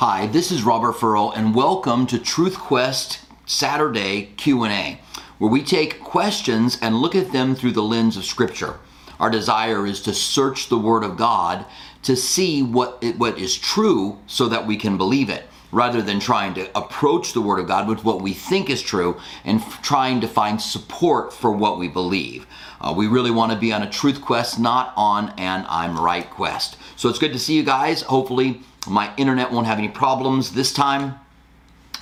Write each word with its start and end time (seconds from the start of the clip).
Hi, 0.00 0.28
this 0.28 0.50
is 0.50 0.62
Robert 0.62 0.94
Furrow 0.94 1.30
and 1.30 1.54
welcome 1.54 2.06
to 2.06 2.18
Truth 2.18 2.56
Quest 2.56 3.18
Saturday 3.44 4.32
Q&A, 4.38 4.98
where 5.36 5.50
we 5.50 5.62
take 5.62 6.00
questions 6.00 6.78
and 6.80 6.96
look 7.02 7.14
at 7.14 7.32
them 7.32 7.54
through 7.54 7.72
the 7.72 7.82
lens 7.82 8.16
of 8.16 8.24
scripture. 8.24 8.80
Our 9.18 9.28
desire 9.28 9.86
is 9.86 10.00
to 10.04 10.14
search 10.14 10.70
the 10.70 10.78
word 10.78 11.04
of 11.04 11.18
God 11.18 11.66
to 12.04 12.16
see 12.16 12.62
what 12.62 12.96
it, 13.02 13.18
what 13.18 13.38
is 13.38 13.58
true 13.58 14.18
so 14.26 14.48
that 14.48 14.66
we 14.66 14.78
can 14.78 14.96
believe 14.96 15.28
it 15.28 15.44
rather 15.70 16.00
than 16.00 16.18
trying 16.18 16.54
to 16.54 16.74
approach 16.74 17.34
the 17.34 17.42
word 17.42 17.58
of 17.58 17.68
God 17.68 17.86
with 17.86 18.02
what 18.02 18.22
we 18.22 18.32
think 18.32 18.70
is 18.70 18.80
true 18.80 19.20
and 19.44 19.60
f- 19.60 19.82
trying 19.82 20.22
to 20.22 20.26
find 20.26 20.62
support 20.62 21.30
for 21.30 21.52
what 21.52 21.78
we 21.78 21.88
believe. 21.88 22.46
Uh, 22.80 22.94
we 22.96 23.06
really 23.06 23.30
want 23.30 23.52
to 23.52 23.58
be 23.58 23.70
on 23.70 23.82
a 23.82 23.90
truth 23.90 24.22
quest, 24.22 24.58
not 24.58 24.94
on 24.96 25.28
an 25.38 25.66
I'm 25.68 26.00
right 26.00 26.28
quest. 26.30 26.78
So 26.96 27.10
it's 27.10 27.18
good 27.18 27.34
to 27.34 27.38
see 27.38 27.54
you 27.54 27.64
guys. 27.64 28.00
Hopefully, 28.00 28.62
my 28.88 29.14
internet 29.16 29.50
won't 29.52 29.66
have 29.66 29.78
any 29.78 29.88
problems 29.88 30.52
this 30.52 30.72
time. 30.72 31.18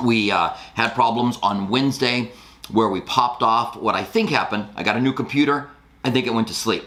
We 0.03 0.30
uh, 0.30 0.51
had 0.75 0.95
problems 0.95 1.39
on 1.43 1.69
Wednesday 1.69 2.33
where 2.70 2.89
we 2.89 3.01
popped 3.01 3.43
off. 3.43 3.77
What 3.77 3.95
I 3.95 4.05
think 4.05 4.30
happened, 4.30 4.66
I 4.77 4.83
got 4.83 4.97
a 4.97 5.01
new 5.01 5.12
computer. 5.12 5.70
I 6.05 6.11
think 6.11 6.27
it 6.27 6.34
went 6.34 6.48
to 6.48 6.55
sleep. 6.55 6.84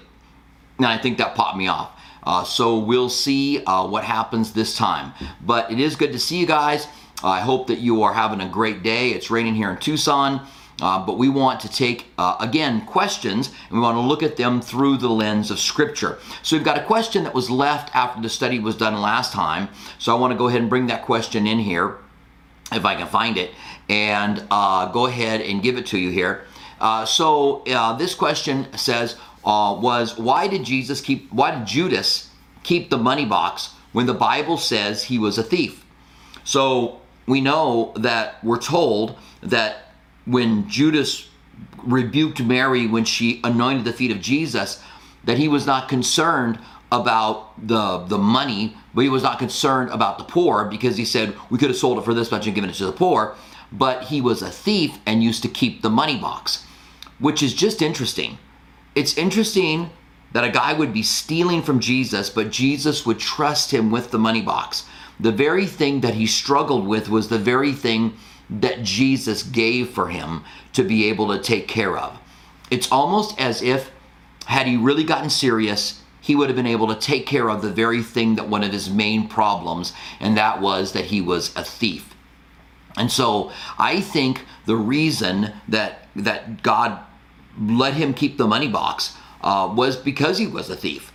And 0.78 0.86
I 0.86 0.98
think 0.98 1.18
that 1.18 1.36
popped 1.36 1.58
me 1.58 1.68
off. 1.68 1.92
Uh, 2.24 2.44
so 2.44 2.78
we'll 2.80 3.10
see 3.10 3.64
uh, 3.66 3.88
what 3.88 4.04
happens 4.04 4.54
this 4.54 4.76
time. 4.76 5.14
But 5.42 5.72
it 5.72 5.80
is 5.80 5.96
good 5.96 6.12
to 6.14 6.20
see 6.20 6.38
you 6.38 6.46
guys. 6.46 6.88
I 7.24 7.42
hope 7.42 7.68
that 7.68 7.80
you 7.80 8.04
are 8.04 8.14
having 8.14 8.42
a 8.42 8.48
great 8.48 8.84
day. 8.84 9.10
It's 9.10 9.30
raining 9.30 9.56
here 9.56 9.70
in 9.70 9.78
Tucson. 9.78 10.48
Uh, 10.82 11.06
but 11.06 11.18
we 11.18 11.30
want 11.30 11.60
to 11.60 11.70
take, 11.70 12.08
uh, 12.18 12.36
again, 12.40 12.86
questions 12.86 13.52
and 13.70 13.78
we 13.78 13.80
want 13.80 13.96
to 13.96 14.02
look 14.02 14.24
at 14.24 14.36
them 14.36 14.60
through 14.62 14.98
the 14.98 15.10
lens 15.10 15.52
of 15.52 15.60
Scripture. 15.60 16.18
So 16.42 16.56
we've 16.56 16.66
got 16.66 16.78
a 16.78 16.84
question 16.84 17.24
that 17.24 17.34
was 17.34 17.50
left 17.52 17.96
after 17.96 18.20
the 18.20 18.30
study 18.30 18.60
was 18.60 18.76
done 18.76 19.00
last 19.00 19.32
time. 19.32 19.70
So 20.00 20.16
I 20.16 20.20
want 20.20 20.32
to 20.32 20.38
go 20.38 20.48
ahead 20.48 20.62
and 20.62 20.70
bring 20.70 20.88
that 20.88 21.04
question 21.04 21.46
in 21.46 21.60
here, 21.60 21.98
if 22.72 22.84
I 22.84 22.96
can 22.96 23.08
find 23.08 23.38
it, 23.38 23.52
and 23.90 24.46
uh, 24.50 24.92
go 24.92 25.06
ahead 25.06 25.42
and 25.42 25.62
give 25.62 25.78
it 25.78 25.86
to 25.88 26.00
you 26.00 26.10
here. 26.10 26.46
Uh, 26.80 27.06
so 27.06 27.64
uh, 27.66 27.94
this 27.94 28.16
question 28.16 28.66
says, 28.76 29.18
uh, 29.46 29.78
was 29.80 30.18
why 30.18 30.48
did 30.48 30.64
Jesus 30.64 31.00
keep, 31.00 31.32
why 31.32 31.52
did 31.52 31.68
Judas 31.68 32.30
keep 32.64 32.90
the 32.90 32.98
money 32.98 33.26
box 33.26 33.70
when 33.92 34.08
the 34.08 34.14
Bible 34.14 34.58
says 34.58 35.04
he 35.04 35.20
was 35.20 35.38
a 35.38 35.44
thief? 35.44 35.86
So 36.44 37.02
we 37.28 37.40
know 37.40 37.94
that 37.98 38.44
we're 38.44 38.60
told 38.60 39.18
that 39.42 39.91
when 40.26 40.70
Judas 40.70 41.30
rebuked 41.84 42.42
Mary 42.42 42.88
when 42.88 43.06
she 43.06 43.40
anointed 43.44 43.86
the 43.86 43.94
feet 43.94 44.12
of 44.12 44.22
Jesus, 44.22 44.82
that 45.24 45.38
he 45.38 45.48
was 45.48 45.66
not 45.66 45.90
concerned 45.90 46.60
about 46.92 47.68
the 47.68 48.00
the 48.08 48.18
money, 48.18 48.76
but 48.94 49.02
he 49.02 49.10
was 49.10 49.24
not 49.24 49.40
concerned 49.40 49.90
about 49.92 50.18
the 50.18 50.24
poor 50.24 50.66
because 50.66 50.98
he 50.98 51.06
said 51.06 51.36
we 51.50 51.58
could 51.58 51.70
have 51.70 51.78
sold 51.78 51.98
it 51.98 52.06
for 52.06 52.14
this 52.14 52.32
much 52.32 52.46
and 52.46 52.56
given 52.56 52.70
it 52.70 52.74
to 52.74 52.86
the 52.86 52.92
poor. 52.92 53.36
But 53.72 54.04
he 54.04 54.20
was 54.20 54.42
a 54.42 54.50
thief 54.50 54.98
and 55.06 55.24
used 55.24 55.44
to 55.44 55.48
keep 55.48 55.82
the 55.82 55.90
money 55.90 56.18
box, 56.18 56.66
which 57.20 57.42
is 57.42 57.54
just 57.54 57.82
interesting. 57.82 58.38
It's 58.96 59.18
interesting 59.18 59.92
that 60.34 60.44
a 60.44 60.50
guy 60.50 60.74
would 60.74 60.94
be 60.94 61.04
stealing 61.04 61.62
from 61.62 61.80
Jesus, 61.80 62.30
but 62.30 62.52
Jesus 62.52 63.06
would 63.06 63.20
trust 63.20 63.72
him 63.72 63.92
with 63.92 64.12
the 64.12 64.20
money 64.20 64.42
box. 64.42 64.86
The 65.20 65.32
very 65.32 65.66
thing 65.66 66.02
that 66.02 66.16
he 66.16 66.26
struggled 66.26 66.88
with 66.88 67.08
was 67.10 67.30
the 67.30 67.38
very 67.38 67.74
thing 67.74 68.18
that 68.52 68.84
Jesus 68.84 69.44
gave 69.44 69.90
for 69.90 70.10
him 70.10 70.44
to 70.74 70.84
be 70.84 71.08
able 71.08 71.30
to 71.30 71.42
take 71.42 71.68
care 71.68 71.98
of. 71.98 72.20
It's 72.70 72.92
almost 72.92 73.40
as 73.40 73.62
if, 73.62 73.92
had 74.46 74.68
he 74.68 74.78
really 74.78 75.04
gotten 75.04 75.30
serious, 75.30 76.02
he 76.20 76.36
would 76.36 76.50
have 76.50 76.56
been 76.56 76.68
able 76.68 76.88
to 76.88 77.00
take 77.00 77.26
care 77.26 77.50
of 77.50 77.62
the 77.62 77.72
very 77.72 78.04
thing 78.04 78.36
that 78.36 78.48
one 78.48 78.64
of 78.64 78.72
his 78.72 78.90
main 78.90 79.28
problems, 79.28 79.94
and 80.20 80.38
that 80.38 80.62
was 80.62 80.92
that 80.92 81.06
he 81.06 81.22
was 81.22 81.56
a 81.56 81.64
thief. 81.64 82.14
And 82.98 83.12
so 83.12 83.52
I 83.80 84.02
think 84.02 84.46
the 84.66 84.76
reason 84.76 85.54
that 85.70 86.08
that 86.16 86.62
God 86.62 87.00
let 87.60 87.94
him 87.94 88.14
keep 88.14 88.38
the 88.38 88.48
money 88.48 88.68
box 88.68 89.16
uh, 89.42 89.74
was 89.76 89.96
because 89.96 90.38
he 90.38 90.48
was 90.48 90.70
a 90.70 90.76
thief. 90.76 91.12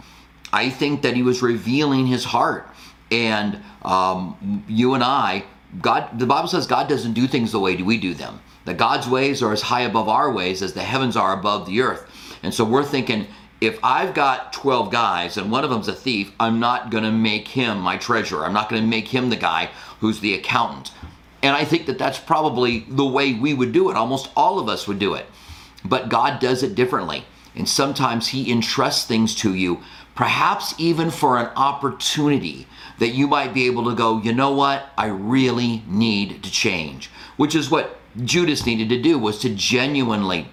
I 0.53 0.71
think 0.71 1.03
that 1.03 1.15
he 1.15 1.23
was 1.23 1.43
revealing 1.43 2.07
his 2.07 2.25
heart, 2.25 2.69
and 3.11 3.63
um, 3.83 4.65
you 4.67 4.95
and 4.95 5.05
I 5.05 5.45
God, 5.81 6.19
the 6.19 6.27
Bible 6.27 6.49
says 6.49 6.67
God 6.67 6.89
doesn't 6.89 7.13
do 7.13 7.27
things 7.27 7.53
the 7.53 7.61
way 7.61 7.77
we 7.77 7.99
do 7.99 8.15
them. 8.15 8.41
That 8.65 8.79
God's 8.79 9.09
ways 9.09 9.43
are 9.43 9.53
as 9.53 9.63
high 9.63 9.83
above 9.83 10.09
our 10.09 10.33
ways 10.33 10.63
as 10.63 10.73
the 10.73 10.83
heavens 10.83 11.17
are 11.17 11.33
above 11.33 11.67
the 11.67 11.81
earth. 11.83 12.11
And 12.43 12.53
so 12.53 12.65
we're 12.65 12.85
thinking, 12.85 13.27
if 13.61 13.79
I've 13.83 14.13
got 14.13 14.53
12 14.53 14.91
guys 14.91 15.37
and 15.37 15.51
one 15.51 15.65
of 15.65 15.71
them's 15.71 15.89
a 15.89 15.95
thief, 15.95 16.33
I'm 16.39 16.61
not 16.61 16.91
going 16.91 17.05
to 17.05 17.13
make 17.13 17.49
him 17.49 17.79
my 17.79 17.97
treasurer. 17.97 18.45
I'm 18.45 18.53
not 18.53 18.69
going 18.69 18.83
to 18.83 18.89
make 18.89 19.09
him 19.09 19.31
the 19.31 19.37
guy 19.37 19.71
who's 20.01 20.21
the 20.21 20.35
accountant. 20.35 20.93
And 21.43 21.55
I 21.55 21.65
think 21.65 21.87
that 21.87 21.99
that's 21.99 22.19
probably 22.19 22.81
the 22.89 23.07
way 23.07 23.35
we 23.35 23.55
would 23.55 23.73
do 23.73 23.91
it. 23.91 23.97
Almost 23.97 24.31
all 24.37 24.59
of 24.59 24.69
us 24.69 24.87
would 24.87 24.99
do 24.99 25.15
it. 25.15 25.27
But 25.85 26.09
God 26.09 26.41
does 26.41 26.63
it 26.63 26.75
differently. 26.75 27.25
And 27.55 27.69
sometimes 27.69 28.29
He 28.29 28.51
entrusts 28.51 29.07
things 29.07 29.35
to 29.37 29.55
you, 29.55 29.81
perhaps 30.15 30.75
even 30.79 31.11
for 31.11 31.39
an 31.39 31.47
opportunity 31.57 32.67
that 32.99 33.09
you 33.09 33.27
might 33.27 33.55
be 33.55 33.67
able 33.67 33.85
to 33.85 33.95
go, 33.95 34.19
you 34.19 34.33
know 34.33 34.53
what, 34.53 34.87
I 34.97 35.07
really 35.07 35.83
need 35.87 36.43
to 36.43 36.51
change. 36.51 37.11
Which 37.37 37.55
is 37.55 37.71
what 37.71 37.99
Judas 38.25 38.65
needed 38.65 38.89
to 38.89 39.01
do 39.01 39.19
was 39.19 39.39
to 39.41 39.51
genuinely 39.51 40.49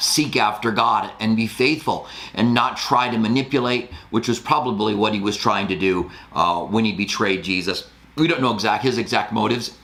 seek 0.00 0.36
after 0.36 0.70
God 0.70 1.10
and 1.20 1.36
be 1.36 1.46
faithful 1.46 2.06
and 2.34 2.54
not 2.54 2.76
try 2.76 3.10
to 3.10 3.18
manipulate, 3.18 3.90
which 4.10 4.28
was 4.28 4.38
probably 4.38 4.94
what 4.94 5.14
he 5.14 5.20
was 5.20 5.36
trying 5.36 5.68
to 5.68 5.78
do 5.78 6.10
uh, 6.32 6.62
when 6.62 6.84
he 6.84 6.92
betrayed 6.92 7.44
Jesus. 7.44 7.88
We 8.16 8.28
don't 8.28 8.40
know 8.40 8.54
exact 8.54 8.84
his 8.84 8.98
exact 8.98 9.32
motives, 9.32 9.76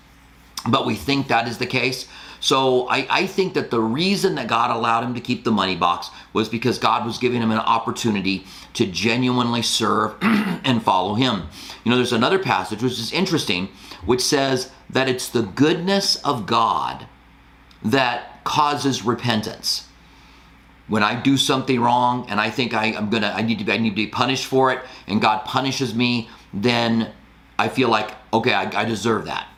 but 0.67 0.87
we 0.87 0.95
think 0.95 1.29
that 1.29 1.49
is 1.49 1.59
the 1.59 1.67
case. 1.67 2.09
So 2.41 2.89
I, 2.89 3.07
I, 3.11 3.27
think 3.27 3.55
that 3.55 3.71
the 3.71 3.81
reason 3.81 4.37
that 4.37 4.47
God 4.47 4.71
allowed 4.71 5.03
him 5.03 5.15
to 5.15 5.21
keep 5.21 5.43
the 5.43 5.51
money 5.51 5.75
box 5.75 6.09
was 6.33 6.49
because 6.49 6.79
God 6.79 7.05
was 7.05 7.19
giving 7.19 7.43
him 7.43 7.51
an 7.51 7.59
opportunity 7.59 8.47
to 8.79 8.87
genuinely 8.87 9.61
serve 9.61 10.15
and 10.23 10.81
follow 10.85 11.15
him. 11.15 11.49
You 11.83 11.91
know, 11.91 11.97
there's 11.97 12.13
another 12.13 12.39
passage 12.39 12.81
which 12.81 12.93
is 12.93 13.13
interesting, 13.13 13.71
which 14.07 14.21
says 14.21 14.71
that 14.89 15.09
it's 15.09 15.29
the 15.29 15.43
goodness 15.43 16.15
of 16.25 16.47
God 16.47 17.09
that 17.83 18.45
causes 18.45 19.05
repentance. 19.05 19.89
When 20.87 21.03
I 21.03 21.21
do 21.21 21.37
something 21.37 21.81
wrong 21.81 22.31
and 22.31 22.41
I 22.41 22.51
think 22.51 22.73
I, 22.73 22.87
am 22.87 23.11
gonna, 23.11 23.33
I 23.35 23.43
need 23.43 23.59
to 23.59 23.65
be, 23.65 23.73
I 23.73 23.79
need 23.79 23.91
to 23.91 23.97
be 23.97 24.07
punished 24.07 24.47
for 24.47 24.71
it, 24.73 24.79
and 25.09 25.21
God 25.21 25.45
punishes 25.45 25.93
me, 25.93 26.31
then 26.55 27.11
I 27.59 27.69
feel 27.69 27.89
like, 27.89 28.13
okay, 28.33 28.55
I, 28.55 28.83
I 28.83 28.85
deserve 28.85 29.25
that. 29.25 29.49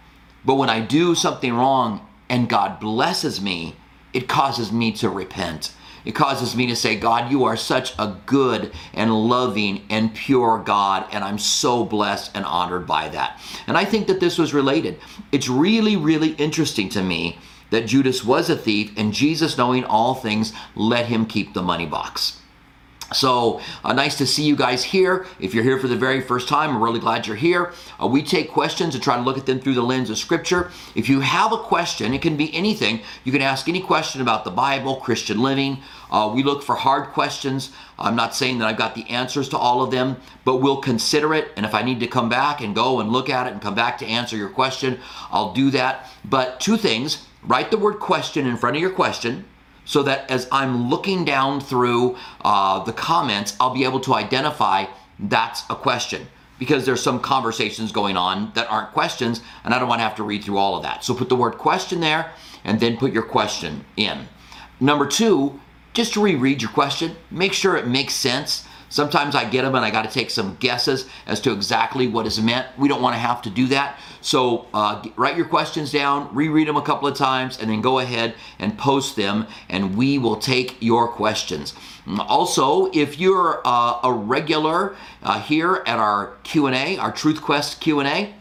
But 0.46 0.54
when 0.54 0.70
I 0.70 0.80
do 0.80 1.14
something 1.14 1.52
wrong 1.52 2.08
and 2.30 2.48
God 2.48 2.80
blesses 2.80 3.38
me, 3.38 3.76
it 4.14 4.28
causes 4.28 4.72
me 4.72 4.92
to 4.92 5.10
repent. 5.10 5.74
It 6.04 6.12
causes 6.12 6.56
me 6.56 6.66
to 6.66 6.76
say, 6.76 6.96
God, 6.96 7.30
you 7.30 7.44
are 7.44 7.56
such 7.56 7.94
a 7.98 8.16
good 8.26 8.72
and 8.94 9.12
loving 9.12 9.84
and 9.90 10.14
pure 10.14 10.62
God, 10.64 11.06
and 11.12 11.22
I'm 11.22 11.38
so 11.38 11.84
blessed 11.84 12.32
and 12.34 12.44
honored 12.44 12.86
by 12.86 13.08
that. 13.10 13.40
And 13.66 13.76
I 13.76 13.84
think 13.84 14.06
that 14.06 14.20
this 14.20 14.38
was 14.38 14.54
related. 14.54 14.98
It's 15.32 15.48
really, 15.48 15.96
really 15.96 16.30
interesting 16.32 16.88
to 16.90 17.02
me 17.02 17.38
that 17.70 17.86
Judas 17.86 18.24
was 18.24 18.50
a 18.50 18.56
thief, 18.56 18.92
and 18.96 19.12
Jesus, 19.12 19.56
knowing 19.56 19.84
all 19.84 20.14
things, 20.14 20.52
let 20.74 21.06
him 21.06 21.24
keep 21.26 21.54
the 21.54 21.62
money 21.62 21.86
box. 21.86 22.39
So 23.12 23.60
uh, 23.84 23.92
nice 23.92 24.16
to 24.18 24.26
see 24.26 24.44
you 24.44 24.54
guys 24.54 24.84
here. 24.84 25.26
If 25.40 25.52
you're 25.52 25.64
here 25.64 25.78
for 25.78 25.88
the 25.88 25.96
very 25.96 26.20
first 26.20 26.48
time, 26.48 26.70
I'm 26.70 26.82
really 26.82 27.00
glad 27.00 27.26
you're 27.26 27.36
here. 27.36 27.72
Uh, 28.00 28.06
we 28.06 28.22
take 28.22 28.50
questions 28.50 28.94
and 28.94 29.02
try 29.02 29.16
to 29.16 29.22
look 29.22 29.36
at 29.36 29.46
them 29.46 29.60
through 29.60 29.74
the 29.74 29.82
lens 29.82 30.10
of 30.10 30.18
Scripture. 30.18 30.70
If 30.94 31.08
you 31.08 31.20
have 31.20 31.52
a 31.52 31.58
question, 31.58 32.14
it 32.14 32.22
can 32.22 32.36
be 32.36 32.54
anything. 32.54 33.00
You 33.24 33.32
can 33.32 33.42
ask 33.42 33.68
any 33.68 33.80
question 33.80 34.20
about 34.20 34.44
the 34.44 34.50
Bible, 34.50 34.96
Christian 34.96 35.40
living. 35.42 35.78
Uh, 36.10 36.30
we 36.32 36.44
look 36.44 36.62
for 36.62 36.76
hard 36.76 37.08
questions. 37.08 37.72
I'm 37.98 38.16
not 38.16 38.34
saying 38.34 38.58
that 38.58 38.68
I've 38.68 38.76
got 38.76 38.94
the 38.94 39.08
answers 39.10 39.48
to 39.50 39.58
all 39.58 39.82
of 39.82 39.90
them, 39.90 40.16
but 40.44 40.56
we'll 40.56 40.80
consider 40.80 41.34
it. 41.34 41.48
And 41.56 41.66
if 41.66 41.74
I 41.74 41.82
need 41.82 42.00
to 42.00 42.06
come 42.06 42.28
back 42.28 42.60
and 42.60 42.74
go 42.74 43.00
and 43.00 43.10
look 43.10 43.28
at 43.28 43.46
it 43.46 43.52
and 43.52 43.60
come 43.60 43.74
back 43.74 43.98
to 43.98 44.06
answer 44.06 44.36
your 44.36 44.48
question, 44.48 45.00
I'll 45.32 45.52
do 45.52 45.70
that. 45.72 46.08
But 46.24 46.60
two 46.60 46.76
things 46.76 47.26
write 47.42 47.70
the 47.70 47.78
word 47.78 47.98
question 47.98 48.46
in 48.46 48.56
front 48.56 48.76
of 48.76 48.82
your 48.82 48.90
question 48.90 49.46
so 49.84 50.02
that 50.02 50.30
as 50.30 50.48
I'm 50.52 50.88
looking 50.88 51.24
down 51.24 51.60
through 51.60 52.16
uh, 52.42 52.84
the 52.84 52.92
comments, 52.92 53.56
I'll 53.60 53.74
be 53.74 53.84
able 53.84 54.00
to 54.00 54.14
identify 54.14 54.86
that's 55.18 55.64
a 55.68 55.74
question 55.74 56.26
because 56.58 56.84
there's 56.84 57.02
some 57.02 57.20
conversations 57.20 57.90
going 57.90 58.16
on 58.16 58.52
that 58.54 58.70
aren't 58.70 58.92
questions, 58.92 59.40
and 59.64 59.72
I 59.72 59.78
don't 59.78 59.88
want 59.88 60.00
to 60.00 60.04
have 60.04 60.16
to 60.16 60.22
read 60.22 60.44
through 60.44 60.58
all 60.58 60.76
of 60.76 60.82
that. 60.82 61.02
So 61.02 61.14
put 61.14 61.28
the 61.28 61.36
word 61.36 61.56
question 61.56 62.00
there 62.00 62.32
and 62.64 62.78
then 62.78 62.98
put 62.98 63.12
your 63.12 63.22
question 63.22 63.84
in. 63.96 64.28
Number 64.78 65.06
two, 65.06 65.58
just 65.94 66.12
to 66.14 66.22
reread 66.22 66.62
your 66.62 66.70
question, 66.70 67.16
make 67.30 67.54
sure 67.54 67.76
it 67.76 67.86
makes 67.86 68.14
sense. 68.14 68.66
Sometimes 68.90 69.34
I 69.34 69.48
get 69.48 69.62
them 69.62 69.74
and 69.74 69.84
I 69.84 69.90
got 69.90 70.04
to 70.04 70.10
take 70.10 70.30
some 70.30 70.56
guesses 70.56 71.06
as 71.26 71.40
to 71.40 71.52
exactly 71.52 72.06
what 72.06 72.26
is 72.26 72.40
meant. 72.40 72.66
We 72.76 72.88
don't 72.88 73.00
want 73.00 73.14
to 73.14 73.18
have 73.18 73.40
to 73.42 73.50
do 73.50 73.66
that. 73.68 73.98
So 74.20 74.66
uh, 74.74 75.02
write 75.16 75.36
your 75.36 75.46
questions 75.46 75.90
down, 75.90 76.34
reread 76.34 76.68
them 76.68 76.76
a 76.76 76.82
couple 76.82 77.08
of 77.08 77.16
times, 77.16 77.58
and 77.58 77.70
then 77.70 77.80
go 77.80 78.00
ahead 78.00 78.34
and 78.58 78.76
post 78.76 79.16
them, 79.16 79.46
and 79.70 79.96
we 79.96 80.18
will 80.18 80.36
take 80.36 80.76
your 80.80 81.08
questions. 81.08 81.72
Also, 82.18 82.90
if 82.92 83.18
you're 83.18 83.62
uh, 83.64 84.00
a 84.02 84.12
regular 84.12 84.94
uh, 85.22 85.40
here 85.40 85.82
at 85.86 85.98
our 85.98 86.34
Q&A, 86.42 86.98
our 86.98 87.12
Truth 87.12 87.40
Quest 87.40 87.80
Q&A, 87.80 88.34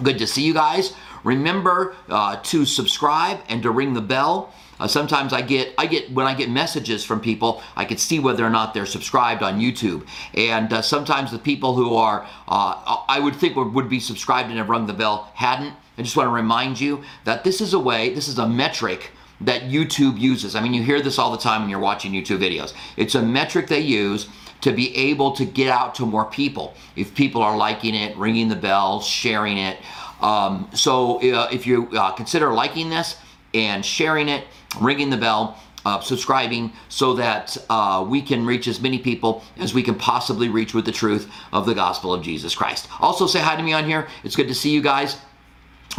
Good 0.00 0.18
to 0.18 0.26
see 0.26 0.42
you 0.42 0.54
guys. 0.54 0.94
Remember 1.22 1.94
uh, 2.08 2.36
to 2.44 2.64
subscribe 2.64 3.40
and 3.48 3.62
to 3.62 3.70
ring 3.70 3.94
the 3.94 4.00
bell. 4.00 4.52
Uh, 4.82 4.88
sometimes 4.88 5.32
I 5.32 5.42
get 5.42 5.72
I 5.78 5.86
get 5.86 6.10
when 6.12 6.26
I 6.26 6.34
get 6.34 6.50
messages 6.50 7.04
from 7.04 7.20
people, 7.20 7.62
I 7.76 7.84
can 7.84 7.98
see 7.98 8.18
whether 8.18 8.44
or 8.44 8.50
not 8.50 8.74
they're 8.74 8.84
subscribed 8.84 9.40
on 9.40 9.60
YouTube. 9.60 10.04
And 10.34 10.72
uh, 10.72 10.82
sometimes 10.82 11.30
the 11.30 11.38
people 11.38 11.76
who 11.76 11.94
are 11.94 12.26
uh, 12.48 13.04
I 13.08 13.20
would 13.20 13.36
think 13.36 13.54
would, 13.54 13.72
would 13.74 13.88
be 13.88 14.00
subscribed 14.00 14.48
and 14.48 14.58
have 14.58 14.68
rung 14.68 14.88
the 14.88 14.92
bell 14.92 15.30
hadn't. 15.34 15.74
I 15.96 16.02
just 16.02 16.16
want 16.16 16.26
to 16.26 16.32
remind 16.32 16.80
you 16.80 17.04
that 17.24 17.44
this 17.44 17.60
is 17.60 17.74
a 17.74 17.78
way, 17.78 18.12
this 18.12 18.26
is 18.26 18.38
a 18.38 18.48
metric 18.48 19.12
that 19.42 19.62
YouTube 19.62 20.18
uses. 20.18 20.56
I 20.56 20.60
mean, 20.60 20.74
you 20.74 20.82
hear 20.82 21.00
this 21.00 21.16
all 21.16 21.30
the 21.30 21.38
time 21.38 21.60
when 21.60 21.70
you're 21.70 21.78
watching 21.78 22.12
YouTube 22.12 22.40
videos. 22.40 22.74
It's 22.96 23.14
a 23.14 23.22
metric 23.22 23.68
they 23.68 23.80
use 23.80 24.28
to 24.62 24.72
be 24.72 24.96
able 24.96 25.30
to 25.32 25.44
get 25.44 25.68
out 25.68 25.94
to 25.96 26.06
more 26.06 26.24
people. 26.24 26.74
If 26.96 27.14
people 27.14 27.42
are 27.42 27.56
liking 27.56 27.94
it, 27.94 28.16
ringing 28.16 28.48
the 28.48 28.56
bell, 28.56 29.00
sharing 29.00 29.58
it. 29.58 29.78
Um, 30.20 30.68
so 30.74 31.18
uh, 31.18 31.48
if 31.52 31.68
you 31.68 31.88
uh, 31.90 32.12
consider 32.12 32.52
liking 32.52 32.90
this 32.90 33.16
and 33.54 33.84
sharing 33.84 34.28
it, 34.28 34.44
ringing 34.80 35.10
the 35.10 35.16
bell, 35.16 35.58
uh, 35.84 36.00
subscribing 36.00 36.72
so 36.88 37.14
that 37.14 37.56
uh, 37.68 38.04
we 38.06 38.22
can 38.22 38.46
reach 38.46 38.68
as 38.68 38.80
many 38.80 38.98
people 38.98 39.42
as 39.58 39.74
we 39.74 39.82
can 39.82 39.94
possibly 39.94 40.48
reach 40.48 40.74
with 40.74 40.84
the 40.84 40.92
truth 40.92 41.30
of 41.52 41.66
the 41.66 41.74
gospel 41.74 42.14
of 42.14 42.22
Jesus 42.22 42.54
Christ. 42.54 42.88
Also, 43.00 43.26
say 43.26 43.40
hi 43.40 43.56
to 43.56 43.62
me 43.62 43.72
on 43.72 43.84
here. 43.84 44.08
It's 44.24 44.36
good 44.36 44.48
to 44.48 44.54
see 44.54 44.70
you 44.70 44.80
guys. 44.80 45.16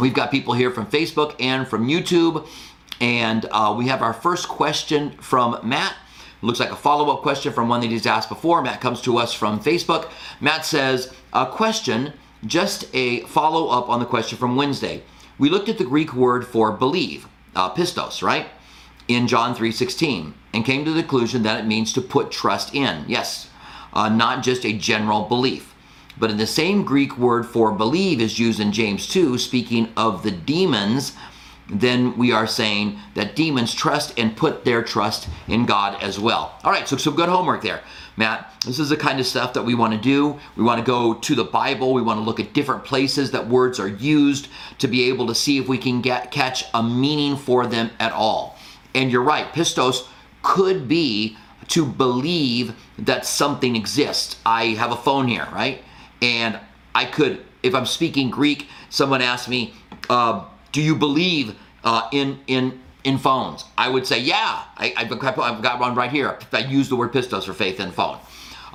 We've 0.00 0.14
got 0.14 0.30
people 0.30 0.54
here 0.54 0.70
from 0.70 0.86
Facebook 0.86 1.36
and 1.38 1.68
from 1.68 1.86
YouTube. 1.86 2.46
And 3.00 3.46
uh, 3.50 3.74
we 3.76 3.88
have 3.88 4.02
our 4.02 4.12
first 4.12 4.48
question 4.48 5.10
from 5.18 5.58
Matt. 5.62 5.94
Looks 6.42 6.60
like 6.60 6.70
a 6.70 6.76
follow 6.76 7.12
up 7.12 7.22
question 7.22 7.52
from 7.52 7.68
one 7.68 7.80
that 7.80 7.90
he's 7.90 8.06
asked 8.06 8.28
before. 8.28 8.62
Matt 8.62 8.80
comes 8.80 9.00
to 9.02 9.18
us 9.18 9.32
from 9.32 9.60
Facebook. 9.60 10.10
Matt 10.40 10.64
says, 10.64 11.12
A 11.32 11.46
question, 11.46 12.12
just 12.44 12.84
a 12.94 13.20
follow 13.22 13.68
up 13.68 13.88
on 13.88 14.00
the 14.00 14.06
question 14.06 14.36
from 14.36 14.56
Wednesday. 14.56 15.02
We 15.38 15.48
looked 15.48 15.68
at 15.68 15.78
the 15.78 15.84
Greek 15.84 16.12
word 16.12 16.46
for 16.46 16.70
believe, 16.72 17.26
uh, 17.56 17.72
pistos, 17.72 18.22
right? 18.22 18.46
In 19.06 19.28
John 19.28 19.54
3:16, 19.54 20.34
and 20.52 20.64
came 20.64 20.84
to 20.84 20.92
the 20.92 21.02
conclusion 21.02 21.42
that 21.42 21.60
it 21.60 21.66
means 21.66 21.92
to 21.92 22.00
put 22.00 22.30
trust 22.30 22.74
in. 22.74 23.04
Yes, 23.06 23.48
uh, 23.92 24.08
not 24.08 24.42
just 24.42 24.64
a 24.64 24.72
general 24.72 25.22
belief. 25.22 25.74
But 26.16 26.30
in 26.30 26.36
the 26.36 26.46
same 26.46 26.84
Greek 26.84 27.18
word 27.18 27.44
for 27.44 27.72
believe 27.72 28.20
is 28.20 28.38
used 28.38 28.60
in 28.60 28.72
James 28.72 29.06
2, 29.08 29.36
speaking 29.36 29.92
of 29.96 30.22
the 30.22 30.30
demons 30.30 31.12
then 31.68 32.16
we 32.16 32.32
are 32.32 32.46
saying 32.46 32.98
that 33.14 33.34
demons 33.34 33.72
trust 33.74 34.18
and 34.18 34.36
put 34.36 34.64
their 34.64 34.82
trust 34.82 35.28
in 35.48 35.64
God 35.64 36.02
as 36.02 36.18
well. 36.20 36.58
All 36.62 36.70
right, 36.70 36.86
so 36.86 36.96
some 36.96 37.14
good 37.14 37.28
homework 37.28 37.62
there. 37.62 37.80
Matt, 38.16 38.52
this 38.64 38.78
is 38.78 38.90
the 38.90 38.96
kind 38.96 39.18
of 39.18 39.26
stuff 39.26 39.54
that 39.54 39.64
we 39.64 39.74
want 39.74 39.92
to 39.92 39.98
do. 39.98 40.38
We 40.56 40.62
want 40.62 40.78
to 40.78 40.86
go 40.86 41.14
to 41.14 41.34
the 41.34 41.44
Bible. 41.44 41.94
We 41.94 42.02
want 42.02 42.20
to 42.20 42.24
look 42.24 42.38
at 42.38 42.52
different 42.52 42.84
places 42.84 43.30
that 43.32 43.48
words 43.48 43.80
are 43.80 43.88
used 43.88 44.48
to 44.78 44.88
be 44.88 45.08
able 45.08 45.26
to 45.26 45.34
see 45.34 45.58
if 45.58 45.66
we 45.66 45.78
can 45.78 46.00
get 46.00 46.30
catch 46.30 46.64
a 46.74 46.82
meaning 46.82 47.36
for 47.36 47.66
them 47.66 47.90
at 47.98 48.12
all. 48.12 48.53
And 48.94 49.10
you're 49.10 49.22
right, 49.22 49.52
pistos 49.52 50.06
could 50.42 50.86
be 50.86 51.36
to 51.68 51.84
believe 51.84 52.74
that 52.98 53.26
something 53.26 53.74
exists. 53.74 54.36
I 54.44 54.66
have 54.66 54.92
a 54.92 54.96
phone 54.96 55.28
here, 55.28 55.48
right? 55.52 55.82
And 56.22 56.58
I 56.94 57.06
could, 57.06 57.44
if 57.62 57.74
I'm 57.74 57.86
speaking 57.86 58.30
Greek, 58.30 58.68
someone 58.90 59.22
asked 59.22 59.48
me, 59.48 59.74
uh, 60.08 60.44
do 60.72 60.82
you 60.82 60.94
believe 60.94 61.56
uh, 61.82 62.08
in 62.12 62.40
in 62.46 62.80
in 63.04 63.18
phones? 63.18 63.64
I 63.76 63.88
would 63.88 64.06
say, 64.06 64.18
yeah. 64.20 64.64
I, 64.76 64.92
have 64.96 65.62
got 65.62 65.80
one 65.80 65.94
right 65.94 66.10
here. 66.10 66.38
I 66.52 66.58
use 66.60 66.88
the 66.88 66.96
word 66.96 67.12
pistos 67.12 67.44
for 67.44 67.54
faith 67.54 67.80
in 67.80 67.90
phone. 67.92 68.18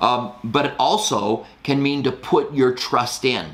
Um, 0.00 0.32
but 0.42 0.66
it 0.66 0.74
also 0.78 1.46
can 1.62 1.82
mean 1.82 2.02
to 2.04 2.12
put 2.12 2.52
your 2.54 2.74
trust 2.74 3.24
in. 3.24 3.46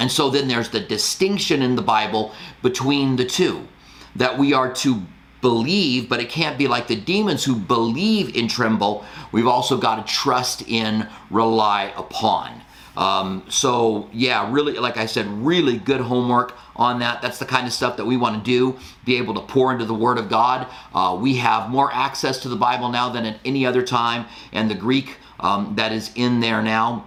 And 0.00 0.10
so 0.10 0.30
then 0.30 0.48
there's 0.48 0.70
the 0.70 0.80
distinction 0.80 1.62
in 1.62 1.76
the 1.76 1.82
Bible 1.82 2.34
between 2.62 3.16
the 3.16 3.24
two 3.24 3.68
that 4.16 4.36
we 4.36 4.52
are 4.52 4.72
to 4.72 5.02
believe, 5.40 6.08
but 6.08 6.20
it 6.20 6.28
can't 6.28 6.58
be 6.58 6.68
like 6.68 6.88
the 6.88 6.96
demons 6.96 7.44
who 7.44 7.56
believe 7.56 8.36
in 8.36 8.48
tremble. 8.48 9.04
We've 9.32 9.46
also 9.46 9.76
got 9.76 10.06
to 10.06 10.12
trust 10.12 10.62
in, 10.68 11.08
rely 11.30 11.92
upon. 11.96 12.62
Um, 12.96 13.44
so, 13.48 14.10
yeah, 14.12 14.50
really, 14.52 14.74
like 14.74 14.96
I 14.96 15.06
said, 15.06 15.26
really 15.26 15.78
good 15.78 16.00
homework 16.00 16.54
on 16.76 16.98
that. 16.98 17.22
That's 17.22 17.38
the 17.38 17.46
kind 17.46 17.66
of 17.66 17.72
stuff 17.72 17.96
that 17.96 18.04
we 18.04 18.16
want 18.16 18.36
to 18.36 18.42
do, 18.42 18.78
be 19.04 19.16
able 19.16 19.34
to 19.34 19.40
pour 19.40 19.72
into 19.72 19.84
the 19.84 19.94
Word 19.94 20.18
of 20.18 20.28
God. 20.28 20.66
Uh, 20.92 21.16
we 21.18 21.36
have 21.36 21.70
more 21.70 21.92
access 21.92 22.38
to 22.40 22.48
the 22.48 22.56
Bible 22.56 22.88
now 22.88 23.08
than 23.08 23.24
at 23.26 23.38
any 23.44 23.64
other 23.64 23.82
time, 23.82 24.26
and 24.52 24.70
the 24.70 24.74
Greek 24.74 25.16
um, 25.38 25.74
that 25.76 25.92
is 25.92 26.10
in 26.16 26.40
there 26.40 26.62
now. 26.62 27.06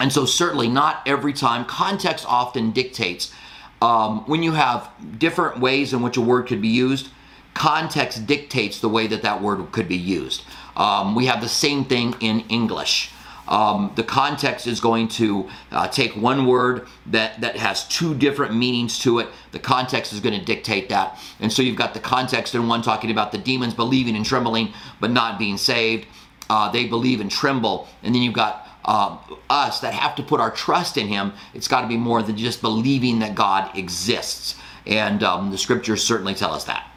And 0.00 0.12
so, 0.12 0.26
certainly, 0.26 0.68
not 0.68 1.00
every 1.06 1.32
time. 1.32 1.64
Context 1.64 2.26
often 2.28 2.72
dictates. 2.72 3.32
Um, 3.80 4.24
when 4.26 4.42
you 4.42 4.52
have 4.52 4.90
different 5.18 5.60
ways 5.60 5.92
in 5.92 6.02
which 6.02 6.16
a 6.16 6.20
word 6.20 6.46
could 6.46 6.60
be 6.60 6.68
used, 6.68 7.08
context 7.54 8.26
dictates 8.26 8.80
the 8.80 8.88
way 8.88 9.06
that 9.06 9.22
that 9.22 9.40
word 9.40 9.70
could 9.72 9.88
be 9.88 9.96
used. 9.96 10.44
Um, 10.76 11.14
we 11.14 11.26
have 11.26 11.40
the 11.40 11.48
same 11.48 11.84
thing 11.84 12.14
in 12.20 12.40
English 12.48 13.12
um, 13.46 13.92
the 13.94 14.02
context 14.02 14.66
is 14.66 14.80
going 14.80 15.08
to 15.08 15.48
uh, 15.70 15.88
take 15.88 16.16
one 16.16 16.46
word 16.46 16.86
that, 17.06 17.40
that 17.42 17.56
has 17.56 17.86
two 17.88 18.14
different 18.14 18.56
meanings 18.56 18.98
to 19.00 19.18
it. 19.18 19.28
The 19.52 19.58
context 19.58 20.12
is 20.12 20.20
going 20.20 20.38
to 20.38 20.44
dictate 20.44 20.88
that. 20.88 21.18
And 21.40 21.52
so 21.52 21.62
you've 21.62 21.76
got 21.76 21.94
the 21.94 22.00
context 22.00 22.54
in 22.54 22.66
one 22.68 22.82
talking 22.82 23.10
about 23.10 23.32
the 23.32 23.38
demons 23.38 23.74
believing 23.74 24.16
and 24.16 24.24
trembling 24.24 24.72
but 25.00 25.10
not 25.10 25.38
being 25.38 25.58
saved. 25.58 26.06
Uh, 26.48 26.70
they 26.70 26.86
believe 26.86 27.20
and 27.20 27.30
tremble. 27.30 27.88
And 28.02 28.14
then 28.14 28.22
you've 28.22 28.34
got 28.34 28.66
uh, 28.84 29.18
us 29.50 29.80
that 29.80 29.94
have 29.94 30.14
to 30.16 30.22
put 30.22 30.40
our 30.40 30.50
trust 30.50 30.96
in 30.96 31.08
Him. 31.08 31.32
It's 31.52 31.68
got 31.68 31.82
to 31.82 31.88
be 31.88 31.96
more 31.96 32.22
than 32.22 32.36
just 32.36 32.62
believing 32.62 33.18
that 33.20 33.34
God 33.34 33.76
exists. 33.76 34.56
And 34.86 35.22
um, 35.22 35.50
the 35.50 35.58
scriptures 35.58 36.02
certainly 36.02 36.34
tell 36.34 36.52
us 36.52 36.64
that. 36.64 36.90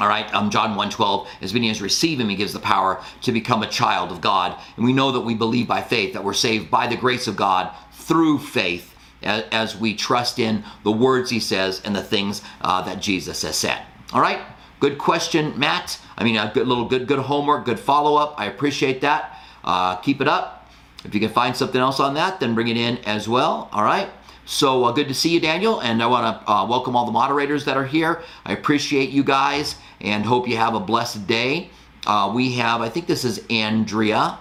All 0.00 0.08
right, 0.08 0.32
um, 0.32 0.50
John 0.50 0.76
1.12, 0.76 1.26
as 1.42 1.52
many 1.52 1.70
as 1.70 1.82
receive 1.82 2.20
him, 2.20 2.28
he 2.28 2.36
gives 2.36 2.52
the 2.52 2.60
power 2.60 3.02
to 3.22 3.32
become 3.32 3.62
a 3.62 3.68
child 3.68 4.12
of 4.12 4.20
God. 4.20 4.56
And 4.76 4.84
we 4.84 4.92
know 4.92 5.10
that 5.12 5.20
we 5.20 5.34
believe 5.34 5.66
by 5.66 5.82
faith, 5.82 6.12
that 6.12 6.22
we're 6.22 6.34
saved 6.34 6.70
by 6.70 6.86
the 6.86 6.96
grace 6.96 7.26
of 7.26 7.36
God 7.36 7.74
through 7.92 8.38
faith 8.38 8.94
as, 9.22 9.44
as 9.50 9.76
we 9.76 9.94
trust 9.94 10.38
in 10.38 10.62
the 10.84 10.92
words 10.92 11.30
he 11.30 11.40
says 11.40 11.82
and 11.84 11.96
the 11.96 12.02
things 12.02 12.42
uh, 12.60 12.82
that 12.82 13.00
Jesus 13.00 13.42
has 13.42 13.56
said. 13.56 13.82
All 14.12 14.20
right, 14.20 14.40
good 14.78 14.98
question, 14.98 15.58
Matt. 15.58 16.00
I 16.16 16.24
mean, 16.24 16.36
a 16.36 16.50
good 16.54 16.68
little 16.68 16.86
good, 16.86 17.06
good 17.08 17.18
homework, 17.18 17.64
good 17.64 17.80
follow 17.80 18.16
up. 18.16 18.34
I 18.38 18.46
appreciate 18.46 19.00
that. 19.00 19.38
Uh, 19.64 19.96
keep 19.96 20.20
it 20.20 20.28
up. 20.28 20.70
If 21.04 21.14
you 21.14 21.20
can 21.20 21.30
find 21.30 21.56
something 21.56 21.80
else 21.80 22.00
on 22.00 22.14
that, 22.14 22.40
then 22.40 22.54
bring 22.54 22.68
it 22.68 22.76
in 22.76 22.98
as 22.98 23.28
well. 23.28 23.68
All 23.72 23.84
right. 23.84 24.10
So 24.46 24.84
uh, 24.84 24.92
good 24.92 25.08
to 25.08 25.14
see 25.14 25.28
you, 25.28 25.40
Daniel. 25.40 25.80
And 25.80 26.02
I 26.02 26.06
want 26.06 26.40
to 26.40 26.50
uh, 26.50 26.66
welcome 26.66 26.96
all 26.96 27.04
the 27.04 27.12
moderators 27.12 27.66
that 27.66 27.76
are 27.76 27.84
here. 27.84 28.22
I 28.46 28.52
appreciate 28.52 29.10
you 29.10 29.22
guys 29.22 29.76
and 30.00 30.24
hope 30.24 30.48
you 30.48 30.56
have 30.56 30.74
a 30.74 30.80
blessed 30.80 31.26
day. 31.26 31.70
Uh, 32.06 32.32
we 32.34 32.54
have, 32.54 32.80
I 32.80 32.88
think 32.88 33.06
this 33.06 33.24
is 33.24 33.44
Andrea. 33.50 34.38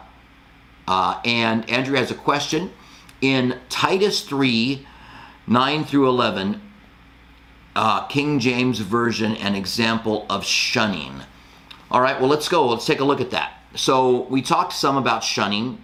Uh, 0.87 1.19
and 1.25 1.69
Andrea 1.69 1.99
has 1.99 2.11
a 2.11 2.15
question. 2.15 2.71
In 3.21 3.59
Titus 3.69 4.21
3 4.21 4.85
9 5.49 5.85
through 5.85 6.09
11, 6.09 6.61
uh, 7.75 8.05
King 8.07 8.39
James 8.39 8.79
Version, 8.79 9.37
an 9.37 9.55
example 9.55 10.25
of 10.29 10.43
shunning. 10.43 11.21
All 11.89 12.01
right, 12.01 12.19
well, 12.19 12.29
let's 12.29 12.49
go. 12.49 12.67
Let's 12.67 12.85
take 12.85 12.99
a 12.99 13.05
look 13.05 13.21
at 13.21 13.31
that. 13.31 13.53
So, 13.73 14.23
we 14.23 14.41
talked 14.41 14.73
some 14.73 14.97
about 14.97 15.23
shunning. 15.23 15.81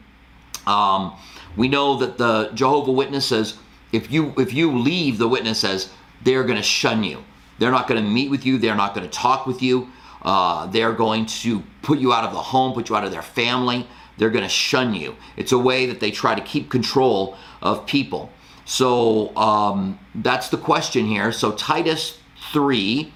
Um, 0.68 1.14
we 1.56 1.68
know 1.70 1.98
that 1.98 2.18
the 2.18 2.52
Jehovah 2.54 2.92
Witnesses, 2.92 3.58
if 3.92 4.12
you 4.12 4.34
if 4.38 4.54
you 4.54 4.78
leave 4.78 5.18
the 5.18 5.28
witnesses, 5.28 5.92
they're 6.24 6.44
going 6.44 6.58
to 6.58 6.64
shun 6.64 7.04
you. 7.04 7.24
They're 7.60 7.72
not 7.72 7.88
going 7.88 8.04
to 8.04 8.10
meet 8.10 8.30
with 8.30 8.46
you. 8.46 8.58
They're 8.58 8.76
not 8.76 8.96
going 8.96 9.08
to 9.08 9.12
talk 9.12 9.46
with 9.46 9.62
you. 9.62 9.90
Uh, 10.22 10.68
they're 10.68 10.94
going 10.94 11.26
to 11.26 11.62
put 11.82 12.00
you 12.00 12.14
out 12.14 12.24
of 12.24 12.32
the 12.32 12.42
home, 12.42 12.74
put 12.74 12.90
you 12.90 12.96
out 12.96 13.04
of 13.04 13.12
their 13.12 13.22
family. 13.22 13.88
They're 14.18 14.30
going 14.30 14.44
to 14.44 14.50
shun 14.50 14.94
you. 14.94 15.16
It's 15.38 15.52
a 15.52 15.58
way 15.58 15.86
that 15.88 16.00
they 16.00 16.12
try 16.12 16.36
to 16.36 16.42
keep 16.42 16.70
control 16.70 17.38
of 17.62 17.86
people. 17.86 18.32
So 18.66 19.36
um, 19.36 20.00
that's 20.16 20.50
the 20.50 20.58
question 20.58 21.06
here. 21.06 21.32
So 21.32 21.52
Titus 21.52 22.20
3 22.52 23.12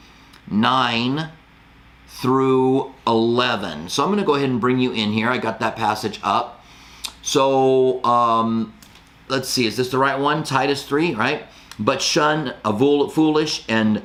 9 0.50 1.29
through 2.08 2.94
11. 3.06 3.89
So 3.89 4.03
I'm 4.03 4.10
going 4.10 4.20
to 4.20 4.25
go 4.25 4.36
ahead 4.36 4.50
and 4.50 4.60
bring 4.60 4.79
you 4.79 4.91
in 4.91 5.12
here. 5.12 5.29
I 5.29 5.38
got 5.38 5.60
that 5.60 5.75
passage 5.75 6.20
up. 6.24 6.63
So 7.22 8.03
um, 8.03 8.74
let's 9.27 9.50
see, 9.50 9.67
is 9.67 9.77
this 9.77 9.89
the 9.89 9.98
right 9.98 10.17
one? 10.17 10.44
Titus 10.44 10.84
3, 10.84 11.13
right? 11.15 11.44
But 11.79 12.01
shun 12.01 12.56
a 12.65 13.10
foolish 13.10 13.65
and 13.67 14.01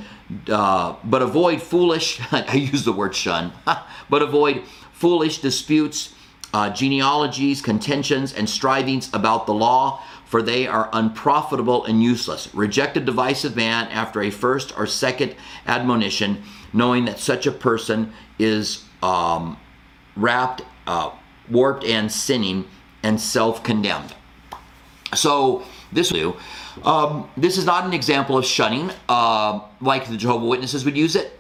uh, 0.49 0.97
but 1.05 1.23
avoid 1.23 1.63
foolish, 1.63 2.21
I 2.33 2.55
use 2.55 2.85
the 2.85 2.93
word 2.93 3.15
shun, 3.15 3.53
but 4.11 4.23
avoid 4.23 4.63
foolish 4.93 5.39
disputes, 5.39 6.15
uh, 6.55 6.71
genealogies, 6.71 7.63
contentions, 7.63 8.33
and 8.33 8.49
strivings 8.49 9.09
about 9.15 9.47
the 9.47 9.55
law, 9.55 10.03
for 10.27 10.43
they 10.43 10.67
are 10.67 10.89
unprofitable 10.93 11.85
and 11.85 12.03
useless. 12.03 12.55
Reject 12.55 12.97
a 12.97 13.01
divisive 13.01 13.57
man 13.57 13.89
after 13.89 14.23
a 14.23 14.31
first 14.31 14.77
or 14.79 14.87
second 14.87 15.35
admonition, 15.67 16.43
knowing 16.73 17.05
that 17.07 17.19
such 17.19 17.47
a 17.47 17.53
person 17.53 18.13
is 18.39 18.85
um, 19.03 19.59
wrapped, 20.17 20.63
uh, 20.87 21.11
warped, 21.51 21.85
and 21.85 22.11
sinning 22.11 22.67
and 23.03 23.21
self 23.21 23.63
condemned. 23.63 24.15
So, 25.15 25.65
this 25.93 26.11
will 26.11 26.33
do. 26.33 26.37
Um, 26.85 27.29
this 27.37 27.59
is 27.59 27.67
not 27.67 27.85
an 27.85 27.93
example 27.93 28.39
of 28.39 28.45
shunning, 28.45 28.91
uh, 29.09 29.61
like 29.81 30.09
the 30.09 30.17
Jehovah 30.17 30.47
Witnesses 30.47 30.85
would 30.85 30.97
use 30.97 31.17
it, 31.17 31.39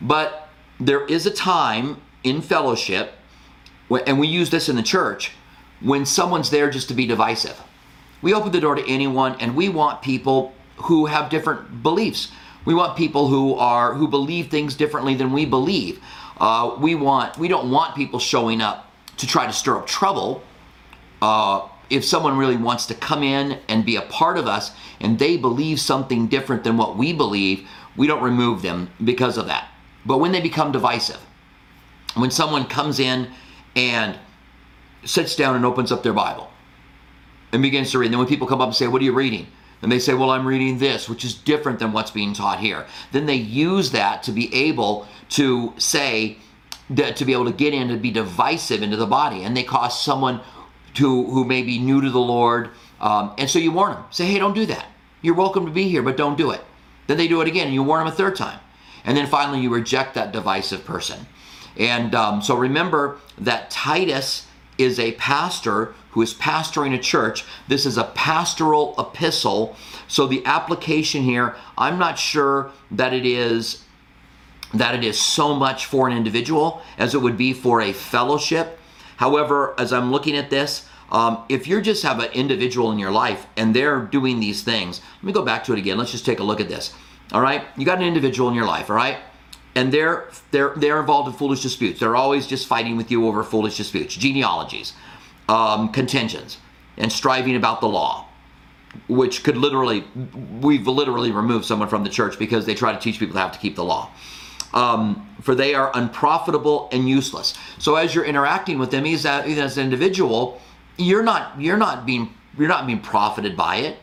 but 0.00 0.48
there 0.80 1.06
is 1.06 1.26
a 1.26 1.30
time 1.30 2.00
in 2.24 2.40
fellowship, 2.40 3.12
and 4.06 4.18
we 4.18 4.26
use 4.26 4.50
this 4.50 4.68
in 4.68 4.76
the 4.76 4.82
church, 4.82 5.32
when 5.80 6.04
someone's 6.04 6.50
there 6.50 6.70
just 6.70 6.88
to 6.88 6.94
be 6.94 7.06
divisive. 7.06 7.60
We 8.22 8.32
open 8.34 8.52
the 8.52 8.60
door 8.60 8.74
to 8.74 8.90
anyone, 8.90 9.36
and 9.40 9.54
we 9.54 9.68
want 9.68 10.02
people 10.02 10.54
who 10.76 11.06
have 11.06 11.30
different 11.30 11.82
beliefs. 11.82 12.32
We 12.64 12.74
want 12.74 12.96
people 12.96 13.28
who 13.28 13.54
are 13.54 13.94
who 13.94 14.08
believe 14.08 14.48
things 14.48 14.74
differently 14.74 15.14
than 15.14 15.32
we 15.32 15.44
believe. 15.44 16.00
Uh, 16.38 16.76
we 16.80 16.94
want 16.94 17.36
we 17.38 17.48
don't 17.48 17.70
want 17.70 17.94
people 17.94 18.18
showing 18.18 18.62
up 18.62 18.90
to 19.18 19.26
try 19.26 19.46
to 19.46 19.52
stir 19.52 19.76
up 19.76 19.86
trouble. 19.86 20.42
Uh, 21.20 21.68
if 21.90 22.04
someone 22.04 22.36
really 22.38 22.56
wants 22.56 22.86
to 22.86 22.94
come 22.94 23.22
in 23.22 23.58
and 23.68 23.84
be 23.84 23.96
a 23.96 24.02
part 24.02 24.38
of 24.38 24.46
us 24.46 24.72
and 25.00 25.18
they 25.18 25.36
believe 25.36 25.80
something 25.80 26.28
different 26.28 26.64
than 26.64 26.76
what 26.76 26.96
we 26.96 27.12
believe, 27.12 27.68
we 27.96 28.06
don't 28.06 28.22
remove 28.22 28.62
them 28.62 28.90
because 29.02 29.36
of 29.36 29.46
that. 29.46 29.68
But 30.06 30.18
when 30.18 30.32
they 30.32 30.40
become 30.40 30.72
divisive, 30.72 31.20
when 32.14 32.30
someone 32.30 32.66
comes 32.66 33.00
in 33.00 33.30
and 33.76 34.18
sits 35.04 35.36
down 35.36 35.56
and 35.56 35.64
opens 35.64 35.92
up 35.92 36.02
their 36.02 36.12
Bible 36.12 36.50
and 37.52 37.62
begins 37.62 37.90
to 37.92 37.98
read, 37.98 38.06
and 38.06 38.14
then 38.14 38.18
when 38.18 38.28
people 38.28 38.46
come 38.46 38.60
up 38.60 38.68
and 38.68 38.76
say, 38.76 38.86
What 38.86 39.02
are 39.02 39.04
you 39.04 39.14
reading? 39.14 39.46
And 39.82 39.92
they 39.92 39.98
say, 39.98 40.14
Well, 40.14 40.30
I'm 40.30 40.46
reading 40.46 40.78
this, 40.78 41.08
which 41.08 41.24
is 41.24 41.34
different 41.34 41.78
than 41.78 41.92
what's 41.92 42.10
being 42.10 42.32
taught 42.32 42.60
here. 42.60 42.86
Then 43.12 43.26
they 43.26 43.34
use 43.34 43.90
that 43.92 44.22
to 44.24 44.32
be 44.32 44.52
able 44.54 45.06
to 45.30 45.74
say, 45.76 46.38
to 46.94 47.24
be 47.24 47.32
able 47.32 47.46
to 47.46 47.52
get 47.52 47.74
in 47.74 47.88
to 47.88 47.96
be 47.96 48.10
divisive 48.10 48.82
into 48.82 48.96
the 48.96 49.06
body. 49.06 49.42
And 49.42 49.56
they 49.56 49.62
cause 49.62 50.00
someone 50.00 50.40
to 50.94 51.24
who 51.24 51.44
may 51.44 51.62
be 51.62 51.78
new 51.78 52.00
to 52.00 52.10
the 52.10 52.20
Lord. 52.20 52.70
Um, 53.00 53.34
and 53.38 53.50
so 53.50 53.58
you 53.58 53.72
warn 53.72 53.94
them. 53.94 54.04
Say, 54.10 54.26
hey, 54.26 54.38
don't 54.38 54.54
do 54.54 54.66
that. 54.66 54.86
You're 55.22 55.34
welcome 55.34 55.66
to 55.66 55.72
be 55.72 55.88
here, 55.88 56.02
but 56.02 56.16
don't 56.16 56.38
do 56.38 56.50
it. 56.50 56.60
Then 57.06 57.16
they 57.16 57.28
do 57.28 57.40
it 57.40 57.48
again, 57.48 57.66
and 57.66 57.74
you 57.74 57.82
warn 57.82 58.04
them 58.04 58.12
a 58.12 58.16
third 58.16 58.36
time. 58.36 58.60
And 59.04 59.16
then 59.16 59.26
finally, 59.26 59.60
you 59.60 59.70
reject 59.70 60.14
that 60.14 60.32
divisive 60.32 60.84
person. 60.84 61.26
And 61.76 62.14
um, 62.14 62.40
so 62.40 62.56
remember 62.56 63.18
that 63.38 63.70
Titus 63.70 64.46
is 64.78 64.98
a 64.98 65.12
pastor 65.12 65.94
who 66.10 66.22
is 66.22 66.34
pastoring 66.34 66.94
a 66.94 66.98
church. 66.98 67.44
This 67.68 67.86
is 67.86 67.98
a 67.98 68.04
pastoral 68.04 68.94
epistle. 68.98 69.76
So 70.08 70.26
the 70.26 70.44
application 70.46 71.22
here, 71.22 71.56
I'm 71.76 71.98
not 71.98 72.18
sure 72.18 72.70
that 72.92 73.12
it 73.12 73.26
is 73.26 73.82
that 74.72 74.94
it 74.94 75.04
is 75.04 75.20
so 75.20 75.54
much 75.54 75.86
for 75.86 76.08
an 76.08 76.16
individual 76.16 76.82
as 76.98 77.14
it 77.14 77.18
would 77.18 77.36
be 77.36 77.52
for 77.52 77.80
a 77.80 77.92
fellowship. 77.92 78.80
However, 79.16 79.74
as 79.78 79.92
I'm 79.92 80.10
looking 80.10 80.36
at 80.36 80.50
this, 80.50 80.86
um, 81.10 81.44
if 81.48 81.68
you 81.68 81.80
just 81.80 82.02
have 82.02 82.18
an 82.18 82.32
individual 82.32 82.90
in 82.90 82.98
your 82.98 83.10
life 83.10 83.46
and 83.56 83.74
they're 83.74 84.00
doing 84.00 84.40
these 84.40 84.62
things, 84.62 85.00
let 85.16 85.24
me 85.24 85.32
go 85.32 85.42
back 85.42 85.64
to 85.64 85.72
it 85.72 85.78
again. 85.78 85.98
Let's 85.98 86.12
just 86.12 86.26
take 86.26 86.40
a 86.40 86.44
look 86.44 86.60
at 86.60 86.68
this. 86.68 86.92
All 87.32 87.40
right, 87.40 87.64
you 87.76 87.84
got 87.84 87.98
an 87.98 88.04
individual 88.04 88.48
in 88.48 88.54
your 88.54 88.66
life, 88.66 88.90
all 88.90 88.96
right, 88.96 89.18
and 89.74 89.92
they're 89.92 90.28
they're 90.50 90.74
they're 90.76 91.00
involved 91.00 91.28
in 91.28 91.34
foolish 91.34 91.62
disputes. 91.62 92.00
They're 92.00 92.16
always 92.16 92.46
just 92.46 92.66
fighting 92.66 92.96
with 92.96 93.10
you 93.10 93.26
over 93.26 93.42
foolish 93.42 93.76
disputes, 93.76 94.14
genealogies, 94.14 94.92
um, 95.48 95.90
contentions, 95.90 96.58
and 96.98 97.10
striving 97.10 97.56
about 97.56 97.80
the 97.80 97.88
law, 97.88 98.26
which 99.08 99.42
could 99.42 99.56
literally 99.56 100.04
we've 100.60 100.86
literally 100.86 101.32
removed 101.32 101.64
someone 101.64 101.88
from 101.88 102.04
the 102.04 102.10
church 102.10 102.38
because 102.38 102.66
they 102.66 102.74
try 102.74 102.92
to 102.92 102.98
teach 102.98 103.18
people 103.18 103.36
have 103.38 103.52
to 103.52 103.58
keep 103.58 103.74
the 103.74 103.84
law 103.84 104.10
um, 104.74 105.26
for 105.40 105.54
they 105.54 105.74
are 105.74 105.90
unprofitable 105.94 106.88
and 106.92 107.08
useless. 107.08 107.54
So 107.78 107.94
as 107.96 108.14
you're 108.14 108.24
interacting 108.24 108.78
with 108.78 108.90
them, 108.90 109.06
as, 109.06 109.24
as 109.24 109.78
an 109.78 109.84
individual, 109.84 110.60
you're 110.98 111.22
not 111.22 111.60
you're 111.60 111.78
not 111.78 112.04
being 112.04 112.34
you're 112.58 112.68
not 112.68 112.86
being 112.86 113.00
profited 113.00 113.56
by 113.56 113.76
it. 113.76 113.96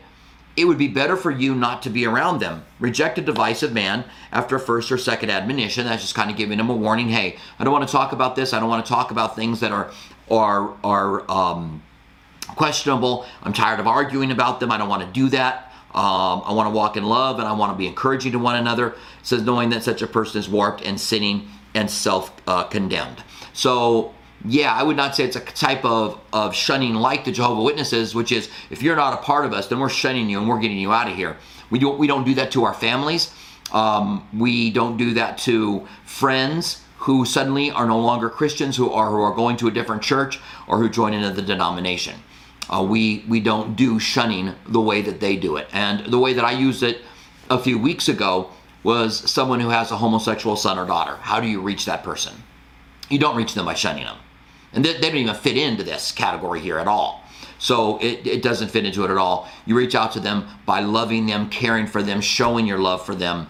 It 0.54 0.66
would 0.66 0.76
be 0.76 0.88
better 0.88 1.16
for 1.16 1.30
you 1.30 1.54
not 1.54 1.82
to 1.82 1.90
be 1.90 2.04
around 2.06 2.40
them. 2.40 2.64
Reject 2.78 3.16
a 3.16 3.22
divisive 3.22 3.72
man 3.72 4.04
after 4.30 4.56
a 4.56 4.60
first 4.60 4.92
or 4.92 4.98
second 4.98 5.30
admonition. 5.30 5.86
That's 5.86 6.02
just 6.02 6.14
kind 6.14 6.30
of 6.30 6.36
giving 6.36 6.58
them 6.58 6.68
a 6.68 6.76
warning. 6.76 7.08
Hey, 7.08 7.38
I 7.58 7.64
don't 7.64 7.72
want 7.72 7.88
to 7.88 7.92
talk 7.92 8.12
about 8.12 8.36
this. 8.36 8.52
I 8.52 8.60
don't 8.60 8.68
want 8.68 8.84
to 8.84 8.92
talk 8.92 9.10
about 9.10 9.36
things 9.36 9.60
that 9.60 9.72
are 9.72 9.90
are 10.30 10.74
are 10.84 11.30
um, 11.30 11.82
questionable. 12.48 13.26
I'm 13.42 13.52
tired 13.52 13.80
of 13.80 13.86
arguing 13.86 14.30
about 14.30 14.60
them. 14.60 14.70
I 14.70 14.78
don't 14.78 14.88
want 14.88 15.02
to 15.02 15.12
do 15.12 15.28
that. 15.30 15.71
Um, 15.94 16.42
I 16.44 16.52
want 16.52 16.68
to 16.68 16.74
walk 16.74 16.96
in 16.96 17.04
love 17.04 17.38
and 17.38 17.46
I 17.46 17.52
want 17.52 17.72
to 17.72 17.76
be 17.76 17.86
encouraging 17.86 18.32
to 18.32 18.38
one 18.38 18.56
another. 18.56 18.88
It 18.88 18.96
says, 19.22 19.42
knowing 19.42 19.70
that 19.70 19.82
such 19.82 20.00
a 20.00 20.06
person 20.06 20.38
is 20.38 20.48
warped 20.48 20.82
and 20.82 20.98
sinning 20.98 21.48
and 21.74 21.90
self 21.90 22.32
uh, 22.46 22.64
condemned. 22.64 23.22
So, 23.52 24.14
yeah, 24.44 24.72
I 24.72 24.82
would 24.82 24.96
not 24.96 25.14
say 25.14 25.24
it's 25.24 25.36
a 25.36 25.40
type 25.40 25.84
of, 25.84 26.18
of 26.32 26.54
shunning 26.54 26.94
like 26.94 27.24
the 27.24 27.32
Jehovah 27.32 27.62
Witnesses, 27.62 28.14
which 28.14 28.32
is 28.32 28.48
if 28.70 28.82
you're 28.82 28.96
not 28.96 29.14
a 29.14 29.18
part 29.18 29.44
of 29.44 29.52
us, 29.52 29.68
then 29.68 29.80
we're 29.80 29.88
shunning 29.88 30.28
you 30.30 30.38
and 30.38 30.48
we're 30.48 30.60
getting 30.60 30.78
you 30.78 30.92
out 30.92 31.08
of 31.08 31.14
here. 31.14 31.36
We 31.70 31.78
don't 31.78 31.98
we 31.98 32.06
don't 32.06 32.24
do 32.24 32.34
that 32.34 32.50
to 32.52 32.64
our 32.64 32.74
families. 32.74 33.32
Um, 33.72 34.28
we 34.36 34.70
don't 34.70 34.96
do 34.96 35.14
that 35.14 35.38
to 35.38 35.86
friends 36.04 36.82
who 36.98 37.24
suddenly 37.24 37.70
are 37.70 37.86
no 37.86 37.98
longer 37.98 38.30
Christians, 38.30 38.76
who 38.76 38.90
are 38.90 39.10
who 39.10 39.20
are 39.22 39.34
going 39.34 39.56
to 39.58 39.68
a 39.68 39.70
different 39.70 40.02
church 40.02 40.40
or 40.66 40.78
who 40.78 40.88
join 40.88 41.14
into 41.14 41.30
the 41.30 41.42
denomination. 41.42 42.14
Uh, 42.70 42.82
we 42.82 43.24
we 43.28 43.40
don't 43.40 43.76
do 43.76 43.98
shunning 43.98 44.54
the 44.68 44.80
way 44.80 45.02
that 45.02 45.20
they 45.20 45.36
do 45.36 45.56
it. 45.56 45.68
And 45.72 46.06
the 46.06 46.18
way 46.18 46.32
that 46.32 46.44
I 46.44 46.52
used 46.52 46.82
it 46.82 47.02
a 47.50 47.58
few 47.58 47.78
weeks 47.78 48.08
ago 48.08 48.50
was 48.82 49.30
someone 49.30 49.60
who 49.60 49.68
has 49.68 49.90
a 49.90 49.96
homosexual 49.96 50.56
son 50.56 50.78
or 50.78 50.86
daughter. 50.86 51.16
How 51.16 51.40
do 51.40 51.46
you 51.46 51.60
reach 51.60 51.84
that 51.86 52.02
person? 52.02 52.34
You 53.08 53.18
don't 53.18 53.36
reach 53.36 53.54
them 53.54 53.66
by 53.66 53.74
shunning 53.74 54.04
them. 54.04 54.16
And 54.72 54.84
they, 54.84 54.94
they 54.94 55.08
don't 55.08 55.18
even 55.18 55.34
fit 55.34 55.56
into 55.56 55.82
this 55.82 56.12
category 56.12 56.60
here 56.60 56.78
at 56.78 56.88
all. 56.88 57.22
So 57.58 57.98
it, 57.98 58.26
it 58.26 58.42
doesn't 58.42 58.70
fit 58.70 58.84
into 58.84 59.04
it 59.04 59.10
at 59.10 59.18
all. 59.18 59.48
You 59.66 59.76
reach 59.76 59.94
out 59.94 60.12
to 60.12 60.20
them 60.20 60.48
by 60.66 60.80
loving 60.80 61.26
them, 61.26 61.48
caring 61.48 61.86
for 61.86 62.02
them, 62.02 62.20
showing 62.20 62.66
your 62.66 62.78
love 62.78 63.06
for 63.06 63.14
them. 63.14 63.46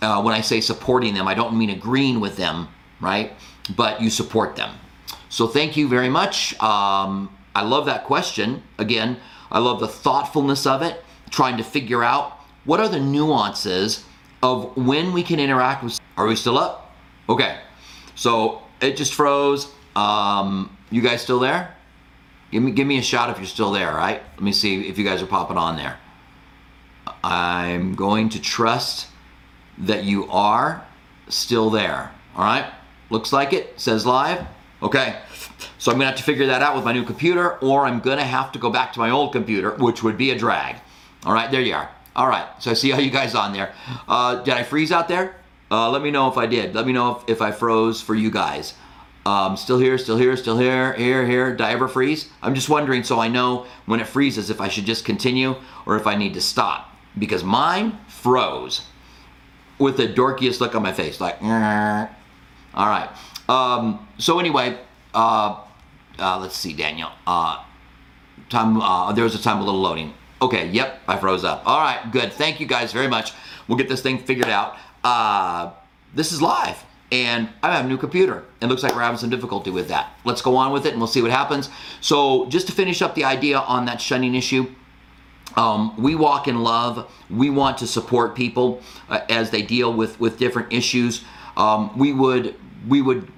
Uh, 0.00 0.22
when 0.22 0.34
I 0.34 0.42
say 0.42 0.60
supporting 0.60 1.14
them, 1.14 1.26
I 1.26 1.34
don't 1.34 1.58
mean 1.58 1.70
agreeing 1.70 2.20
with 2.20 2.36
them, 2.36 2.68
right? 3.00 3.32
But 3.74 4.00
you 4.00 4.10
support 4.10 4.54
them. 4.54 4.70
So 5.28 5.48
thank 5.48 5.76
you 5.76 5.88
very 5.88 6.08
much. 6.08 6.58
Um, 6.62 7.36
I 7.54 7.62
love 7.62 7.86
that 7.86 8.04
question. 8.04 8.62
Again, 8.78 9.18
I 9.50 9.58
love 9.58 9.80
the 9.80 9.88
thoughtfulness 9.88 10.66
of 10.66 10.82
it, 10.82 11.02
trying 11.30 11.56
to 11.56 11.64
figure 11.64 12.04
out 12.04 12.38
what 12.64 12.80
are 12.80 12.88
the 12.88 13.00
nuances 13.00 14.04
of 14.42 14.76
when 14.76 15.12
we 15.12 15.22
can 15.22 15.40
interact 15.40 15.82
with. 15.82 15.98
Are 16.16 16.26
we 16.26 16.36
still 16.36 16.58
up? 16.58 16.94
Okay. 17.28 17.58
So 18.14 18.62
it 18.80 18.96
just 18.96 19.14
froze. 19.14 19.68
Um, 19.96 20.76
you 20.90 21.02
guys 21.02 21.22
still 21.22 21.40
there? 21.40 21.74
Give 22.50 22.62
me 22.62 22.72
give 22.72 22.86
me 22.86 22.98
a 22.98 23.02
shot 23.02 23.30
if 23.30 23.38
you're 23.38 23.46
still 23.46 23.72
there, 23.72 23.92
right? 23.92 24.22
Let 24.34 24.42
me 24.42 24.52
see 24.52 24.88
if 24.88 24.96
you 24.98 25.04
guys 25.04 25.22
are 25.22 25.26
popping 25.26 25.58
on 25.58 25.76
there. 25.76 25.98
I'm 27.22 27.94
going 27.94 28.30
to 28.30 28.40
trust 28.40 29.08
that 29.78 30.04
you 30.04 30.28
are 30.30 30.86
still 31.28 31.70
there. 31.70 32.10
All 32.34 32.44
right? 32.44 32.72
Looks 33.10 33.32
like 33.32 33.52
it. 33.52 33.78
Says 33.78 34.06
live. 34.06 34.46
Okay. 34.82 35.20
So 35.78 35.90
I'm 35.90 35.98
gonna 35.98 36.10
have 36.10 36.16
to 36.16 36.22
figure 36.22 36.46
that 36.46 36.62
out 36.62 36.74
with 36.76 36.84
my 36.84 36.92
new 36.92 37.04
computer, 37.04 37.58
or 37.58 37.86
I'm 37.86 38.00
gonna 38.00 38.24
have 38.24 38.52
to 38.52 38.58
go 38.58 38.70
back 38.70 38.92
to 38.94 38.98
my 38.98 39.10
old 39.10 39.32
computer, 39.32 39.72
which 39.72 40.02
would 40.02 40.16
be 40.16 40.30
a 40.30 40.38
drag. 40.38 40.76
All 41.24 41.32
right, 41.32 41.50
there 41.50 41.60
you 41.60 41.74
are. 41.74 41.90
All 42.14 42.28
right, 42.28 42.46
so 42.58 42.70
I 42.70 42.74
see 42.74 42.90
how 42.90 42.98
you 42.98 43.10
guys 43.10 43.34
on 43.34 43.52
there. 43.52 43.72
Uh, 44.08 44.42
did 44.42 44.54
I 44.54 44.62
freeze 44.62 44.92
out 44.92 45.08
there? 45.08 45.36
Uh, 45.70 45.90
let 45.90 46.02
me 46.02 46.10
know 46.10 46.28
if 46.28 46.36
I 46.36 46.46
did. 46.46 46.74
Let 46.74 46.86
me 46.86 46.92
know 46.92 47.16
if, 47.16 47.28
if 47.28 47.42
I 47.42 47.52
froze 47.52 48.00
for 48.00 48.14
you 48.14 48.30
guys. 48.30 48.74
Um, 49.26 49.56
still 49.56 49.78
here, 49.78 49.98
still 49.98 50.16
here, 50.16 50.36
still 50.36 50.56
here, 50.56 50.94
here, 50.94 51.26
here. 51.26 51.50
Did 51.50 51.60
I 51.60 51.72
ever 51.72 51.86
freeze? 51.86 52.30
I'm 52.40 52.54
just 52.54 52.70
wondering 52.70 53.04
so 53.04 53.20
I 53.20 53.28
know 53.28 53.66
when 53.84 54.00
it 54.00 54.06
freezes 54.06 54.48
if 54.48 54.60
I 54.60 54.68
should 54.68 54.86
just 54.86 55.04
continue 55.04 55.56
or 55.84 55.96
if 55.96 56.06
I 56.06 56.14
need 56.14 56.34
to 56.34 56.40
stop. 56.40 56.96
Because 57.18 57.44
mine 57.44 57.98
froze 58.08 58.86
with 59.78 59.96
the 59.96 60.08
dorkiest 60.08 60.60
look 60.60 60.74
on 60.74 60.82
my 60.82 60.92
face, 60.92 61.20
like, 61.20 61.42
all 61.42 61.48
right. 62.74 63.10
Um, 63.48 64.08
so 64.18 64.38
anyway, 64.38 64.78
uh, 65.14 65.60
uh, 66.18 66.38
let's 66.38 66.56
see, 66.56 66.72
Daniel. 66.72 67.10
Uh, 67.26 67.62
time. 68.48 68.80
Uh, 68.80 69.12
there 69.12 69.24
was 69.24 69.34
a 69.34 69.42
time 69.42 69.58
a 69.58 69.64
little 69.64 69.80
loading. 69.80 70.14
Okay. 70.40 70.68
Yep. 70.68 71.00
I 71.08 71.16
froze 71.16 71.44
up. 71.44 71.62
All 71.66 71.80
right. 71.80 72.10
Good. 72.12 72.32
Thank 72.32 72.60
you 72.60 72.66
guys 72.66 72.92
very 72.92 73.08
much. 73.08 73.32
We'll 73.66 73.78
get 73.78 73.88
this 73.88 74.00
thing 74.00 74.18
figured 74.18 74.48
out. 74.48 74.76
Uh, 75.04 75.72
this 76.14 76.32
is 76.32 76.40
live. 76.40 76.84
And 77.10 77.48
I 77.62 77.74
have 77.74 77.86
a 77.86 77.88
new 77.88 77.96
computer. 77.96 78.44
It 78.60 78.66
looks 78.66 78.82
like 78.82 78.94
we're 78.94 79.00
having 79.00 79.18
some 79.18 79.30
difficulty 79.30 79.70
with 79.70 79.88
that. 79.88 80.12
Let's 80.24 80.42
go 80.42 80.56
on 80.56 80.72
with 80.72 80.84
it 80.84 80.90
and 80.90 80.98
we'll 80.98 81.06
see 81.06 81.22
what 81.22 81.30
happens. 81.30 81.70
So, 82.02 82.46
just 82.46 82.66
to 82.66 82.72
finish 82.74 83.00
up 83.00 83.14
the 83.14 83.24
idea 83.24 83.58
on 83.58 83.86
that 83.86 83.98
shunning 83.98 84.34
issue, 84.34 84.66
um, 85.56 85.94
we 85.96 86.14
walk 86.14 86.48
in 86.48 86.62
love. 86.62 87.10
We 87.30 87.48
want 87.48 87.78
to 87.78 87.86
support 87.86 88.34
people 88.34 88.82
uh, 89.08 89.20
as 89.30 89.50
they 89.50 89.62
deal 89.62 89.90
with 89.92 90.20
with 90.20 90.38
different 90.38 90.70
issues. 90.70 91.24
Um, 91.56 91.96
we 91.98 92.12
would 92.12 92.54
we 92.86 93.00
would 93.00 93.32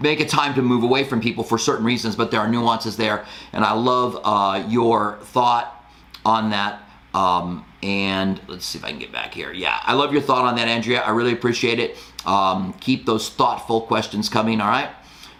make 0.00 0.20
a 0.20 0.26
time 0.26 0.54
to 0.54 0.62
move 0.62 0.82
away 0.82 1.04
from 1.04 1.20
people 1.20 1.44
for 1.44 1.58
certain 1.58 1.84
reasons, 1.84 2.16
but 2.16 2.30
there 2.30 2.40
are 2.40 2.48
nuances 2.48 2.96
there. 2.96 3.24
And 3.52 3.64
I 3.64 3.72
love 3.72 4.20
uh, 4.24 4.64
your 4.68 5.18
thought 5.22 5.84
on 6.24 6.50
that. 6.50 6.82
Um, 7.14 7.64
and 7.82 8.40
let's 8.46 8.66
see 8.66 8.78
if 8.78 8.84
I 8.84 8.90
can 8.90 8.98
get 8.98 9.12
back 9.12 9.34
here. 9.34 9.52
Yeah, 9.52 9.78
I 9.82 9.94
love 9.94 10.12
your 10.12 10.22
thought 10.22 10.44
on 10.44 10.56
that, 10.56 10.68
Andrea. 10.68 11.00
I 11.00 11.10
really 11.10 11.32
appreciate 11.32 11.78
it. 11.78 11.96
Um, 12.26 12.74
keep 12.74 13.06
those 13.06 13.30
thoughtful 13.30 13.80
questions 13.82 14.28
coming, 14.28 14.60
all 14.60 14.68
right? 14.68 14.90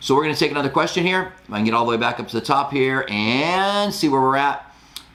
So 0.00 0.14
we're 0.14 0.22
going 0.22 0.34
to 0.34 0.40
take 0.40 0.50
another 0.50 0.70
question 0.70 1.04
here. 1.04 1.34
I 1.50 1.56
can 1.56 1.64
get 1.64 1.74
all 1.74 1.84
the 1.84 1.90
way 1.90 1.98
back 1.98 2.18
up 2.18 2.28
to 2.28 2.34
the 2.34 2.44
top 2.44 2.72
here 2.72 3.04
and 3.08 3.92
see 3.92 4.08
where 4.08 4.20
we're 4.20 4.36
at. 4.36 4.74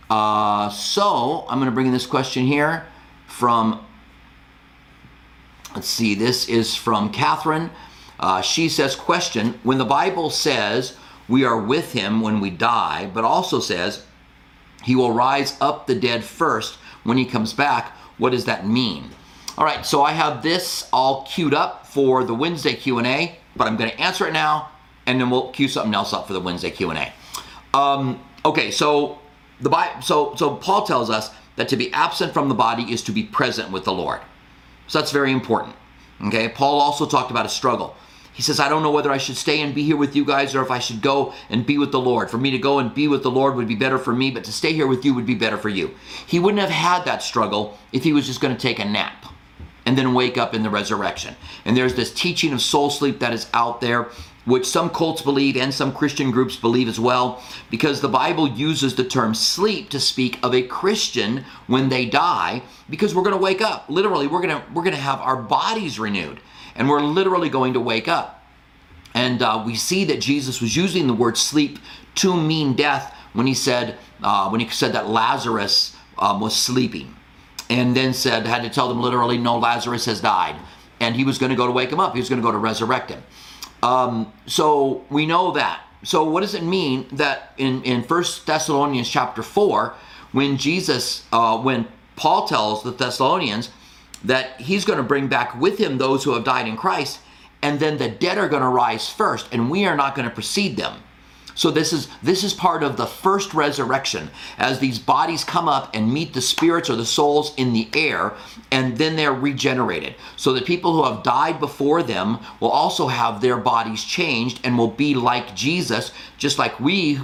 Uh, 0.10 0.69
so 0.69 1.45
I'm 1.50 1.57
going 1.57 1.65
to 1.65 1.74
bring 1.74 1.88
in 1.88 1.93
this 1.93 2.05
question 2.05 2.45
here 2.45 2.86
from, 3.25 3.84
let's 5.74 5.88
see, 5.88 6.13
this 6.13 6.48
is 6.48 6.75
from 6.75 7.12
Catherine. 7.12 7.72
Uh, 8.19 8.41
she 8.41 8.69
says, 8.69 8.95
Question 8.95 9.60
When 9.63 9.77
the 9.77 9.86
Bible 9.86 10.29
says 10.29 10.98
we 11.27 11.43
are 11.43 11.60
with 11.60 11.93
him 11.93 12.22
when 12.22 12.39
we 12.39 12.50
die, 12.50 13.10
but 13.13 13.24
also 13.24 13.60
says 13.60 14.05
he 14.84 14.95
will 14.95 15.12
rise 15.12 15.57
up 15.60 15.88
the 15.88 15.95
dead 15.95 16.24
first 16.24 16.77
when 17.03 17.17
he 17.17 17.25
comes 17.25 17.53
back, 17.53 17.95
what 18.17 18.31
does 18.31 18.45
that 18.45 18.67
mean? 18.67 19.10
All 19.57 19.65
right, 19.65 19.86
so 19.86 20.03
I 20.03 20.12
have 20.12 20.43
this 20.43 20.88
all 20.91 21.24
queued 21.24 21.53
up 21.53 21.88
for 21.88 22.24
the 22.24 22.34
Wednesday 22.34 22.74
Q&A, 22.74 23.38
but 23.55 23.67
I'm 23.67 23.77
going 23.77 23.89
to 23.89 24.01
answer 24.01 24.27
it 24.27 24.34
now, 24.34 24.69
and 25.05 25.19
then 25.19 25.29
we'll 25.29 25.51
queue 25.51 25.67
something 25.67 25.93
else 25.93 26.13
up 26.13 26.27
for 26.27 26.34
the 26.34 26.41
Wednesday 26.41 26.72
Q&A. 26.72 27.13
Um, 27.74 28.22
okay, 28.43 28.72
so 28.72 29.19
the 29.62 29.69
Bible, 29.69 30.01
so 30.01 30.36
so 30.36 30.55
Paul 30.55 30.86
tells 30.86 31.10
us 31.10 31.31
that 31.55 31.69
to 31.69 31.77
be 31.77 31.91
absent 31.93 32.34
from 32.34 32.50
the 32.50 32.55
body 32.55 32.84
is 32.91 33.01
to 33.03 33.12
be 33.12 33.24
present 33.24 33.72
with 33.72 33.86
the 33.86 33.93
Lord. 33.93 34.19
So 34.88 35.00
that's 35.00 35.12
very 35.12 35.31
important. 35.31 35.75
Okay, 36.27 36.50
Paul 36.50 36.79
also 36.79 37.05
talked 37.05 37.31
about 37.31 37.45
a 37.45 37.50
struggle. 37.50 37.95
He 38.36 38.42
says, 38.42 38.60
I 38.60 38.68
don't 38.68 38.84
know 38.84 38.92
whether 38.92 39.12
I 39.12 39.18
should 39.18 39.38
stay 39.38 39.62
and 39.62 39.74
be 39.74 39.84
here 39.84 39.96
with 39.96 40.13
you 40.13 40.25
guys 40.25 40.54
or 40.54 40.62
if 40.62 40.70
I 40.70 40.80
should 40.80 41.01
go 41.01 41.34
and 41.50 41.65
be 41.65 41.77
with 41.77 41.94
the 41.94 42.01
Lord. 42.01 42.30
For 42.30 42.38
me 42.38 42.51
to 42.51 42.58
go 42.58 42.80
and 42.80 42.94
be 42.94 43.08
with 43.08 43.24
the 43.24 43.32
Lord 43.32 43.56
would 43.56 43.68
be 43.68 43.75
better 43.75 43.98
for 43.98 44.13
me, 44.13 44.30
but 44.30 44.44
to 44.44 44.51
stay 44.51 44.74
here 44.74 44.88
with 44.88 45.06
you 45.06 45.13
would 45.13 45.25
be 45.25 45.36
better 45.36 45.58
for 45.58 45.70
you. 45.70 45.96
He 46.27 46.38
wouldn't 46.38 46.60
have 46.60 46.70
had 46.70 47.06
that 47.06 47.24
struggle 47.24 47.77
if 47.94 48.04
he 48.04 48.12
was 48.12 48.27
just 48.27 48.42
going 48.42 48.54
to 48.54 48.62
take 48.62 48.80
a 48.80 48.86
nap 48.86 49.25
and 49.86 49.98
then 49.98 50.13
wake 50.13 50.38
up 50.38 50.54
in 50.54 50.63
the 50.63 50.70
resurrection. 50.70 51.34
And 51.63 51.77
there's 51.77 51.96
this 51.96 52.13
teaching 52.13 52.51
of 52.51 52.62
soul 52.62 52.89
sleep 52.89 53.20
that 53.20 53.32
is 53.32 53.48
out 53.54 53.80
there, 53.80 54.10
which 54.44 54.65
some 54.65 54.89
cults 54.89 55.22
believe 55.22 55.56
and 55.56 55.74
some 55.74 55.94
Christian 55.94 56.30
groups 56.30 56.58
believe 56.58 56.89
as 56.89 57.00
well, 57.00 57.42
because 57.72 58.01
the 58.01 58.10
Bible 58.10 58.50
uses 58.50 58.96
the 58.96 59.06
term 59.06 59.34
sleep 59.34 59.89
to 59.92 60.00
speak 60.00 60.39
of 60.44 60.54
a 60.54 60.63
Christian 60.63 61.46
when 61.68 61.88
they 61.88 62.06
die, 62.06 62.63
because 62.89 63.15
we're 63.15 63.24
going 63.24 63.38
to 63.38 63.42
wake 63.42 63.62
up. 63.62 63.86
Literally, 63.88 64.27
we're 64.27 64.42
going 64.42 64.62
to 64.62 64.63
we're 64.74 64.84
going 64.84 64.94
to 64.94 65.01
have 65.01 65.22
our 65.22 65.38
bodies 65.38 66.00
renewed 66.00 66.42
and 66.75 66.89
we're 66.89 67.01
literally 67.01 67.50
going 67.50 67.74
to 67.74 67.79
wake 67.79 68.08
up. 68.08 68.44
And 69.13 69.41
uh, 69.41 69.63
we 69.65 69.75
see 69.75 70.03
that 70.05 70.20
Jesus 70.20 70.62
was 70.62 70.75
using 70.75 71.08
the 71.08 71.13
word 71.13 71.38
sleep 71.38 71.79
to 72.15 72.36
mean 72.36 72.74
death 72.74 73.13
when 73.34 73.48
he 73.48 73.53
said 73.53 73.98
uh, 74.24 74.50
when 74.50 74.60
he 74.60 74.70
said 74.70 74.94
that 74.94 75.08
Lazarus 75.08 75.96
um, 76.17 76.39
was 76.39 76.55
sleeping, 76.55 77.15
and 77.70 77.96
then 77.96 78.13
said 78.13 78.46
had 78.46 78.63
to 78.63 78.70
tell 78.70 78.88
them 78.88 79.01
literally, 79.01 79.38
no, 79.38 79.58
Lazarus 79.58 80.05
has 80.05 80.22
died, 80.22 80.55
and 81.00 81.15
he 81.15 81.24
was 81.24 81.38
going 81.38 81.50
to 81.50 81.55
go 81.55 81.65
to 81.65 81.72
wake 81.72 81.91
him 81.91 82.00
up. 82.00 82.13
He 82.13 82.20
was 82.20 82.29
going 82.29 82.41
to 82.41 82.46
go 82.46 82.51
to 82.51 82.58
resurrect 82.58 83.12
him. 83.12 83.24
Um, 83.84 84.32
so 84.48 85.05
we 85.10 85.25
know 85.25 85.51
that. 85.51 85.82
So 86.03 86.24
what 86.24 86.41
does 86.41 86.53
it 86.53 86.63
mean 86.63 87.08
that 87.13 87.53
in 87.58 87.84
in 87.84 88.03
First 88.03 88.46
Thessalonians 88.46 89.10
chapter 89.10 89.44
four, 89.44 89.96
when 90.32 90.58
Jesus, 90.58 91.25
uh, 91.32 91.58
when 91.58 91.88
Paul 92.15 92.48
tells 92.48 92.84
the 92.84 92.91
Thessalonians 92.91 93.70
that 94.24 94.60
he's 94.62 94.86
going 94.86 94.98
to 94.98 95.03
bring 95.03 95.27
back 95.27 95.60
with 95.60 95.77
him 95.77 95.98
those 95.98 96.24
who 96.24 96.34
have 96.34 96.43
died 96.43 96.67
in 96.67 96.77
Christ, 96.77 97.19
and 97.62 97.79
then 97.79 97.98
the 97.98 98.10
dead 98.10 98.38
are 98.38 98.50
going 98.50 98.62
to 98.62 98.67
rise 98.67 99.10
first, 99.10 99.48
and 99.51 99.69
we 99.69 99.86
are 99.86 99.95
not 99.95 100.15
going 100.15 100.27
to 100.27 100.34
precede 100.34 100.77
them. 100.77 101.01
So 101.55 101.72
this 101.72 101.93
is 101.93 102.10
this 102.22 102.43
is 102.43 102.53
part 102.53 102.84
of 102.84 102.98
the 102.98 103.07
first 103.07 103.53
resurrection 103.53 104.29
as 104.57 104.79
these 104.79 105.00
bodies 105.00 105.45
come 105.45 105.69
up 105.69 105.89
and 105.95 106.13
meet 106.13 106.34
the 106.34 106.41
spirits 106.41 106.89
or 106.89 106.98
the 106.98 107.05
souls 107.05 107.53
in 107.55 107.72
the 107.72 107.88
air 107.93 108.34
and 108.72 108.98
then 108.98 109.15
they're 109.15 109.34
regenerated. 109.34 110.15
So 110.36 110.51
the 110.51 110.62
people 110.62 110.93
who 110.93 111.03
have 111.05 111.24
died 111.24 111.62
before 111.62 112.03
them 112.03 112.39
will 112.60 112.69
also 112.69 113.07
have 113.07 113.39
their 113.39 113.55
bodies 113.55 114.03
changed 114.03 114.60
and 114.65 114.77
will 114.77 114.91
be 114.91 115.15
like 115.15 115.55
Jesus 115.55 116.12
just 116.38 116.60
like 116.60 116.77
we 116.81 117.19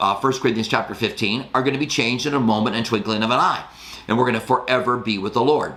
uh, 0.00 0.16
1 0.16 0.32
Corinthians 0.40 0.68
chapter 0.68 0.94
15 0.94 1.48
are 1.52 1.62
going 1.62 1.74
to 1.74 1.78
be 1.78 1.86
changed 1.86 2.24
in 2.24 2.32
a 2.32 2.40
moment 2.40 2.76
and 2.76 2.86
twinkling 2.86 3.22
of 3.22 3.30
an 3.30 3.38
eye. 3.38 3.64
And 4.08 4.16
we're 4.16 4.24
going 4.24 4.34
to 4.34 4.40
forever 4.40 4.96
be 4.96 5.18
with 5.18 5.34
the 5.34 5.44
Lord. 5.44 5.76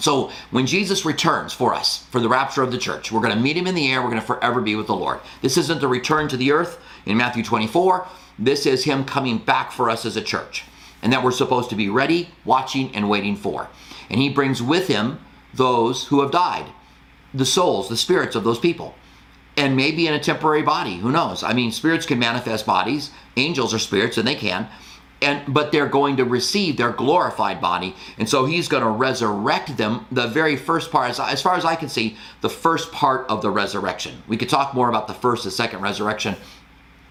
So 0.00 0.30
when 0.50 0.66
Jesus 0.66 1.04
returns 1.04 1.52
for 1.52 1.74
us, 1.74 2.04
for 2.10 2.20
the 2.20 2.28
rapture 2.28 2.62
of 2.62 2.72
the 2.72 2.78
church, 2.78 3.10
we're 3.10 3.20
going 3.20 3.34
to 3.34 3.40
meet 3.40 3.56
him 3.56 3.66
in 3.66 3.74
the 3.74 3.90
air. 3.90 4.00
We're 4.00 4.10
going 4.10 4.20
to 4.20 4.26
forever 4.26 4.60
be 4.60 4.76
with 4.76 4.86
the 4.86 4.94
Lord. 4.94 5.20
This 5.42 5.56
isn't 5.56 5.80
the 5.80 5.88
return 5.88 6.28
to 6.28 6.36
the 6.36 6.52
earth 6.52 6.78
in 7.06 7.16
Matthew 7.16 7.42
24. 7.42 8.06
This 8.38 8.66
is 8.66 8.84
him 8.84 9.04
coming 9.04 9.38
back 9.38 9.72
for 9.72 9.90
us 9.90 10.06
as 10.06 10.16
a 10.16 10.22
church. 10.22 10.64
And 11.02 11.12
that 11.12 11.22
we're 11.22 11.32
supposed 11.32 11.70
to 11.70 11.76
be 11.76 11.88
ready, 11.88 12.30
watching, 12.44 12.94
and 12.94 13.08
waiting 13.08 13.36
for. 13.36 13.68
And 14.10 14.20
he 14.20 14.28
brings 14.28 14.62
with 14.62 14.88
him 14.88 15.20
those 15.54 16.06
who 16.06 16.20
have 16.22 16.30
died, 16.30 16.66
the 17.32 17.46
souls, 17.46 17.88
the 17.88 17.96
spirits 17.96 18.36
of 18.36 18.44
those 18.44 18.58
people. 18.58 18.94
And 19.56 19.76
maybe 19.76 20.06
in 20.06 20.14
a 20.14 20.20
temporary 20.20 20.62
body. 20.62 20.98
Who 20.98 21.10
knows? 21.10 21.42
I 21.42 21.52
mean, 21.52 21.72
spirits 21.72 22.06
can 22.06 22.18
manifest 22.18 22.64
bodies. 22.64 23.10
Angels 23.36 23.74
are 23.74 23.78
spirits, 23.78 24.18
and 24.18 24.26
they 24.26 24.36
can 24.36 24.68
and 25.20 25.52
but 25.52 25.72
they're 25.72 25.88
going 25.88 26.16
to 26.16 26.24
receive 26.24 26.76
their 26.76 26.92
glorified 26.92 27.60
body. 27.60 27.94
And 28.18 28.28
so 28.28 28.46
he's 28.46 28.68
going 28.68 28.82
to 28.82 28.88
resurrect 28.88 29.76
them. 29.76 30.06
The 30.12 30.28
very 30.28 30.56
first 30.56 30.90
part 30.90 31.10
as, 31.10 31.18
as 31.20 31.42
far 31.42 31.56
as 31.56 31.64
i 31.64 31.74
can 31.74 31.88
see 31.88 32.16
the 32.40 32.50
first 32.50 32.92
part 32.92 33.28
of 33.28 33.42
the 33.42 33.50
resurrection. 33.50 34.22
We 34.28 34.36
could 34.36 34.48
talk 34.48 34.74
more 34.74 34.88
about 34.88 35.08
the 35.08 35.14
first 35.14 35.44
and 35.44 35.52
second 35.52 35.80
resurrection 35.80 36.36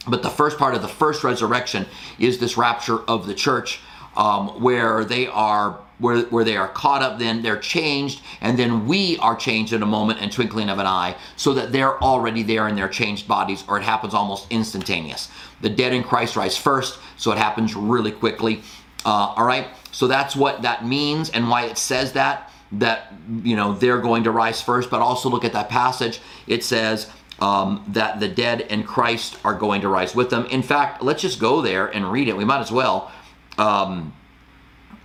but 0.07 0.23
the 0.23 0.29
first 0.29 0.57
part 0.57 0.73
of 0.75 0.81
the 0.81 0.87
first 0.87 1.23
resurrection 1.23 1.85
is 2.17 2.39
this 2.39 2.57
rapture 2.57 2.99
of 3.09 3.27
the 3.27 3.33
church 3.33 3.79
um, 4.15 4.61
where 4.61 5.03
they 5.03 5.27
are 5.27 5.79
where, 5.99 6.21
where 6.25 6.43
they 6.43 6.55
are 6.55 6.67
caught 6.67 7.01
up 7.01 7.17
then 7.19 7.41
they're 7.41 7.59
changed 7.59 8.21
and 8.41 8.57
then 8.57 8.87
we 8.87 9.17
are 9.17 9.35
changed 9.35 9.73
in 9.73 9.81
a 9.81 9.85
moment 9.85 10.21
and 10.21 10.31
twinkling 10.31 10.69
of 10.69 10.77
an 10.79 10.85
eye 10.85 11.15
so 11.35 11.53
that 11.53 11.71
they're 11.71 12.01
already 12.03 12.43
there 12.43 12.67
in 12.67 12.75
their 12.75 12.87
changed 12.87 13.27
bodies 13.27 13.63
or 13.67 13.77
it 13.77 13.83
happens 13.83 14.13
almost 14.13 14.45
instantaneous 14.51 15.29
the 15.61 15.69
dead 15.69 15.93
in 15.93 16.03
christ 16.03 16.35
rise 16.35 16.57
first 16.57 16.99
so 17.17 17.31
it 17.31 17.37
happens 17.37 17.75
really 17.75 18.11
quickly. 18.11 18.61
Uh, 19.03 19.33
all 19.35 19.45
right? 19.45 19.67
So 19.91 20.07
that's 20.07 20.35
what 20.35 20.61
that 20.61 20.85
means 20.85 21.29
and 21.31 21.49
why 21.49 21.65
it 21.65 21.77
says 21.77 22.13
that 22.13 22.51
that 22.73 23.13
you 23.43 23.55
know 23.55 23.73
they're 23.73 23.99
going 23.99 24.23
to 24.23 24.31
rise 24.31 24.61
first. 24.61 24.89
But 24.89 25.01
also 25.01 25.29
look 25.29 25.43
at 25.43 25.53
that 25.53 25.69
passage. 25.69 26.21
It 26.47 26.63
says 26.63 27.09
um, 27.39 27.83
that 27.89 28.19
the 28.19 28.27
dead 28.27 28.61
in 28.61 28.83
christ 28.83 29.37
are 29.43 29.53
going 29.53 29.81
to 29.81 29.89
rise 29.89 30.15
with 30.15 30.29
them. 30.29 30.45
In 30.47 30.61
fact 30.61 31.01
let's 31.01 31.21
just 31.21 31.39
go 31.39 31.61
there 31.61 31.87
and 31.87 32.11
read 32.11 32.27
it. 32.27 32.37
We 32.37 32.45
might 32.45 32.59
as 32.59 32.71
well 32.71 33.11
um, 33.57 34.13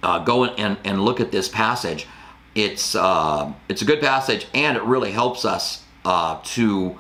uh, 0.03 0.19
go 0.21 0.45
and, 0.45 0.77
and 0.85 1.05
look 1.05 1.21
at 1.21 1.31
this 1.31 1.49
passage. 1.49 2.07
It's 2.55 2.95
uh, 2.95 3.53
it's 3.69 3.81
a 3.81 3.87
good 3.87 4.01
passage, 4.01 4.47
and 4.53 4.77
it 4.77 4.83
really 4.83 5.12
helps 5.12 5.45
us 5.45 5.85
uh, 6.05 6.41
to 6.45 6.99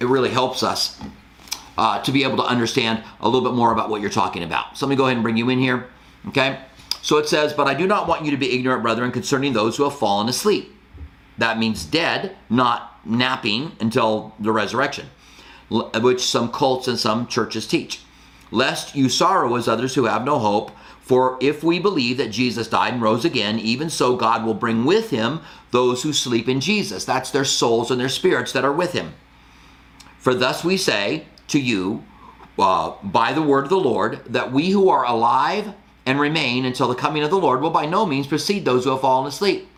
it 0.00 0.06
really 0.06 0.30
helps 0.30 0.62
us 0.62 0.98
uh, 1.76 2.00
to 2.02 2.12
be 2.12 2.24
able 2.24 2.36
to 2.36 2.44
understand 2.44 3.02
a 3.20 3.28
little 3.28 3.48
bit 3.48 3.56
more 3.56 3.72
about 3.72 3.90
what 3.90 4.00
you're 4.00 4.10
talking 4.10 4.42
about. 4.42 4.76
So 4.76 4.86
let 4.86 4.90
me 4.90 4.96
go 4.96 5.04
ahead 5.04 5.16
and 5.16 5.22
bring 5.22 5.36
you 5.36 5.48
in 5.48 5.58
here. 5.58 5.86
Okay. 6.28 6.58
So 7.02 7.18
it 7.18 7.28
says, 7.28 7.52
"But 7.52 7.66
I 7.66 7.74
do 7.74 7.86
not 7.86 8.08
want 8.08 8.24
you 8.24 8.30
to 8.30 8.36
be 8.36 8.54
ignorant, 8.54 8.82
brethren, 8.82 9.12
concerning 9.12 9.52
those 9.52 9.76
who 9.76 9.84
have 9.84 9.98
fallen 9.98 10.28
asleep." 10.28 10.74
That 11.38 11.58
means 11.58 11.84
dead, 11.84 12.36
not 12.48 12.98
napping 13.04 13.72
until 13.80 14.34
the 14.38 14.52
resurrection, 14.52 15.10
which 15.68 16.22
some 16.22 16.50
cults 16.50 16.88
and 16.88 16.98
some 16.98 17.26
churches 17.26 17.66
teach. 17.66 18.00
Lest 18.50 18.94
you 18.94 19.08
sorrow 19.08 19.56
as 19.56 19.66
others 19.68 19.94
who 19.94 20.04
have 20.04 20.24
no 20.24 20.38
hope. 20.38 20.70
For 21.00 21.36
if 21.40 21.62
we 21.62 21.78
believe 21.78 22.16
that 22.16 22.30
Jesus 22.30 22.68
died 22.68 22.94
and 22.94 23.02
rose 23.02 23.26
again, 23.26 23.58
even 23.58 23.90
so 23.90 24.16
God 24.16 24.42
will 24.42 24.54
bring 24.54 24.86
with 24.86 25.10
him 25.10 25.40
those 25.70 26.02
who 26.02 26.14
sleep 26.14 26.48
in 26.48 26.60
Jesus. 26.60 27.04
That's 27.04 27.30
their 27.30 27.44
souls 27.44 27.90
and 27.90 28.00
their 28.00 28.08
spirits 28.08 28.52
that 28.52 28.64
are 28.64 28.72
with 28.72 28.92
him. 28.92 29.12
For 30.18 30.32
thus 30.34 30.64
we 30.64 30.78
say 30.78 31.26
to 31.48 31.60
you, 31.60 32.04
uh, 32.58 32.94
by 33.02 33.32
the 33.32 33.42
word 33.42 33.64
of 33.64 33.70
the 33.70 33.76
Lord, 33.76 34.24
that 34.26 34.52
we 34.52 34.70
who 34.70 34.88
are 34.88 35.04
alive 35.04 35.74
and 36.06 36.20
remain 36.20 36.64
until 36.64 36.88
the 36.88 36.94
coming 36.94 37.22
of 37.22 37.30
the 37.30 37.38
Lord 37.38 37.60
will 37.60 37.70
by 37.70 37.86
no 37.86 38.06
means 38.06 38.26
precede 38.26 38.64
those 38.64 38.84
who 38.84 38.90
have 38.90 39.00
fallen 39.00 39.26
asleep. 39.26 39.68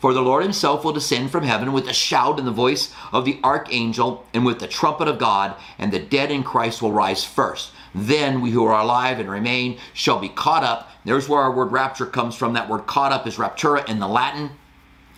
For 0.00 0.14
the 0.14 0.22
Lord 0.22 0.42
himself 0.42 0.84
will 0.84 0.92
descend 0.92 1.30
from 1.30 1.44
heaven 1.44 1.72
with 1.72 1.88
a 1.88 1.92
shout 1.92 2.38
and 2.38 2.46
the 2.46 2.52
voice 2.52 2.94
of 3.12 3.24
the 3.24 3.38
archangel 3.42 4.24
and 4.32 4.44
with 4.44 4.60
the 4.60 4.68
trumpet 4.68 5.08
of 5.08 5.18
God, 5.18 5.56
and 5.78 5.92
the 5.92 5.98
dead 5.98 6.30
in 6.30 6.42
Christ 6.42 6.80
will 6.80 6.92
rise 6.92 7.24
first. 7.24 7.72
Then 7.94 8.40
we 8.40 8.50
who 8.50 8.64
are 8.64 8.80
alive 8.80 9.18
and 9.20 9.28
remain 9.28 9.78
shall 9.92 10.18
be 10.18 10.28
caught 10.28 10.64
up. 10.64 10.90
There's 11.04 11.28
where 11.28 11.40
our 11.40 11.52
word 11.52 11.72
rapture 11.72 12.06
comes 12.06 12.34
from. 12.34 12.54
That 12.54 12.68
word 12.68 12.86
caught 12.86 13.12
up 13.12 13.26
is 13.26 13.36
raptura 13.36 13.88
in 13.88 13.98
the 13.98 14.08
Latin, 14.08 14.50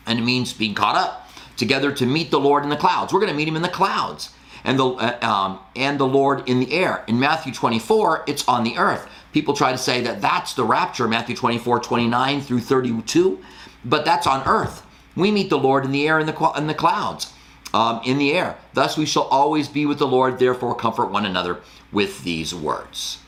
and 0.07 0.19
it 0.19 0.23
means 0.23 0.53
being 0.53 0.75
caught 0.75 0.97
up 0.97 1.29
together 1.57 1.93
to 1.93 2.07
meet 2.07 2.31
the 2.31 2.41
Lord 2.41 2.65
in 2.65 2.71
the 2.71 2.77
clouds. 2.77 3.13
We're 3.13 3.21
going 3.21 3.33
to 3.33 3.37
meet 3.37 3.49
him 3.49 3.57
in 3.57 3.63
the 3.63 3.69
clouds. 3.69 4.31
And 4.67 4.79
the, 4.79 4.85
uh, 4.85 5.27
um, 5.27 5.61
and 5.77 5.99
the 5.99 6.07
Lord 6.07 6.47
in 6.49 6.59
the 6.59 6.73
air. 6.73 7.05
In 7.07 7.19
Matthew 7.21 7.53
24, 7.53 8.25
it's 8.27 8.47
on 8.49 8.65
the 8.65 8.77
earth. 8.77 9.09
People 9.33 9.55
try 9.55 9.71
to 9.71 9.79
say 9.79 10.01
that 10.01 10.21
that's 10.21 10.55
the 10.55 10.65
rapture, 10.65 11.07
Matthew 11.07 11.37
24, 11.37 11.81
29 11.81 12.41
through 12.41 12.61
32, 12.61 13.39
but 13.85 14.05
that's 14.05 14.27
on 14.27 14.47
earth. 14.47 14.85
We 15.15 15.31
meet 15.31 15.51
the 15.51 15.59
Lord 15.59 15.85
in 15.85 15.93
the 15.93 16.09
air 16.09 16.19
in 16.19 16.27
the, 16.27 16.53
in 16.57 16.67
the 16.67 16.75
clouds, 16.75 17.33
um, 17.73 18.01
in 18.05 18.19
the 18.19 18.33
air. 18.33 18.59
Thus 18.75 18.97
we 18.97 19.07
shall 19.07 19.23
always 19.25 19.69
be 19.69 19.87
with 19.87 19.99
the 19.99 20.07
Lord, 20.07 20.39
therefore 20.39 20.75
comfort 20.75 21.13
one 21.13 21.27
another 21.27 21.61
with 21.93 22.25
these 22.25 22.55
words. 22.55 23.19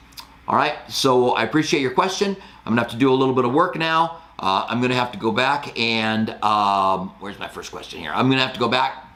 All 0.48 0.56
right, 0.56 0.76
so 0.88 1.32
I 1.32 1.44
appreciate 1.44 1.80
your 1.82 1.92
question. 1.92 2.36
I'm 2.66 2.72
gonna 2.72 2.80
have 2.80 2.90
to 2.90 2.96
do 2.96 3.12
a 3.12 3.14
little 3.14 3.34
bit 3.34 3.44
of 3.44 3.52
work 3.52 3.76
now. 3.76 4.22
Uh, 4.38 4.66
I'm 4.68 4.80
gonna 4.80 4.94
have 4.94 5.12
to 5.12 5.18
go 5.18 5.30
back 5.30 5.78
and, 5.78 6.30
um, 6.42 7.14
where's 7.20 7.38
my 7.38 7.48
first 7.48 7.70
question 7.70 8.00
here? 8.00 8.12
I'm 8.12 8.28
gonna 8.28 8.42
have 8.42 8.54
to 8.54 8.60
go 8.60 8.68
back 8.68 9.07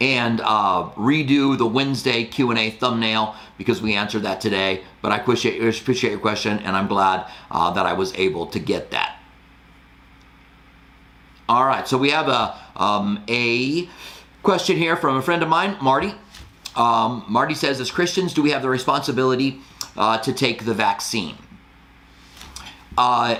and 0.00 0.40
uh, 0.40 0.90
redo 0.96 1.56
the 1.56 1.66
Wednesday 1.66 2.24
Q&A 2.24 2.70
thumbnail 2.70 3.34
because 3.58 3.82
we 3.82 3.94
answered 3.94 4.22
that 4.22 4.40
today. 4.40 4.82
But 5.02 5.12
I 5.12 5.18
appreciate, 5.18 5.60
appreciate 5.60 6.10
your 6.10 6.20
question, 6.20 6.58
and 6.60 6.74
I'm 6.74 6.86
glad 6.86 7.30
uh, 7.50 7.70
that 7.72 7.86
I 7.86 7.92
was 7.92 8.14
able 8.14 8.46
to 8.46 8.58
get 8.58 8.90
that. 8.92 9.20
All 11.48 11.64
right, 11.64 11.86
so 11.86 11.98
we 11.98 12.10
have 12.10 12.28
a, 12.28 12.56
um, 12.76 13.24
a 13.28 13.88
question 14.42 14.76
here 14.76 14.96
from 14.96 15.16
a 15.16 15.22
friend 15.22 15.42
of 15.42 15.48
mine, 15.48 15.76
Marty. 15.82 16.14
Um, 16.76 17.24
Marty 17.28 17.54
says, 17.54 17.80
as 17.80 17.90
Christians, 17.90 18.32
do 18.32 18.42
we 18.42 18.50
have 18.50 18.62
the 18.62 18.70
responsibility 18.70 19.58
uh, 19.96 20.18
to 20.18 20.32
take 20.32 20.64
the 20.64 20.72
vaccine? 20.72 21.36
Uh, 22.96 23.38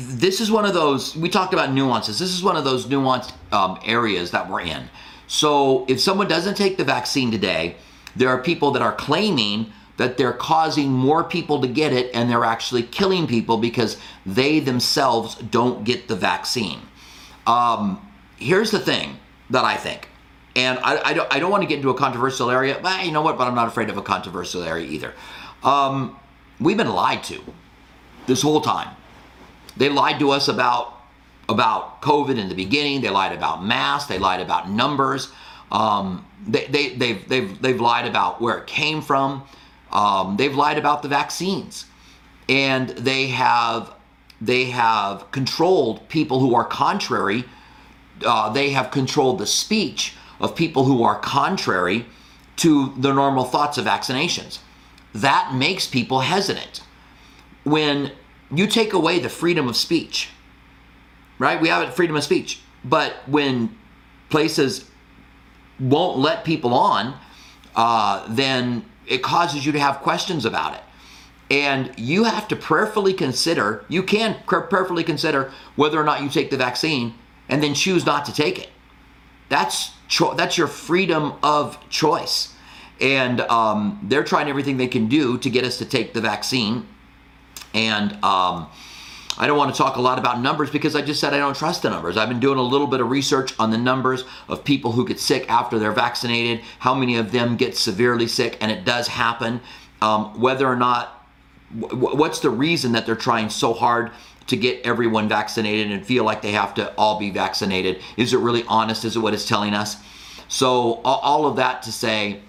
this 0.00 0.40
is 0.40 0.50
one 0.50 0.64
of 0.64 0.74
those, 0.74 1.16
we 1.16 1.28
talked 1.28 1.52
about 1.52 1.72
nuances. 1.72 2.18
This 2.18 2.30
is 2.30 2.42
one 2.42 2.56
of 2.56 2.64
those 2.64 2.86
nuanced 2.86 3.32
um, 3.52 3.78
areas 3.84 4.30
that 4.30 4.48
we're 4.48 4.60
in. 4.60 4.88
So 5.26 5.84
if 5.88 6.00
someone 6.00 6.28
doesn't 6.28 6.56
take 6.56 6.76
the 6.76 6.84
vaccine 6.84 7.30
today, 7.30 7.76
there 8.16 8.28
are 8.28 8.42
people 8.42 8.70
that 8.72 8.82
are 8.82 8.94
claiming 8.94 9.72
that 9.98 10.16
they're 10.16 10.32
causing 10.32 10.90
more 10.90 11.24
people 11.24 11.60
to 11.60 11.68
get 11.68 11.92
it 11.92 12.10
and 12.14 12.30
they're 12.30 12.44
actually 12.44 12.84
killing 12.84 13.26
people 13.26 13.58
because 13.58 13.98
they 14.24 14.60
themselves 14.60 15.34
don't 15.36 15.84
get 15.84 16.08
the 16.08 16.16
vaccine. 16.16 16.80
Um, 17.46 18.00
here's 18.36 18.70
the 18.70 18.78
thing 18.78 19.18
that 19.50 19.64
I 19.64 19.76
think, 19.76 20.08
and 20.54 20.78
I, 20.80 21.10
I, 21.10 21.12
don't, 21.14 21.34
I 21.34 21.38
don't 21.40 21.50
want 21.50 21.62
to 21.62 21.68
get 21.68 21.76
into 21.76 21.90
a 21.90 21.94
controversial 21.94 22.50
area, 22.50 22.78
but 22.80 23.04
you 23.04 23.12
know 23.12 23.22
what? 23.22 23.36
But 23.36 23.48
I'm 23.48 23.54
not 23.54 23.68
afraid 23.68 23.90
of 23.90 23.96
a 23.96 24.02
controversial 24.02 24.62
area 24.62 24.86
either. 24.86 25.14
Um, 25.62 26.18
we've 26.60 26.76
been 26.76 26.90
lied 26.90 27.24
to 27.24 27.40
this 28.26 28.42
whole 28.42 28.60
time. 28.60 28.94
They 29.78 29.88
lied 29.88 30.18
to 30.18 30.30
us 30.30 30.48
about 30.48 30.94
about 31.48 32.02
COVID 32.02 32.38
in 32.38 32.48
the 32.48 32.54
beginning. 32.54 33.00
They 33.00 33.10
lied 33.10 33.32
about 33.32 33.64
masks. 33.64 34.08
They 34.08 34.18
lied 34.18 34.40
about 34.40 34.68
numbers. 34.68 35.32
Um, 35.72 36.26
they, 36.46 36.66
they, 36.66 36.94
they've, 36.94 37.28
they've, 37.28 37.62
they've 37.62 37.80
lied 37.80 38.06
about 38.06 38.40
where 38.40 38.58
it 38.58 38.66
came 38.66 39.00
from. 39.00 39.44
Um, 39.90 40.36
they've 40.36 40.54
lied 40.54 40.78
about 40.78 41.02
the 41.02 41.08
vaccines. 41.08 41.86
And 42.48 42.90
they 42.90 43.28
have, 43.28 43.94
they 44.40 44.66
have 44.66 45.30
controlled 45.30 46.06
people 46.08 46.40
who 46.40 46.54
are 46.54 46.64
contrary. 46.64 47.44
Uh, 48.24 48.50
they 48.50 48.70
have 48.70 48.90
controlled 48.90 49.38
the 49.38 49.46
speech 49.46 50.14
of 50.40 50.54
people 50.54 50.84
who 50.84 51.02
are 51.02 51.18
contrary 51.18 52.06
to 52.56 52.92
the 52.98 53.12
normal 53.12 53.44
thoughts 53.44 53.78
of 53.78 53.84
vaccinations. 53.86 54.58
That 55.14 55.54
makes 55.54 55.86
people 55.86 56.20
hesitant. 56.20 56.82
When 57.64 58.12
you 58.50 58.66
take 58.66 58.92
away 58.92 59.18
the 59.18 59.28
freedom 59.28 59.68
of 59.68 59.76
speech, 59.76 60.30
right? 61.38 61.60
We 61.60 61.68
have 61.68 61.94
freedom 61.94 62.16
of 62.16 62.24
speech. 62.24 62.60
But 62.84 63.14
when 63.26 63.76
places 64.30 64.88
won't 65.80 66.18
let 66.18 66.44
people 66.44 66.74
on, 66.74 67.18
uh, 67.76 68.26
then 68.28 68.84
it 69.06 69.22
causes 69.22 69.64
you 69.64 69.72
to 69.72 69.80
have 69.80 69.98
questions 69.98 70.44
about 70.44 70.74
it. 70.74 70.80
And 71.50 71.92
you 71.96 72.24
have 72.24 72.46
to 72.48 72.56
prayerfully 72.56 73.14
consider, 73.14 73.84
you 73.88 74.02
can 74.02 74.36
prayerfully 74.46 75.04
consider 75.04 75.52
whether 75.76 75.98
or 75.98 76.04
not 76.04 76.22
you 76.22 76.28
take 76.28 76.50
the 76.50 76.58
vaccine 76.58 77.14
and 77.48 77.62
then 77.62 77.74
choose 77.74 78.04
not 78.04 78.26
to 78.26 78.34
take 78.34 78.58
it. 78.58 78.68
That's, 79.48 79.92
cho- 80.08 80.34
that's 80.34 80.58
your 80.58 80.66
freedom 80.66 81.34
of 81.42 81.78
choice. 81.88 82.54
And 83.00 83.40
um, 83.42 84.00
they're 84.02 84.24
trying 84.24 84.48
everything 84.48 84.76
they 84.76 84.88
can 84.88 85.08
do 85.08 85.38
to 85.38 85.48
get 85.48 85.64
us 85.64 85.78
to 85.78 85.86
take 85.86 86.12
the 86.12 86.20
vaccine. 86.20 86.86
And 87.78 88.12
um, 88.24 88.68
I 89.38 89.46
don't 89.46 89.56
want 89.56 89.72
to 89.72 89.78
talk 89.78 89.94
a 89.94 90.00
lot 90.00 90.18
about 90.18 90.40
numbers 90.40 90.68
because 90.68 90.96
I 90.96 91.00
just 91.00 91.20
said 91.20 91.32
I 91.32 91.38
don't 91.38 91.56
trust 91.56 91.82
the 91.82 91.90
numbers. 91.90 92.16
I've 92.16 92.28
been 92.28 92.40
doing 92.40 92.58
a 92.58 92.62
little 92.62 92.88
bit 92.88 93.00
of 93.00 93.08
research 93.08 93.54
on 93.60 93.70
the 93.70 93.78
numbers 93.78 94.24
of 94.48 94.64
people 94.64 94.90
who 94.90 95.06
get 95.06 95.20
sick 95.20 95.48
after 95.48 95.78
they're 95.78 95.92
vaccinated, 95.92 96.64
how 96.80 96.92
many 96.92 97.16
of 97.16 97.30
them 97.30 97.56
get 97.56 97.76
severely 97.76 98.26
sick, 98.26 98.58
and 98.60 98.72
it 98.72 98.84
does 98.84 99.06
happen. 99.06 99.60
Um, 100.02 100.40
whether 100.40 100.66
or 100.66 100.74
not, 100.74 101.24
w- 101.78 102.16
what's 102.16 102.40
the 102.40 102.50
reason 102.50 102.90
that 102.92 103.06
they're 103.06 103.14
trying 103.14 103.48
so 103.48 103.72
hard 103.72 104.10
to 104.48 104.56
get 104.56 104.84
everyone 104.84 105.28
vaccinated 105.28 105.92
and 105.92 106.04
feel 106.04 106.24
like 106.24 106.42
they 106.42 106.52
have 106.52 106.74
to 106.74 106.92
all 106.96 107.16
be 107.16 107.30
vaccinated? 107.30 108.02
Is 108.16 108.34
it 108.34 108.38
really 108.38 108.64
honest? 108.66 109.04
Is 109.04 109.14
it 109.14 109.20
what 109.20 109.34
it's 109.34 109.46
telling 109.46 109.72
us? 109.72 109.98
So, 110.48 111.00
all 111.04 111.46
of 111.46 111.56
that 111.56 111.82
to 111.82 111.92
say, 111.92 112.40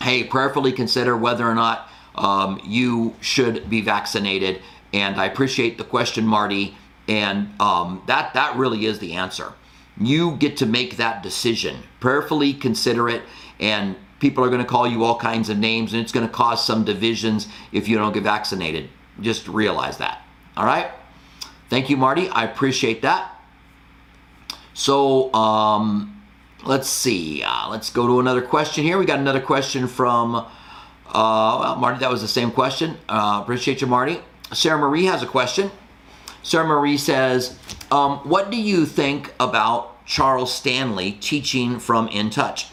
hey, 0.00 0.24
prayerfully 0.24 0.72
consider 0.72 1.14
whether 1.14 1.46
or 1.46 1.54
not 1.54 1.90
um, 2.16 2.60
you 2.64 3.14
should 3.20 3.68
be 3.68 3.80
vaccinated 3.80 4.60
and 4.92 5.20
I 5.20 5.26
appreciate 5.26 5.78
the 5.78 5.84
question, 5.84 6.26
Marty. 6.26 6.76
And 7.08 7.60
um, 7.60 8.02
that 8.06 8.34
that 8.34 8.56
really 8.56 8.86
is 8.86 8.98
the 8.98 9.12
answer. 9.12 9.52
You 9.98 10.32
get 10.36 10.56
to 10.58 10.66
make 10.66 10.96
that 10.96 11.22
decision. 11.22 11.82
Prayerfully 12.00 12.52
consider 12.54 13.08
it, 13.08 13.22
and 13.60 13.96
people 14.20 14.44
are 14.44 14.48
going 14.48 14.60
to 14.60 14.66
call 14.66 14.86
you 14.86 15.04
all 15.04 15.18
kinds 15.18 15.48
of 15.48 15.58
names, 15.58 15.92
and 15.92 16.02
it's 16.02 16.12
going 16.12 16.26
to 16.26 16.32
cause 16.32 16.64
some 16.66 16.84
divisions 16.84 17.48
if 17.72 17.88
you 17.88 17.96
don't 17.96 18.12
get 18.12 18.22
vaccinated. 18.22 18.90
Just 19.20 19.48
realize 19.48 19.98
that. 19.98 20.22
All 20.56 20.66
right. 20.66 20.90
Thank 21.68 21.90
you, 21.90 21.96
Marty. 21.96 22.28
I 22.28 22.44
appreciate 22.44 23.02
that. 23.02 23.32
So, 24.74 25.32
um, 25.32 26.22
let's 26.64 26.88
see. 26.88 27.42
Uh, 27.42 27.68
let's 27.70 27.90
go 27.90 28.06
to 28.06 28.20
another 28.20 28.42
question 28.42 28.84
here. 28.84 28.98
We 28.98 29.06
got 29.06 29.18
another 29.18 29.40
question 29.40 29.86
from 29.86 30.46
uh, 31.16 31.58
well, 31.60 31.76
Marty. 31.76 31.98
That 32.00 32.10
was 32.10 32.20
the 32.20 32.28
same 32.28 32.50
question. 32.50 32.98
Uh, 33.08 33.40
appreciate 33.42 33.80
you, 33.80 33.86
Marty. 33.86 34.20
Sarah 34.52 34.78
Marie 34.78 35.06
has 35.06 35.22
a 35.22 35.26
question. 35.26 35.70
Sarah 36.42 36.66
Marie 36.66 36.98
says, 36.98 37.58
um, 37.90 38.18
What 38.18 38.50
do 38.50 38.60
you 38.60 38.84
think 38.84 39.32
about 39.40 40.04
Charles 40.04 40.52
Stanley 40.52 41.12
teaching 41.12 41.78
from 41.78 42.08
In 42.08 42.28
Touch? 42.28 42.66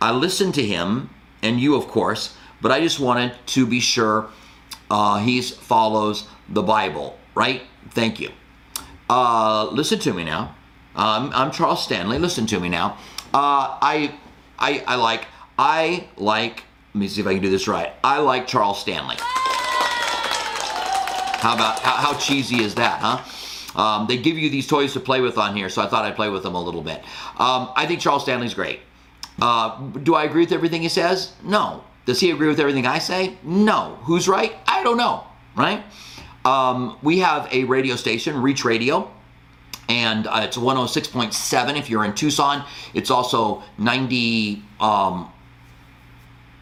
I 0.00 0.10
listened 0.10 0.54
to 0.56 0.62
him, 0.62 1.10
and 1.40 1.60
you, 1.60 1.76
of 1.76 1.86
course, 1.86 2.36
but 2.60 2.72
I 2.72 2.80
just 2.80 2.98
wanted 2.98 3.32
to 3.46 3.64
be 3.64 3.78
sure 3.78 4.28
uh, 4.90 5.20
he 5.20 5.40
follows 5.40 6.26
the 6.48 6.62
Bible, 6.62 7.16
right? 7.36 7.62
Thank 7.90 8.18
you. 8.18 8.30
Uh, 9.08 9.68
listen 9.70 10.00
to 10.00 10.12
me 10.12 10.24
now. 10.24 10.56
Um, 10.96 11.30
I'm 11.32 11.52
Charles 11.52 11.84
Stanley. 11.84 12.18
Listen 12.18 12.44
to 12.46 12.58
me 12.58 12.68
now. 12.68 12.98
Uh, 13.32 13.78
I, 13.80 14.18
I, 14.58 14.82
I 14.84 14.96
like, 14.96 15.26
I 15.56 16.08
like. 16.16 16.64
Let 16.94 17.00
me 17.00 17.08
see 17.08 17.20
if 17.20 17.26
I 17.26 17.34
can 17.34 17.42
do 17.42 17.50
this 17.50 17.66
right. 17.66 17.92
I 18.04 18.18
like 18.18 18.46
Charles 18.46 18.80
Stanley. 18.80 19.16
How 21.40 21.54
about 21.54 21.80
how, 21.80 21.96
how 21.96 22.14
cheesy 22.18 22.62
is 22.62 22.76
that, 22.76 23.00
huh? 23.00 23.80
Um, 23.80 24.06
they 24.06 24.16
give 24.16 24.38
you 24.38 24.48
these 24.48 24.68
toys 24.68 24.92
to 24.92 25.00
play 25.00 25.20
with 25.20 25.36
on 25.36 25.56
here, 25.56 25.68
so 25.68 25.82
I 25.82 25.88
thought 25.88 26.04
I'd 26.04 26.14
play 26.14 26.28
with 26.28 26.44
them 26.44 26.54
a 26.54 26.62
little 26.62 26.82
bit. 26.82 27.00
Um, 27.38 27.72
I 27.74 27.84
think 27.86 28.00
Charles 28.00 28.22
Stanley's 28.22 28.54
great. 28.54 28.78
Uh, 29.42 29.76
do 30.04 30.14
I 30.14 30.22
agree 30.24 30.42
with 30.42 30.52
everything 30.52 30.82
he 30.82 30.88
says? 30.88 31.32
No. 31.42 31.82
Does 32.06 32.20
he 32.20 32.30
agree 32.30 32.46
with 32.46 32.60
everything 32.60 32.86
I 32.86 33.00
say? 33.00 33.36
No. 33.42 33.98
Who's 34.02 34.28
right? 34.28 34.54
I 34.68 34.84
don't 34.84 34.96
know, 34.96 35.24
right? 35.56 35.82
Um, 36.44 36.96
we 37.02 37.18
have 37.18 37.52
a 37.52 37.64
radio 37.64 37.96
station, 37.96 38.40
Reach 38.40 38.64
Radio, 38.64 39.10
and 39.88 40.28
uh, 40.28 40.42
it's 40.44 40.56
106.7 40.56 41.76
if 41.76 41.90
you're 41.90 42.04
in 42.04 42.14
Tucson. 42.14 42.64
It's 42.92 43.10
also 43.10 43.64
90, 43.78 44.62
um, 44.78 45.32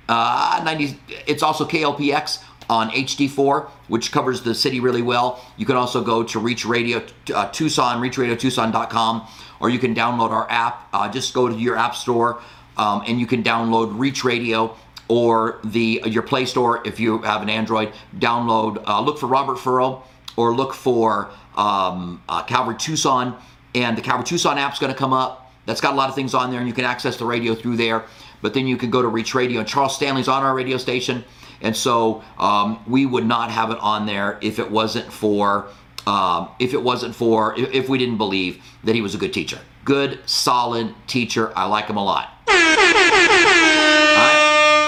uh, 0.09 0.63
90, 0.65 0.99
it's 1.27 1.43
also 1.43 1.67
KLPX 1.67 2.43
on 2.69 2.91
HD4, 2.91 3.69
which 3.89 4.13
covers 4.13 4.43
the 4.43 4.55
city 4.55 4.81
really 4.81 5.03
well. 5.03 5.45
You 5.57 5.67
can 5.67 5.77
also 5.77 6.03
go 6.03 6.23
to 6.23 6.39
Reach 6.39 6.65
Radio 6.65 7.05
uh, 7.35 7.49
Tucson, 7.51 8.01
reachradiotucson.com, 8.01 9.29
or 9.61 9.71
you 9.71 9.79
can 9.79 9.95
download 9.95 10.31
our 10.31 10.51
app. 10.51 10.89
Uh, 10.93 11.11
just 11.11 11.35
go 11.35 11.49
to 11.49 11.55
your 11.55 11.77
app 11.77 11.95
store 11.95 12.41
um, 12.77 13.03
and 13.07 13.21
you 13.21 13.27
can 13.27 13.43
download 13.43 13.99
Reach 13.99 14.25
Radio 14.25 14.77
or 15.09 15.61
the 15.65 16.03
your 16.07 16.23
Play 16.23 16.47
Store 16.47 16.87
if 16.87 16.99
you 16.99 17.19
have 17.19 17.43
an 17.43 17.49
Android. 17.49 17.93
Download, 18.19 18.83
uh, 18.87 19.01
look 19.01 19.19
for 19.19 19.27
Robert 19.27 19.59
Furrow 19.59 20.03
or 20.37 20.55
look 20.55 20.73
for 20.73 21.31
um, 21.57 22.23
uh, 22.29 22.43
Calvary 22.45 22.77
Tucson, 22.79 23.37
and 23.75 23.97
the 23.97 24.03
Calvary 24.03 24.25
Tucson 24.25 24.57
app's 24.59 24.79
going 24.79 24.93
to 24.93 24.99
come 24.99 25.13
up. 25.13 25.53
That's 25.67 25.81
got 25.81 25.93
a 25.93 25.97
lot 25.97 26.09
of 26.09 26.15
things 26.15 26.35
on 26.35 26.51
there, 26.51 26.59
and 26.59 26.69
you 26.69 26.75
can 26.75 26.85
access 26.85 27.17
the 27.17 27.27
radio 27.27 27.55
through 27.55 27.77
there. 27.77 28.05
But 28.43 28.53
then 28.55 28.67
you 28.67 28.77
can 28.77 28.91
go 28.91 29.01
to 29.01 29.09
Reach 29.09 29.35
Radio, 29.35 29.61
and 29.61 29.69
Charles 29.69 29.95
Stanley's 29.95 30.29
on 30.29 30.43
our 30.43 30.55
radio 30.55 30.77
station. 30.77 31.25
And 31.63 31.75
so 31.75 32.23
um, 32.39 32.83
we 32.87 33.07
would 33.07 33.25
not 33.25 33.51
have 33.51 33.71
it 33.71 33.79
on 33.79 34.05
there 34.05 34.39
if 34.43 34.59
it 34.59 34.71
wasn't 34.71 35.11
for 35.11 35.69
um, 36.07 36.49
if 36.59 36.75
it 36.75 36.83
wasn't 36.83 37.15
for 37.15 37.55
if 37.57 37.89
we 37.89 37.97
didn't 37.97 38.19
believe 38.19 38.63
that 38.85 38.95
he 38.95 39.01
was 39.01 39.15
a 39.15 39.19
good 39.19 39.33
teacher. 39.33 39.61
Good, 39.85 40.19
solid 40.29 40.95
teacher. 41.07 41.53
I 41.57 41.67
like 41.67 41.87
him 41.87 41.97
a 41.97 42.05
lot. 42.05 42.31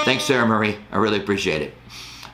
Thanks, 0.04 0.24
Sarah 0.24 0.46
Marie. 0.46 0.76
I 0.92 0.98
really 0.98 1.18
appreciate 1.18 1.62
it. 1.62 1.74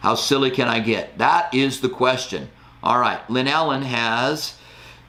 How 0.01 0.15
silly 0.15 0.51
can 0.51 0.67
I 0.67 0.81
get? 0.81 1.19
That 1.19 1.55
is 1.55 1.81
the 1.81 1.89
question. 1.89 2.49
All 2.83 2.99
right, 2.99 3.21
Lynn 3.31 3.47
Allen 3.47 3.83
has 3.83 4.57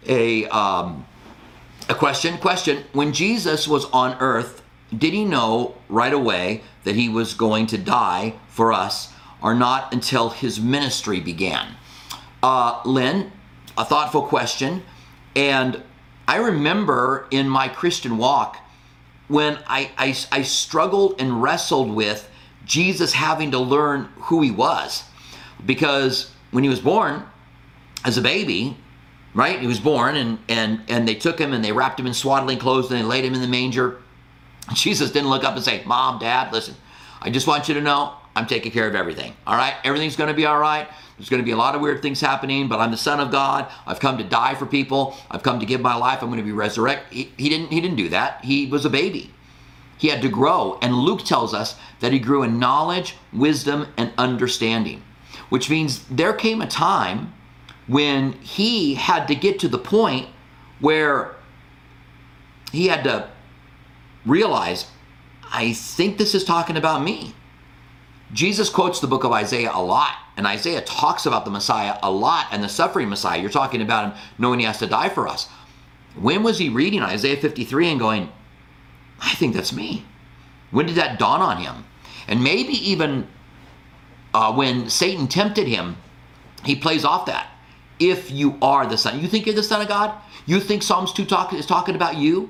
a 0.06 0.45
um, 0.47 1.06
a 1.88 1.95
question. 1.95 2.38
Question: 2.38 2.84
When 2.91 3.13
Jesus 3.13 3.67
was 3.67 3.86
on 3.86 4.17
earth, 4.19 4.61
did 4.96 5.14
he 5.14 5.26
know 5.26 5.76
right 5.90 6.14
away 6.14 6.62
that 6.84 6.96
he 6.96 7.10
was 7.10 7.34
going 7.34 7.68
to 7.68 7.78
die 7.78 8.36
for 8.48 8.74
us 8.74 9.14
or 9.42 9.54
not 9.56 9.94
until 9.94 10.30
his 10.30 10.60
ministry 10.60 11.20
began. 11.20 11.76
Uh, 12.44 12.82
Lynn, 12.86 13.32
a 13.78 13.86
thoughtful 13.86 14.24
question. 14.24 14.84
And 15.36 15.82
I 16.28 16.38
remember 16.38 17.28
in 17.32 17.50
my 17.50 17.68
Christian 17.68 18.18
walk 18.18 18.58
when 19.28 19.58
I, 19.68 19.92
I, 19.98 20.16
I 20.32 20.42
struggled 20.44 21.16
and 21.20 21.42
wrestled 21.42 21.92
with 21.92 22.30
Jesus 22.66 23.14
having 23.14 23.52
to 23.52 23.60
learn 23.60 24.10
who 24.16 24.42
he 24.42 24.52
was. 24.52 25.04
Because 25.66 26.32
when 26.52 26.64
he 26.64 26.70
was 26.70 26.80
born 26.80 27.24
as 28.04 28.18
a 28.18 28.22
baby, 28.22 28.78
right? 29.34 29.60
He 29.60 29.68
was 29.68 29.80
born 29.80 30.16
and 30.16 30.40
and 30.50 30.82
and 30.90 31.08
they 31.08 31.16
took 31.16 31.40
him 31.40 31.54
and 31.54 31.64
they 31.64 31.72
wrapped 31.72 32.00
him 32.00 32.08
in 32.08 32.14
swaddling 32.14 32.58
clothes 32.58 32.92
and 32.92 33.00
they 33.00 33.04
laid 33.04 33.24
him 33.24 33.34
in 33.34 33.42
the 33.42 33.48
manger. 33.48 34.01
Jesus 34.76 35.12
didn't 35.12 35.30
look 35.30 35.44
up 35.44 35.56
and 35.56 35.64
say, 35.64 35.84
"Mom, 35.86 36.20
Dad, 36.20 36.52
listen. 36.52 36.76
I 37.22 37.30
just 37.30 37.48
want 37.48 37.68
you 37.68 37.74
to 37.76 37.82
know 37.82 38.14
I'm 38.36 38.48
taking 38.48 38.72
care 38.72 38.88
of 38.88 38.96
everything. 38.96 39.36
All 39.46 39.56
right? 39.56 39.76
Everything's 39.84 40.16
going 40.16 40.30
to 40.30 40.34
be 40.34 40.46
all 40.46 40.58
right. 40.58 40.88
There's 41.18 41.30
going 41.30 41.42
to 41.42 41.46
be 41.46 41.52
a 41.52 41.58
lot 41.58 41.76
of 41.76 41.82
weird 41.82 42.02
things 42.02 42.20
happening, 42.20 42.68
but 42.68 42.80
I'm 42.80 42.90
the 42.90 42.98
son 42.98 43.20
of 43.20 43.32
God. 43.32 43.72
I've 43.86 44.00
come 44.00 44.18
to 44.18 44.24
die 44.24 44.56
for 44.56 44.66
people. 44.66 45.16
I've 45.30 45.44
come 45.44 45.60
to 45.60 45.66
give 45.66 45.82
my 45.82 45.96
life. 45.96 46.22
I'm 46.22 46.30
going 46.30 46.40
to 46.40 46.46
be 46.46 46.52
resurrected." 46.52 47.14
He, 47.14 47.32
he 47.38 47.50
didn't 47.50 47.72
he 47.72 47.82
didn't 47.82 47.98
do 47.98 48.10
that. 48.10 48.44
He 48.44 48.68
was 48.68 48.86
a 48.86 48.90
baby. 48.90 49.32
He 49.98 50.08
had 50.08 50.24
to 50.24 50.30
grow, 50.30 50.80
and 50.82 50.96
Luke 50.96 51.24
tells 51.26 51.54
us 51.54 51.76
that 52.00 52.12
he 52.12 52.18
grew 52.18 52.42
in 52.42 52.58
knowledge, 52.58 53.18
wisdom, 53.32 53.88
and 53.98 54.12
understanding, 54.18 55.04
which 55.50 55.70
means 55.70 56.04
there 56.10 56.34
came 56.34 56.60
a 56.60 56.66
time 56.66 57.36
when 57.86 58.32
he 58.34 58.96
had 58.96 59.28
to 59.28 59.36
get 59.36 59.60
to 59.60 59.68
the 59.68 59.78
point 59.78 60.28
where 60.80 61.36
he 62.72 62.88
had 62.88 63.04
to 63.04 63.30
realize, 64.26 64.88
I 65.52 65.74
think 65.74 66.18
this 66.18 66.36
is 66.36 66.44
talking 66.44 66.78
about 66.78 67.04
me. 67.04 67.34
Jesus 68.34 68.70
quotes 68.70 69.00
the 69.00 69.08
book 69.08 69.24
of 69.24 69.32
Isaiah 69.32 69.72
a 69.74 69.84
lot, 69.84 70.16
and 70.38 70.48
Isaiah 70.48 70.82
talks 70.82 71.26
about 71.26 71.44
the 71.44 71.52
Messiah 71.52 71.98
a 72.02 72.10
lot 72.10 72.48
and 72.52 72.64
the 72.64 72.70
suffering 72.70 73.10
Messiah. 73.10 73.42
You're 73.42 73.50
talking 73.50 73.82
about 73.82 74.14
him 74.14 74.22
knowing 74.38 74.60
he 74.60 74.66
has 74.66 74.80
to 74.80 74.88
die 74.88 75.10
for 75.10 75.28
us. 75.28 75.50
When 76.16 76.44
was 76.44 76.58
he 76.58 76.70
reading 76.70 77.02
Isaiah 77.02 77.38
53 77.38 77.92
and 77.92 78.00
going, 78.00 78.32
I 79.20 79.34
think 79.36 79.54
that's 79.54 79.74
me? 79.74 80.06
When 80.72 80.86
did 80.86 80.96
that 80.96 81.20
dawn 81.20 81.42
on 81.42 81.58
him? 81.58 81.86
And 82.28 82.44
maybe 82.44 82.74
even 82.90 83.28
uh, 84.34 84.54
when 84.54 84.90
Satan 84.90 85.28
tempted 85.28 85.68
him, 85.68 85.98
he 86.64 86.76
plays 86.76 87.04
off 87.04 87.26
that. 87.26 87.48
If 88.00 88.32
you 88.32 88.58
are 88.62 88.86
the 88.86 88.98
son, 88.98 89.20
you 89.20 89.28
think 89.28 89.46
you're 89.46 89.56
the 89.56 89.64
son 89.64 89.82
of 89.82 89.88
God? 89.88 90.14
You 90.46 90.60
think 90.60 90.82
Psalms 90.82 91.14
2 91.14 91.26
talk, 91.26 91.54
is 91.54 91.66
talking 91.66 91.96
about 91.96 92.18
you? 92.18 92.50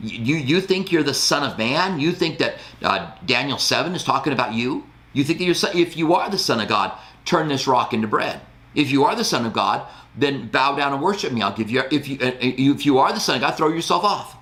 You, 0.00 0.36
you 0.36 0.60
think 0.60 0.92
you're 0.92 1.02
the 1.02 1.14
son 1.14 1.48
of 1.48 1.56
man? 1.58 1.98
You 1.98 2.12
think 2.12 2.38
that 2.38 2.56
uh, 2.82 3.12
Daniel 3.24 3.58
7 3.58 3.94
is 3.94 4.04
talking 4.04 4.32
about 4.32 4.52
you? 4.52 4.84
You 5.12 5.24
think 5.24 5.38
that 5.38 5.44
you're, 5.44 5.80
if 5.80 5.96
you 5.96 6.14
are 6.14 6.28
the 6.28 6.38
son 6.38 6.60
of 6.60 6.68
God, 6.68 6.92
turn 7.24 7.48
this 7.48 7.66
rock 7.66 7.94
into 7.94 8.06
bread. 8.06 8.40
If 8.74 8.90
you 8.90 9.04
are 9.04 9.16
the 9.16 9.24
son 9.24 9.46
of 9.46 9.52
God, 9.54 9.86
then 10.16 10.48
bow 10.48 10.76
down 10.76 10.92
and 10.92 11.02
worship 11.02 11.32
me. 11.32 11.42
I'll 11.42 11.56
give 11.56 11.70
you, 11.70 11.82
if 11.90 12.08
you, 12.08 12.18
uh, 12.20 12.32
if 12.40 12.84
you 12.84 12.98
are 12.98 13.12
the 13.12 13.20
son 13.20 13.36
of 13.36 13.40
God, 13.40 13.56
throw 13.56 13.68
yourself 13.68 14.04
off. 14.04 14.36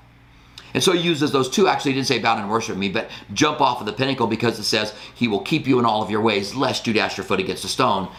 And 0.75 0.83
so 0.83 0.91
he 0.91 1.01
uses 1.01 1.31
those 1.31 1.49
two. 1.49 1.69
Actually, 1.69 1.93
he 1.93 1.99
didn't 1.99 2.09
say 2.09 2.19
bow 2.19 2.35
down 2.35 2.43
and 2.43 2.51
worship 2.51 2.77
me, 2.77 2.89
but 2.89 3.09
jump 3.33 3.61
off 3.61 3.79
of 3.79 3.87
the 3.87 3.93
pinnacle 3.93 4.27
because 4.27 4.59
it 4.59 4.65
says 4.65 4.93
he 5.15 5.29
will 5.29 5.41
keep 5.41 5.69
you 5.69 5.79
in 5.79 5.85
all 5.85 6.03
of 6.03 6.11
your 6.11 6.21
ways, 6.21 6.55
lest 6.57 6.87
you 6.87 6.93
dash 6.93 7.17
your 7.17 7.25
foot 7.25 7.39
against 7.39 7.65
a 7.65 7.69
stone. 7.69 8.11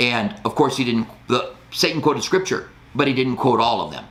And 0.00 0.34
of 0.46 0.54
course, 0.54 0.78
he 0.78 0.84
didn't. 0.84 1.06
The, 1.26 1.54
Satan 1.70 2.00
quoted 2.00 2.22
scripture, 2.22 2.70
but 2.94 3.06
he 3.06 3.12
didn't 3.12 3.36
quote 3.36 3.60
all 3.60 3.82
of 3.82 3.92
them. 3.92 4.06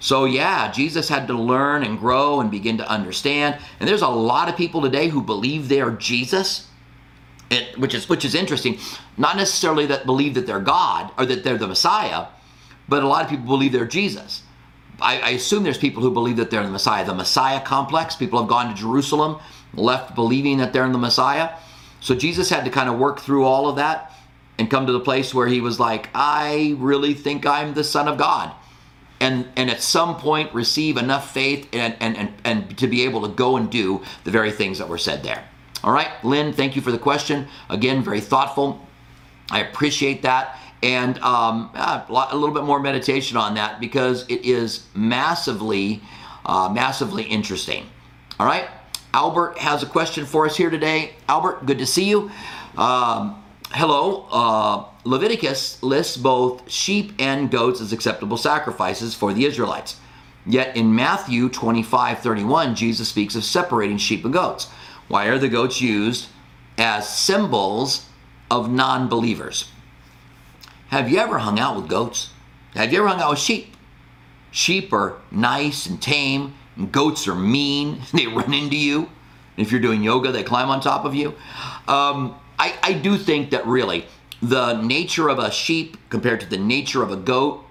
So 0.00 0.24
yeah, 0.24 0.70
Jesus 0.70 1.08
had 1.08 1.26
to 1.26 1.34
learn 1.34 1.82
and 1.82 1.98
grow 1.98 2.40
and 2.40 2.50
begin 2.50 2.78
to 2.78 2.88
understand. 2.88 3.60
And 3.80 3.88
there's 3.88 4.02
a 4.02 4.08
lot 4.08 4.48
of 4.48 4.56
people 4.56 4.80
today 4.80 5.08
who 5.08 5.22
believe 5.22 5.68
they're 5.68 5.90
Jesus, 5.90 6.68
it, 7.50 7.78
which 7.78 7.94
is 7.94 8.08
which 8.08 8.24
is 8.24 8.34
interesting. 8.34 8.78
Not 9.16 9.36
necessarily 9.36 9.86
that 9.86 10.06
believe 10.06 10.34
that 10.34 10.46
they're 10.46 10.60
God 10.60 11.10
or 11.18 11.26
that 11.26 11.42
they're 11.42 11.58
the 11.58 11.66
Messiah, 11.66 12.26
but 12.88 13.02
a 13.02 13.08
lot 13.08 13.24
of 13.24 13.30
people 13.30 13.46
believe 13.46 13.72
they're 13.72 13.86
Jesus. 13.86 14.42
I, 15.00 15.20
I 15.20 15.28
assume 15.30 15.62
there's 15.62 15.78
people 15.78 16.02
who 16.02 16.10
believe 16.10 16.36
that 16.36 16.50
they're 16.50 16.62
the 16.62 16.70
Messiah. 16.70 17.04
The 17.04 17.14
Messiah 17.14 17.60
complex. 17.60 18.16
People 18.16 18.40
have 18.40 18.48
gone 18.48 18.68
to 18.68 18.74
Jerusalem, 18.74 19.38
left 19.74 20.14
believing 20.14 20.58
that 20.58 20.72
they're 20.72 20.84
in 20.84 20.92
the 20.92 20.98
Messiah. 20.98 21.50
So 22.00 22.14
Jesus 22.14 22.48
had 22.50 22.64
to 22.64 22.70
kind 22.70 22.88
of 22.88 22.98
work 22.98 23.20
through 23.20 23.44
all 23.44 23.68
of 23.68 23.76
that 23.76 24.12
and 24.58 24.70
come 24.70 24.86
to 24.86 24.92
the 24.92 25.00
place 25.00 25.32
where 25.32 25.46
he 25.46 25.60
was 25.60 25.78
like, 25.78 26.08
I 26.14 26.76
really 26.78 27.14
think 27.14 27.46
I'm 27.46 27.74
the 27.74 27.84
Son 27.84 28.08
of 28.08 28.18
God. 28.18 28.52
And, 29.20 29.48
and 29.56 29.68
at 29.68 29.82
some 29.82 30.16
point 30.16 30.54
receive 30.54 30.96
enough 30.96 31.34
faith 31.34 31.68
and, 31.72 31.96
and, 31.98 32.16
and, 32.16 32.32
and 32.44 32.78
to 32.78 32.86
be 32.86 33.02
able 33.02 33.22
to 33.22 33.28
go 33.28 33.56
and 33.56 33.68
do 33.68 34.02
the 34.22 34.30
very 34.30 34.52
things 34.52 34.78
that 34.78 34.88
were 34.88 34.98
said 34.98 35.24
there. 35.24 35.42
All 35.82 35.92
right, 35.92 36.08
Lynn, 36.24 36.52
thank 36.52 36.76
you 36.76 36.82
for 36.82 36.92
the 36.92 36.98
question. 36.98 37.48
Again, 37.68 38.02
very 38.02 38.20
thoughtful. 38.20 38.86
I 39.50 39.60
appreciate 39.60 40.22
that. 40.22 40.58
And 40.82 41.18
um, 41.18 41.70
a 41.74 42.06
little 42.32 42.54
bit 42.54 42.62
more 42.62 42.78
meditation 42.78 43.36
on 43.36 43.54
that 43.54 43.80
because 43.80 44.24
it 44.28 44.44
is 44.44 44.86
massively, 44.94 46.00
uh, 46.46 46.68
massively 46.68 47.24
interesting. 47.24 47.86
All 48.38 48.46
right, 48.46 48.68
Albert 49.12 49.58
has 49.58 49.82
a 49.82 49.86
question 49.86 50.24
for 50.26 50.46
us 50.46 50.56
here 50.56 50.70
today. 50.70 51.14
Albert, 51.28 51.66
good 51.66 51.78
to 51.78 51.86
see 51.86 52.08
you. 52.08 52.30
Um, 52.76 53.42
hello. 53.70 54.26
Uh, 54.30 54.84
Leviticus 55.04 55.82
lists 55.82 56.16
both 56.16 56.70
sheep 56.70 57.12
and 57.18 57.50
goats 57.50 57.80
as 57.80 57.92
acceptable 57.92 58.36
sacrifices 58.36 59.14
for 59.14 59.32
the 59.32 59.44
Israelites. 59.44 59.96
Yet 60.46 60.76
in 60.76 60.94
Matthew 60.94 61.48
25 61.48 62.20
31, 62.20 62.74
Jesus 62.74 63.08
speaks 63.08 63.34
of 63.34 63.44
separating 63.44 63.98
sheep 63.98 64.24
and 64.24 64.32
goats. 64.32 64.68
Why 65.08 65.26
are 65.26 65.38
the 65.38 65.48
goats 65.48 65.80
used 65.80 66.28
as 66.76 67.08
symbols 67.08 68.06
of 68.50 68.70
non 68.70 69.08
believers? 69.08 69.70
Have 70.88 71.10
you 71.10 71.18
ever 71.18 71.38
hung 71.38 71.58
out 71.58 71.76
with 71.76 71.88
goats? 71.88 72.30
Have 72.74 72.92
you 72.92 73.00
ever 73.00 73.08
hung 73.08 73.20
out 73.20 73.30
with 73.30 73.38
sheep? 73.38 73.76
Sheep 74.50 74.92
are 74.92 75.18
nice 75.30 75.86
and 75.86 76.00
tame, 76.00 76.54
and 76.76 76.90
goats 76.90 77.28
are 77.28 77.34
mean. 77.34 78.00
They 78.12 78.26
run 78.26 78.54
into 78.54 78.76
you. 78.76 79.10
If 79.58 79.70
you're 79.72 79.80
doing 79.80 80.02
yoga, 80.02 80.32
they 80.32 80.44
climb 80.44 80.70
on 80.70 80.80
top 80.80 81.04
of 81.04 81.14
you. 81.14 81.34
Um, 81.88 82.36
I, 82.58 82.74
I 82.82 82.92
do 82.92 83.16
think 83.16 83.50
that 83.50 83.66
really 83.66 84.06
the 84.42 84.80
nature 84.80 85.28
of 85.28 85.38
a 85.38 85.50
sheep 85.50 85.96
compared 86.10 86.40
to 86.40 86.46
the 86.46 86.58
nature 86.58 87.02
of 87.02 87.10
a 87.10 87.16
goat 87.16 87.64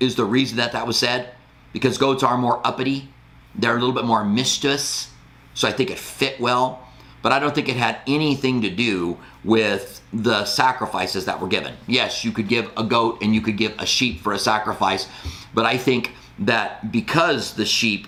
is 0.00 0.14
the 0.14 0.24
reason 0.24 0.58
that 0.58 0.72
that 0.72 0.86
was 0.86 0.98
said 0.98 1.34
because 1.72 1.96
goats 1.96 2.22
are 2.22 2.36
more 2.36 2.60
uppity. 2.66 3.08
They're 3.54 3.76
a 3.76 3.78
little 3.78 3.94
bit 3.94 4.04
more 4.04 4.24
mischievous 4.24 5.08
so 5.54 5.68
i 5.68 5.72
think 5.72 5.90
it 5.90 5.98
fit 5.98 6.40
well. 6.40 6.86
But 7.22 7.32
i 7.32 7.38
don't 7.38 7.54
think 7.54 7.68
it 7.68 7.76
had 7.76 7.98
anything 8.06 8.62
to 8.62 8.70
do 8.70 9.18
with 9.44 10.00
the 10.12 10.44
sacrifices 10.44 11.24
that 11.26 11.40
were 11.40 11.48
given. 11.48 11.74
Yes 11.86 12.24
you 12.24 12.32
could 12.32 12.48
give 12.48 12.70
a 12.76 12.84
goat 12.84 13.22
and 13.22 13.34
you 13.34 13.40
could 13.40 13.56
give 13.56 13.74
a 13.78 13.86
sheep 13.86 14.20
for 14.20 14.32
a 14.32 14.38
sacrifice 14.38 15.08
but 15.54 15.64
i 15.64 15.76
think 15.76 16.12
that 16.40 16.90
because 16.90 17.54
the 17.54 17.64
sheep 17.64 18.06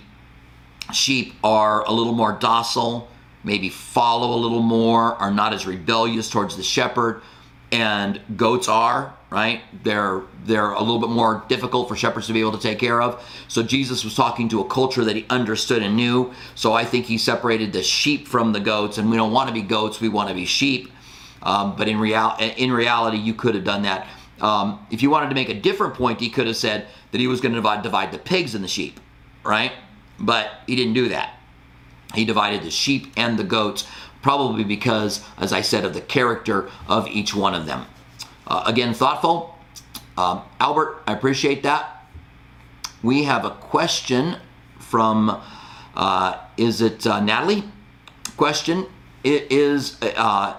sheep 0.93 1.33
are 1.43 1.83
a 1.85 1.91
little 1.91 2.13
more 2.13 2.33
docile 2.33 3.07
maybe 3.45 3.69
follow 3.69 4.35
a 4.35 4.39
little 4.39 4.61
more, 4.61 5.15
are 5.15 5.31
not 5.31 5.53
as 5.53 5.65
rebellious 5.65 6.29
towards 6.29 6.57
the 6.57 6.63
shepherd, 6.63 7.21
and 7.71 8.19
goats 8.35 8.67
are 8.67 9.15
right? 9.35 9.61
They're 9.83 10.21
they're 10.45 10.71
a 10.71 10.79
little 10.79 10.99
bit 10.99 11.09
more 11.09 11.43
difficult 11.49 11.89
for 11.89 11.95
shepherds 11.97 12.27
to 12.27 12.33
be 12.33 12.39
able 12.39 12.53
to 12.53 12.59
take 12.59 12.79
care 12.79 13.01
of. 13.01 13.21
So 13.49 13.63
jesus 13.63 14.05
was 14.05 14.15
talking 14.15 14.47
to 14.49 14.61
a 14.61 14.67
culture 14.69 15.03
that 15.03 15.15
he 15.17 15.25
understood 15.29 15.83
and 15.83 15.95
knew. 15.97 16.33
So 16.55 16.71
i 16.71 16.85
think 16.85 17.05
he 17.05 17.17
separated 17.17 17.73
the 17.73 17.83
sheep 17.83 18.29
from 18.29 18.53
the 18.53 18.61
goats. 18.61 18.97
And 18.97 19.11
we 19.11 19.17
don't 19.17 19.33
want 19.33 19.49
to 19.49 19.53
be 19.53 19.61
goats 19.61 19.99
we 19.99 20.07
want 20.07 20.29
to 20.29 20.35
be 20.35 20.45
sheep. 20.45 20.89
Um, 21.43 21.75
but 21.75 21.89
in 21.89 21.99
real 21.99 22.33
in 22.39 22.71
reality 22.71 23.17
you 23.17 23.33
could 23.33 23.55
have 23.55 23.65
done 23.65 23.81
that. 23.83 24.07
Um, 24.39 24.85
if 24.89 25.01
you 25.01 25.09
wanted 25.09 25.29
to 25.29 25.35
make 25.35 25.49
a 25.49 25.59
different 25.59 25.95
point 25.95 26.21
he 26.21 26.29
could 26.29 26.47
have 26.47 26.57
said 26.57 26.87
that 27.11 27.19
he 27.19 27.27
was 27.27 27.41
going 27.41 27.53
to 27.53 27.57
divide, 27.57 27.83
divide 27.83 28.11
the 28.13 28.19
pigs 28.19 28.55
and 28.55 28.63
the 28.63 28.69
sheep 28.69 29.01
right? 29.43 29.73
But 30.17 30.49
he 30.65 30.77
didn't 30.77 30.93
do 30.93 31.09
that 31.09 31.37
he 32.15 32.25
divided 32.25 32.63
the 32.63 32.71
sheep 32.71 33.11
and 33.17 33.37
the 33.37 33.43
goats, 33.43 33.87
probably 34.21 34.63
because, 34.63 35.23
as 35.37 35.53
I 35.53 35.61
said, 35.61 35.85
of 35.85 35.93
the 35.93 36.01
character 36.01 36.69
of 36.87 37.07
each 37.07 37.35
one 37.35 37.53
of 37.53 37.65
them. 37.65 37.85
Uh, 38.47 38.63
again, 38.65 38.93
thoughtful. 38.93 39.57
Um, 40.17 40.43
Albert, 40.59 41.03
I 41.07 41.13
appreciate 41.13 41.63
that. 41.63 42.05
We 43.03 43.23
have 43.23 43.45
a 43.45 43.51
question 43.51 44.37
from, 44.79 45.41
uh, 45.95 46.37
is 46.57 46.81
it 46.81 47.05
uh, 47.05 47.19
Natalie? 47.19 47.63
Question 48.37 48.87
it 49.25 49.51
is, 49.51 49.97
uh, 50.01 50.55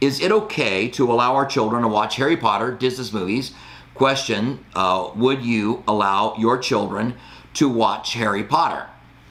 is 0.00 0.20
it 0.20 0.30
okay 0.30 0.88
to 0.88 1.10
allow 1.10 1.34
our 1.34 1.46
children 1.46 1.82
to 1.82 1.88
watch 1.88 2.16
Harry 2.16 2.36
Potter, 2.36 2.70
Disney's 2.72 3.12
movies? 3.12 3.54
Question, 3.94 4.64
uh, 4.74 5.10
would 5.16 5.42
you 5.42 5.82
allow 5.88 6.36
your 6.36 6.58
children 6.58 7.14
to 7.54 7.68
watch 7.68 8.12
Harry 8.12 8.44
Potter? 8.44 8.86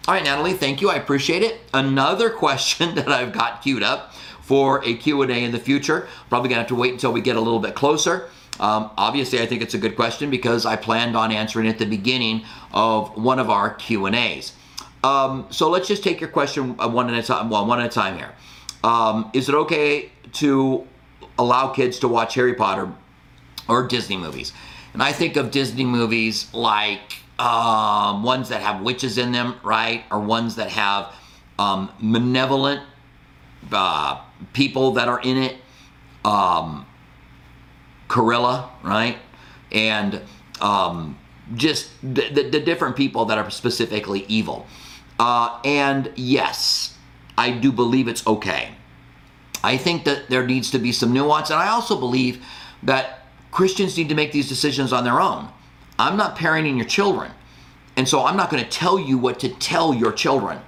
All 0.07 0.15
right, 0.15 0.23
Natalie, 0.23 0.53
thank 0.53 0.81
you. 0.81 0.89
I 0.89 0.95
appreciate 0.95 1.43
it. 1.43 1.61
Another 1.73 2.29
question 2.43 2.95
that 2.95 3.09
I've 3.09 3.31
got 3.31 3.61
queued 3.61 3.83
up 3.83 4.13
for 4.41 4.83
a 4.83 4.95
Q&A 4.95 5.27
in 5.27 5.51
the 5.51 5.59
future. 5.59 6.07
Probably 6.27 6.49
to 6.49 6.55
have 6.55 6.67
to 6.67 6.75
wait 6.75 6.91
until 6.91 7.13
we 7.13 7.21
get 7.21 7.35
a 7.35 7.39
little 7.39 7.59
bit 7.59 7.75
closer. 7.75 8.27
Um, 8.59 8.89
obviously, 8.97 9.41
I 9.41 9.45
think 9.45 9.61
it's 9.61 9.75
a 9.75 9.77
good 9.77 9.95
question 9.95 10.31
because 10.31 10.65
I 10.65 10.75
planned 10.75 11.15
on 11.15 11.31
answering 11.31 11.67
it 11.67 11.73
at 11.73 11.79
the 11.79 11.85
beginning 11.85 12.43
of 12.73 13.15
one 13.15 13.37
of 13.37 13.51
our 13.51 13.75
Q&As. 13.75 14.53
Um, 15.03 15.45
so 15.51 15.69
let's 15.69 15.87
just 15.87 16.03
take 16.03 16.19
your 16.19 16.29
question 16.29 16.77
one 16.77 17.09
at 17.13 17.23
a 17.23 17.25
time. 17.25 17.49
Well, 17.51 17.65
one 17.67 17.79
at 17.79 17.85
a 17.85 17.89
time 17.89 18.17
here. 18.17 18.33
Um, 18.83 19.29
is 19.33 19.49
it 19.49 19.55
okay 19.55 20.11
to 20.33 20.87
allow 21.37 21.69
kids 21.69 21.99
to 21.99 22.07
watch 22.07 22.33
Harry 22.35 22.55
Potter 22.55 22.91
or 23.67 23.87
Disney 23.87 24.17
movies? 24.17 24.51
And 24.93 25.03
I 25.03 25.11
think 25.11 25.37
of 25.37 25.51
Disney 25.51 25.85
movies 25.85 26.51
like 26.53 27.20
um, 27.41 28.21
ones 28.21 28.49
that 28.49 28.61
have 28.61 28.81
witches 28.81 29.17
in 29.17 29.31
them, 29.31 29.55
right? 29.63 30.03
Or 30.11 30.19
ones 30.19 30.55
that 30.57 30.69
have 30.69 31.13
um, 31.57 31.91
malevolent 31.99 32.83
uh, 33.71 34.21
people 34.53 34.91
that 34.91 35.07
are 35.07 35.19
in 35.21 35.37
it. 35.37 35.57
Um, 36.23 36.85
right? 38.83 39.17
And 39.71 40.21
um, 40.59 41.17
just 41.55 41.89
the, 42.03 42.29
the, 42.29 42.49
the, 42.49 42.59
different 42.59 42.95
people 42.95 43.25
that 43.25 43.39
are 43.39 43.49
specifically 43.49 44.25
evil. 44.27 44.67
Uh, 45.17 45.59
and 45.65 46.11
yes, 46.15 46.95
I 47.37 47.51
do 47.51 47.71
believe 47.71 48.07
it's 48.07 48.27
okay. 48.27 48.69
I 49.63 49.77
think 49.77 50.03
that 50.03 50.29
there 50.29 50.45
needs 50.45 50.69
to 50.71 50.79
be 50.79 50.91
some 50.91 51.13
nuance, 51.13 51.49
and 51.49 51.59
I 51.59 51.69
also 51.69 51.97
believe 51.97 52.45
that 52.83 53.25
Christians 53.51 53.97
need 53.97 54.09
to 54.09 54.15
make 54.15 54.31
these 54.31 54.49
decisions 54.49 54.93
on 54.93 55.03
their 55.05 55.19
own. 55.19 55.49
I'm 56.01 56.17
not 56.17 56.35
parenting 56.35 56.77
your 56.77 56.87
children, 56.87 57.31
and 57.95 58.07
so 58.07 58.25
I'm 58.25 58.35
not 58.35 58.49
going 58.49 58.63
to 58.63 58.69
tell 58.69 58.99
you 58.99 59.19
what 59.19 59.39
to 59.41 59.49
tell 59.49 59.93
your 59.93 60.11
children. 60.11 60.59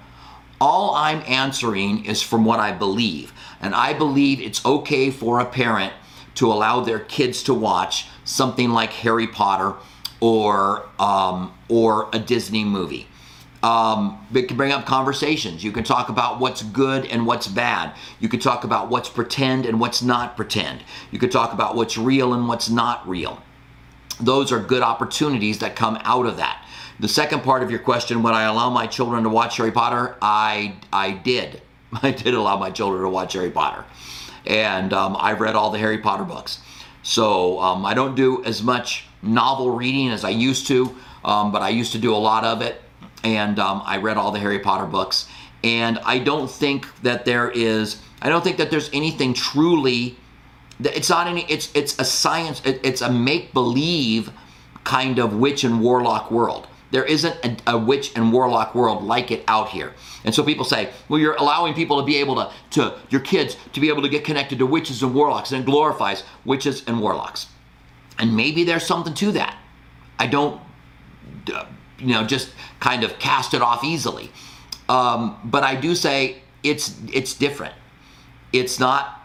All 0.60 0.94
I'm 0.94 1.24
answering 1.26 2.04
is 2.04 2.22
from 2.22 2.44
what 2.44 2.60
I 2.60 2.70
believe, 2.70 3.32
and 3.60 3.74
I 3.74 3.94
believe 3.94 4.40
it's 4.40 4.64
okay 4.64 5.10
for 5.10 5.40
a 5.40 5.44
parent 5.44 5.92
to 6.36 6.52
allow 6.52 6.80
their 6.80 7.00
kids 7.00 7.42
to 7.44 7.54
watch 7.54 8.06
something 8.24 8.70
like 8.70 8.90
Harry 8.92 9.26
Potter 9.26 9.74
or 10.20 10.88
um, 11.00 11.52
or 11.68 12.08
a 12.12 12.20
Disney 12.20 12.64
movie. 12.64 13.08
Um, 13.64 14.24
it 14.32 14.46
can 14.46 14.56
bring 14.56 14.70
up 14.70 14.86
conversations. 14.86 15.64
You 15.64 15.72
can 15.72 15.82
talk 15.82 16.10
about 16.10 16.38
what's 16.38 16.62
good 16.62 17.06
and 17.06 17.26
what's 17.26 17.48
bad. 17.48 17.94
You 18.20 18.28
can 18.28 18.38
talk 18.38 18.62
about 18.62 18.88
what's 18.88 19.08
pretend 19.08 19.66
and 19.66 19.80
what's 19.80 20.00
not 20.00 20.36
pretend. 20.36 20.84
You 21.10 21.18
can 21.18 21.30
talk 21.30 21.52
about 21.52 21.74
what's 21.74 21.98
real 21.98 22.34
and 22.34 22.46
what's 22.46 22.68
not 22.68 23.08
real. 23.08 23.42
Those 24.20 24.52
are 24.52 24.60
good 24.60 24.82
opportunities 24.82 25.58
that 25.58 25.76
come 25.76 25.98
out 26.02 26.26
of 26.26 26.36
that. 26.36 26.66
The 27.00 27.08
second 27.08 27.42
part 27.42 27.62
of 27.62 27.70
your 27.70 27.80
question, 27.80 28.22
would 28.22 28.34
I 28.34 28.44
allow 28.44 28.70
my 28.70 28.86
children 28.86 29.24
to 29.24 29.28
watch 29.28 29.56
Harry 29.56 29.72
Potter? 29.72 30.16
I 30.22 30.76
I 30.92 31.12
did. 31.12 31.60
I 32.02 32.10
did 32.10 32.34
allow 32.34 32.56
my 32.56 32.70
children 32.70 33.02
to 33.02 33.08
watch 33.08 33.32
Harry 33.32 33.50
Potter, 33.50 33.84
and 34.46 34.92
um, 34.92 35.16
I've 35.18 35.40
read 35.40 35.56
all 35.56 35.70
the 35.70 35.78
Harry 35.78 35.98
Potter 35.98 36.24
books. 36.24 36.60
So 37.02 37.60
um, 37.60 37.84
I 37.84 37.94
don't 37.94 38.14
do 38.14 38.42
as 38.44 38.62
much 38.62 39.06
novel 39.22 39.70
reading 39.70 40.10
as 40.10 40.24
I 40.24 40.30
used 40.30 40.66
to, 40.68 40.96
um, 41.24 41.52
but 41.52 41.60
I 41.60 41.68
used 41.68 41.92
to 41.92 41.98
do 41.98 42.14
a 42.14 42.16
lot 42.16 42.44
of 42.44 42.62
it 42.62 42.80
and 43.24 43.58
um, 43.58 43.82
I 43.84 43.96
read 43.96 44.16
all 44.16 44.30
the 44.30 44.38
Harry 44.38 44.60
Potter 44.60 44.86
books. 44.86 45.26
And 45.64 45.98
I 46.04 46.18
don't 46.18 46.48
think 46.48 46.86
that 47.02 47.24
there 47.24 47.50
is, 47.50 48.00
I 48.20 48.28
don't 48.28 48.44
think 48.44 48.58
that 48.58 48.70
there's 48.70 48.90
anything 48.92 49.32
truly, 49.32 50.16
it's 50.80 51.10
not 51.10 51.26
any, 51.26 51.44
it's 51.44 51.70
it's 51.74 51.98
a 51.98 52.04
science, 52.04 52.60
it's 52.64 53.00
a 53.00 53.10
make 53.10 53.52
believe 53.52 54.30
kind 54.84 55.18
of 55.18 55.36
witch 55.36 55.64
and 55.64 55.80
warlock 55.80 56.30
world. 56.30 56.66
There 56.90 57.04
isn't 57.04 57.36
a, 57.44 57.72
a, 57.72 57.78
witch 57.78 58.12
and 58.14 58.32
warlock 58.32 58.74
world 58.74 59.02
like 59.02 59.32
it 59.32 59.42
out 59.48 59.70
here. 59.70 59.94
And 60.24 60.32
so 60.32 60.44
people 60.44 60.64
say, 60.64 60.90
well, 61.08 61.18
you're 61.18 61.34
allowing 61.34 61.74
people 61.74 61.98
to 61.98 62.06
be 62.06 62.18
able 62.18 62.36
to, 62.36 62.52
to, 62.70 62.94
your 63.10 63.20
kids 63.20 63.56
to 63.72 63.80
be 63.80 63.88
able 63.88 64.02
to 64.02 64.08
get 64.08 64.24
connected 64.24 64.58
to 64.60 64.66
witches 64.66 65.02
and 65.02 65.12
warlocks, 65.12 65.50
and 65.50 65.62
it 65.62 65.66
glorifies 65.66 66.22
witches 66.44 66.84
and 66.86 67.00
warlocks. 67.00 67.46
And 68.18 68.36
maybe 68.36 68.62
there's 68.62 68.86
something 68.86 69.14
to 69.14 69.32
that. 69.32 69.58
I 70.18 70.28
don't 70.28 70.60
uh, 71.52 71.66
you 71.98 72.14
know 72.14 72.24
just 72.24 72.52
kind 72.80 73.02
of 73.02 73.18
cast 73.18 73.54
it 73.54 73.62
off 73.62 73.82
easily. 73.82 74.30
Um, 74.88 75.38
but 75.44 75.64
I 75.64 75.74
do 75.74 75.94
say 75.94 76.42
it's 76.62 76.94
it's 77.12 77.34
different. 77.34 77.74
It's 78.52 78.78
not 78.78 79.23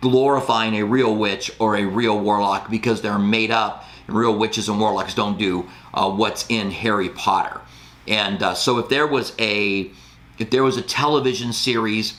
glorifying 0.00 0.74
a 0.76 0.84
real 0.84 1.14
witch 1.14 1.50
or 1.58 1.76
a 1.76 1.84
real 1.84 2.18
warlock 2.18 2.70
because 2.70 3.02
they're 3.02 3.18
made 3.18 3.50
up. 3.50 3.84
And 4.06 4.16
real 4.16 4.36
witches 4.36 4.68
and 4.68 4.80
warlocks 4.80 5.14
don't 5.14 5.38
do 5.38 5.68
uh, 5.92 6.10
what's 6.10 6.46
in 6.48 6.70
Harry 6.70 7.08
Potter. 7.08 7.60
And 8.06 8.42
uh, 8.42 8.54
so 8.54 8.78
if 8.78 8.88
there 8.88 9.06
was 9.06 9.32
a 9.38 9.90
if 10.38 10.50
there 10.50 10.62
was 10.62 10.76
a 10.76 10.82
television 10.82 11.52
series 11.52 12.18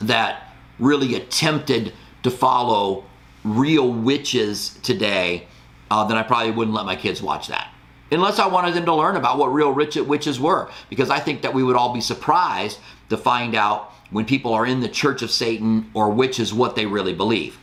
that 0.00 0.54
really 0.78 1.14
attempted 1.14 1.94
to 2.22 2.30
follow 2.30 3.04
real 3.44 3.90
witches 3.90 4.78
today, 4.82 5.46
uh, 5.90 6.04
then 6.04 6.18
I 6.18 6.22
probably 6.22 6.50
wouldn't 6.50 6.76
let 6.76 6.84
my 6.84 6.96
kids 6.96 7.22
watch 7.22 7.48
that 7.48 7.72
unless 8.10 8.38
I 8.38 8.46
wanted 8.46 8.74
them 8.74 8.84
to 8.86 8.94
learn 8.94 9.16
about 9.16 9.38
what 9.38 9.52
real 9.52 9.72
witches 9.72 10.40
were, 10.40 10.70
because 10.88 11.10
I 11.10 11.20
think 11.20 11.42
that 11.42 11.54
we 11.54 11.62
would 11.62 11.76
all 11.76 11.92
be 11.94 12.00
surprised 12.00 12.78
to 13.08 13.16
find 13.16 13.54
out 13.54 13.92
when 14.10 14.24
people 14.24 14.52
are 14.52 14.66
in 14.66 14.80
the 14.80 14.88
church 14.88 15.22
of 15.22 15.30
Satan 15.30 15.90
or 15.94 16.10
which 16.10 16.38
is 16.40 16.52
what 16.52 16.76
they 16.76 16.86
really 16.86 17.12
believe. 17.12 17.58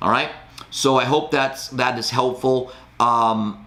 All 0.00 0.10
right, 0.10 0.30
so 0.70 0.96
I 0.96 1.04
hope 1.04 1.30
that's 1.30 1.68
that 1.70 1.98
is 1.98 2.10
helpful. 2.10 2.72
Um, 3.00 3.66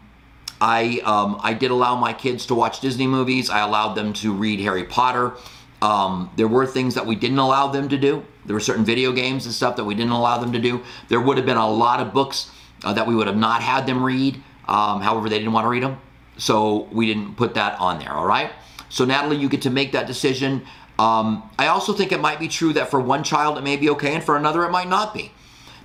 I 0.62 1.02
um, 1.04 1.40
I 1.44 1.54
did 1.54 1.72
allow 1.72 1.96
my 1.96 2.14
kids 2.14 2.46
to 2.48 2.56
watch 2.56 2.80
Disney 2.80 3.08
movies. 3.08 3.50
I 3.50 3.60
allowed 3.60 3.96
them 3.96 4.14
to 4.14 4.34
read 4.34 4.60
Harry 4.60 4.84
Potter. 4.84 5.34
Um, 5.82 6.30
there 6.36 6.48
were 6.48 6.68
things 6.68 6.94
that 6.96 7.06
we 7.06 7.16
didn't 7.16 7.40
allow 7.40 7.68
them 7.68 7.90
to 7.90 7.98
do. 7.98 8.24
There 8.46 8.54
were 8.54 8.60
certain 8.60 8.86
video 8.86 9.12
games 9.12 9.46
and 9.46 9.54
stuff 9.54 9.76
that 9.78 9.84
we 9.84 9.96
didn't 9.96 10.12
allow 10.12 10.38
them 10.38 10.52
to 10.52 10.60
do. 10.60 10.84
There 11.10 11.20
would 11.20 11.38
have 11.38 11.46
been 11.46 11.58
a 11.58 11.70
lot 11.70 12.00
of 12.00 12.14
books 12.14 12.52
uh, 12.84 12.94
that 12.94 13.08
we 13.08 13.16
would 13.16 13.28
have 13.28 13.38
not 13.38 13.62
had 13.62 13.88
them 13.88 14.04
read. 14.04 14.36
Um, 14.68 15.02
however, 15.02 15.28
they 15.28 15.40
didn't 15.40 15.54
want 15.54 15.66
to 15.66 15.70
read 15.70 15.84
them. 15.84 16.00
So 16.38 16.88
we 16.92 17.08
didn't 17.08 17.36
put 17.36 17.56
that 17.56 17.80
on 17.80 18.00
there, 18.00 18.14
all 18.14 18.28
right? 18.28 18.52
So, 18.90 19.06
Natalie, 19.06 19.38
you 19.38 19.50
get 19.50 19.62
to 19.64 19.70
make 19.70 19.92
that 19.94 20.06
decision. 20.06 20.66
Um, 21.02 21.50
I 21.58 21.66
also 21.66 21.94
think 21.94 22.12
it 22.12 22.22
might 22.22 22.40
be 22.40 22.48
true 22.48 22.74
that 22.74 22.92
for 22.92 23.00
one 23.00 23.24
child 23.24 23.58
it 23.58 23.64
may 23.64 23.76
be 23.76 23.90
okay 23.90 24.14
and 24.14 24.24
for 24.24 24.38
another 24.38 24.64
it 24.66 24.70
might 24.70 24.88
not 24.88 25.16
be. 25.16 25.32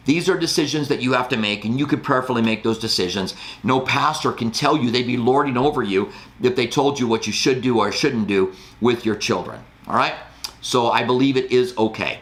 These 0.04 0.28
are 0.28 0.36
decisions 0.36 0.88
that 0.88 1.00
you 1.00 1.14
have 1.14 1.30
to 1.30 1.38
make, 1.38 1.64
and 1.64 1.78
you 1.78 1.86
could 1.86 2.04
prayerfully 2.04 2.42
make 2.42 2.62
those 2.62 2.78
decisions. 2.78 3.34
No 3.64 3.80
pastor 3.80 4.30
can 4.30 4.50
tell 4.50 4.76
you 4.76 4.90
they'd 4.90 5.06
be 5.06 5.16
lording 5.16 5.56
over 5.56 5.82
you 5.82 6.12
if 6.42 6.54
they 6.54 6.66
told 6.66 7.00
you 7.00 7.08
what 7.08 7.26
you 7.26 7.32
should 7.32 7.62
do 7.62 7.78
or 7.78 7.90
shouldn't 7.90 8.28
do 8.28 8.52
with 8.82 9.06
your 9.06 9.16
children. 9.16 9.64
All 9.88 9.96
right? 9.96 10.14
So 10.60 10.90
I 10.90 11.02
believe 11.02 11.38
it 11.38 11.50
is 11.50 11.74
okay. 11.78 12.20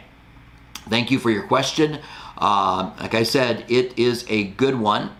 Thank 0.87 1.11
you 1.11 1.19
for 1.19 1.29
your 1.29 1.43
question. 1.43 1.99
Uh, 2.37 2.93
like 3.01 3.13
I 3.13 3.23
said, 3.23 3.65
it 3.67 3.99
is 3.99 4.25
a 4.29 4.45
good 4.45 4.75
one. 4.79 5.11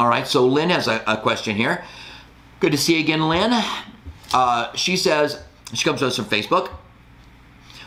All 0.00 0.08
right, 0.08 0.26
so 0.26 0.46
Lynn 0.46 0.70
has 0.70 0.88
a, 0.88 1.04
a 1.06 1.18
question 1.18 1.54
here. 1.54 1.84
Good 2.60 2.72
to 2.72 2.78
see 2.78 2.94
you 2.94 3.00
again, 3.00 3.28
Lynn. 3.28 3.62
Uh, 4.32 4.74
she 4.74 4.96
says, 4.96 5.42
she 5.72 5.84
comes 5.84 6.00
to 6.00 6.06
us 6.06 6.16
from 6.16 6.26
Facebook. 6.26 6.70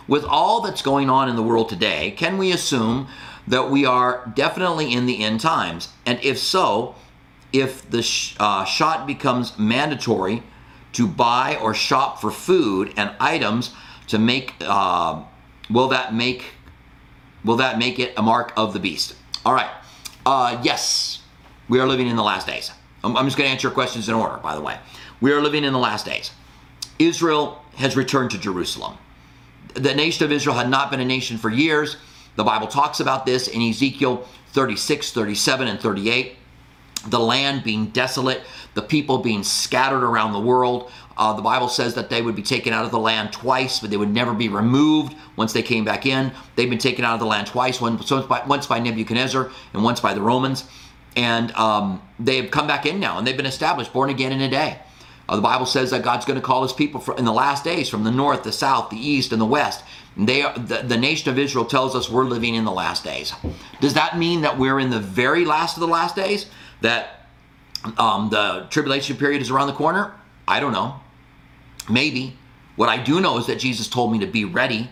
With 0.08 0.25
all 0.25 0.62
that's 0.62 0.82
going 0.82 1.10
on 1.10 1.29
in 1.29 1.36
the 1.36 1.43
world 1.43 1.69
today, 1.69 2.12
can 2.12 2.38
we 2.38 2.51
assume 2.51 3.08
that 3.47 3.69
we 3.69 3.86
are 3.86 4.29
definitely 4.36 4.91
in 4.91 5.06
the 5.06 5.23
end 5.23 5.39
times? 5.39 5.89
And 6.06 6.19
if 6.21 6.38
so, 6.38 6.95
if 7.53 7.89
the 7.89 8.01
sh- 8.01 8.36
uh, 8.39 8.65
shot 8.65 9.08
becomes 9.08 9.58
mandatory 9.58 10.43
to 10.93 11.08
buy 11.08 11.58
or 11.62 11.73
shop 11.73 12.19
for 12.19 12.32
food 12.32 12.93
and 12.97 13.12
items 13.19 13.73
to 14.08 14.19
make, 14.19 14.53
uh, 14.62 15.21
will 15.69 15.88
that 15.89 16.13
make, 16.13 16.45
will 17.45 17.58
that 17.58 17.77
make 17.77 17.99
it 17.99 18.13
a 18.17 18.21
mark 18.21 18.51
of 18.58 18.73
the 18.73 18.79
beast? 18.79 19.15
All 19.45 19.53
right. 19.53 19.71
Uh, 20.25 20.60
yes, 20.63 21.21
we 21.69 21.79
are 21.79 21.88
living 21.88 22.08
in 22.08 22.15
the 22.15 22.23
last 22.23 22.47
days. 22.47 22.71
I'm, 23.03 23.15
I'm 23.17 23.25
just 23.25 23.38
going 23.38 23.47
to 23.47 23.51
answer 23.51 23.67
your 23.67 23.73
questions 23.73 24.10
in 24.10 24.15
order, 24.15 24.38
by 24.38 24.56
the 24.56 24.62
way. 24.62 24.77
We 25.24 25.32
are 25.32 25.42
living 25.42 25.64
in 25.64 25.72
the 25.72 25.80
last 25.80 26.06
days. 26.06 26.32
Israel 27.00 27.64
has 27.76 27.96
returned 27.96 28.32
to 28.32 28.38
Jerusalem. 28.38 28.98
The 29.74 29.96
nation 29.96 30.26
of 30.26 30.34
Israel 30.34 30.58
had 30.58 30.70
not 30.70 30.92
been 30.92 31.00
a 31.00 31.06
nation 31.06 31.38
for 31.38 31.50
years. 31.50 31.96
The 32.36 32.44
Bible 32.44 32.68
talks 32.68 33.00
about 33.00 33.26
this 33.26 33.48
in 33.48 33.62
Ezekiel 33.62 34.28
36, 34.52 35.14
37, 35.14 35.70
and 35.70 35.80
38. 35.80 36.36
The 37.08 37.22
land 37.22 37.64
being 37.64 37.86
desolate, 37.86 38.42
the 38.74 38.82
people 38.82 39.20
being 39.20 39.44
scattered 39.44 40.04
around 40.04 40.34
the 40.34 40.42
world. 40.42 40.92
Uh, 41.16 41.32
the 41.32 41.42
Bible 41.42 41.70
says 41.70 41.94
that 41.96 42.10
they 42.10 42.22
would 42.22 42.36
be 42.36 42.44
taken 42.44 42.74
out 42.74 42.84
of 42.84 42.92
the 42.92 43.00
land 43.00 43.32
twice, 43.32 43.80
but 43.80 43.92
they 43.92 43.98
would 43.98 44.14
never 44.14 44.34
be 44.34 44.50
removed 44.50 45.16
once 45.38 45.54
they 45.54 45.64
came 45.64 45.86
back 45.86 46.06
in. 46.06 46.34
They've 46.58 46.70
been 46.70 46.80
taken 46.80 47.06
out 47.06 47.14
of 47.14 47.22
the 47.22 47.28
land 47.28 47.48
twice, 47.48 47.80
once 47.80 48.12
by, 48.28 48.44
once 48.46 48.68
by 48.68 48.80
Nebuchadnezzar 48.80 49.50
and 49.74 49.84
once 49.86 50.02
by 50.02 50.14
the 50.14 50.22
Romans 50.22 50.66
and 51.16 51.52
um, 51.54 52.02
they've 52.20 52.50
come 52.50 52.68
back 52.68 52.86
in 52.86 53.00
now 53.00 53.18
and 53.18 53.28
they've 53.28 53.38
been 53.38 53.46
established, 53.46 53.94
born 53.94 54.10
again 54.10 54.32
in 54.32 54.42
a 54.42 54.50
day. 54.50 54.80
Uh, 55.34 55.36
the 55.36 55.41
Bible 55.41 55.65
says 55.65 55.89
that 55.89 56.04
God's 56.04 56.26
going 56.26 56.39
to 56.39 56.46
call 56.46 56.62
his 56.62 56.74
people 56.74 57.04
in 57.15 57.26
the 57.26 57.34
last 57.34 57.63
days 57.63 57.89
from 57.89 58.04
the 58.04 58.12
north, 58.12 58.43
the 58.43 58.52
south, 58.52 58.92
the 58.92 58.98
east, 58.98 59.31
and 59.31 59.42
the 59.42 59.48
west. 59.48 59.84
They 60.15 60.44
the, 60.44 60.84
the 60.86 60.96
nation 60.96 61.31
of 61.31 61.40
Israel 61.40 61.65
tells 61.65 61.96
us 61.96 62.08
we're 62.08 62.25
living 62.25 62.54
in 62.54 62.65
the 62.65 62.71
last 62.71 63.04
days. 63.04 63.34
Does 63.81 63.96
that 63.96 64.15
mean 64.15 64.42
that 64.42 64.60
we're 64.60 64.79
in 64.79 64.92
the 64.92 65.00
very 65.00 65.44
last 65.44 65.75
of 65.75 65.81
the 65.81 65.88
last 65.88 66.15
days? 66.15 66.46
That 66.81 67.25
um, 67.98 68.29
the 68.29 68.67
tribulation 68.69 69.17
period 69.17 69.42
is 69.42 69.50
around 69.50 69.67
the 69.67 69.73
corner? 69.73 70.13
I 70.48 70.60
don't 70.60 70.71
know. 70.71 71.02
Maybe. 71.90 72.38
What 72.75 72.90
I 72.90 73.02
do 73.02 73.19
know 73.19 73.40
is 73.40 73.48
that 73.48 73.58
Jesus 73.58 73.88
told 73.88 74.12
me 74.12 74.19
to 74.19 74.27
be 74.27 74.46
ready. 74.46 74.88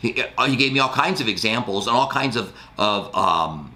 He, 0.00 0.22
uh, 0.36 0.48
he 0.48 0.56
gave 0.56 0.74
me 0.74 0.80
all 0.80 0.92
kinds 0.92 1.22
of 1.22 1.28
examples 1.28 1.86
and 1.86 1.96
all 1.96 2.08
kinds 2.08 2.36
of, 2.36 2.52
of 2.76 3.14
um, 3.16 3.72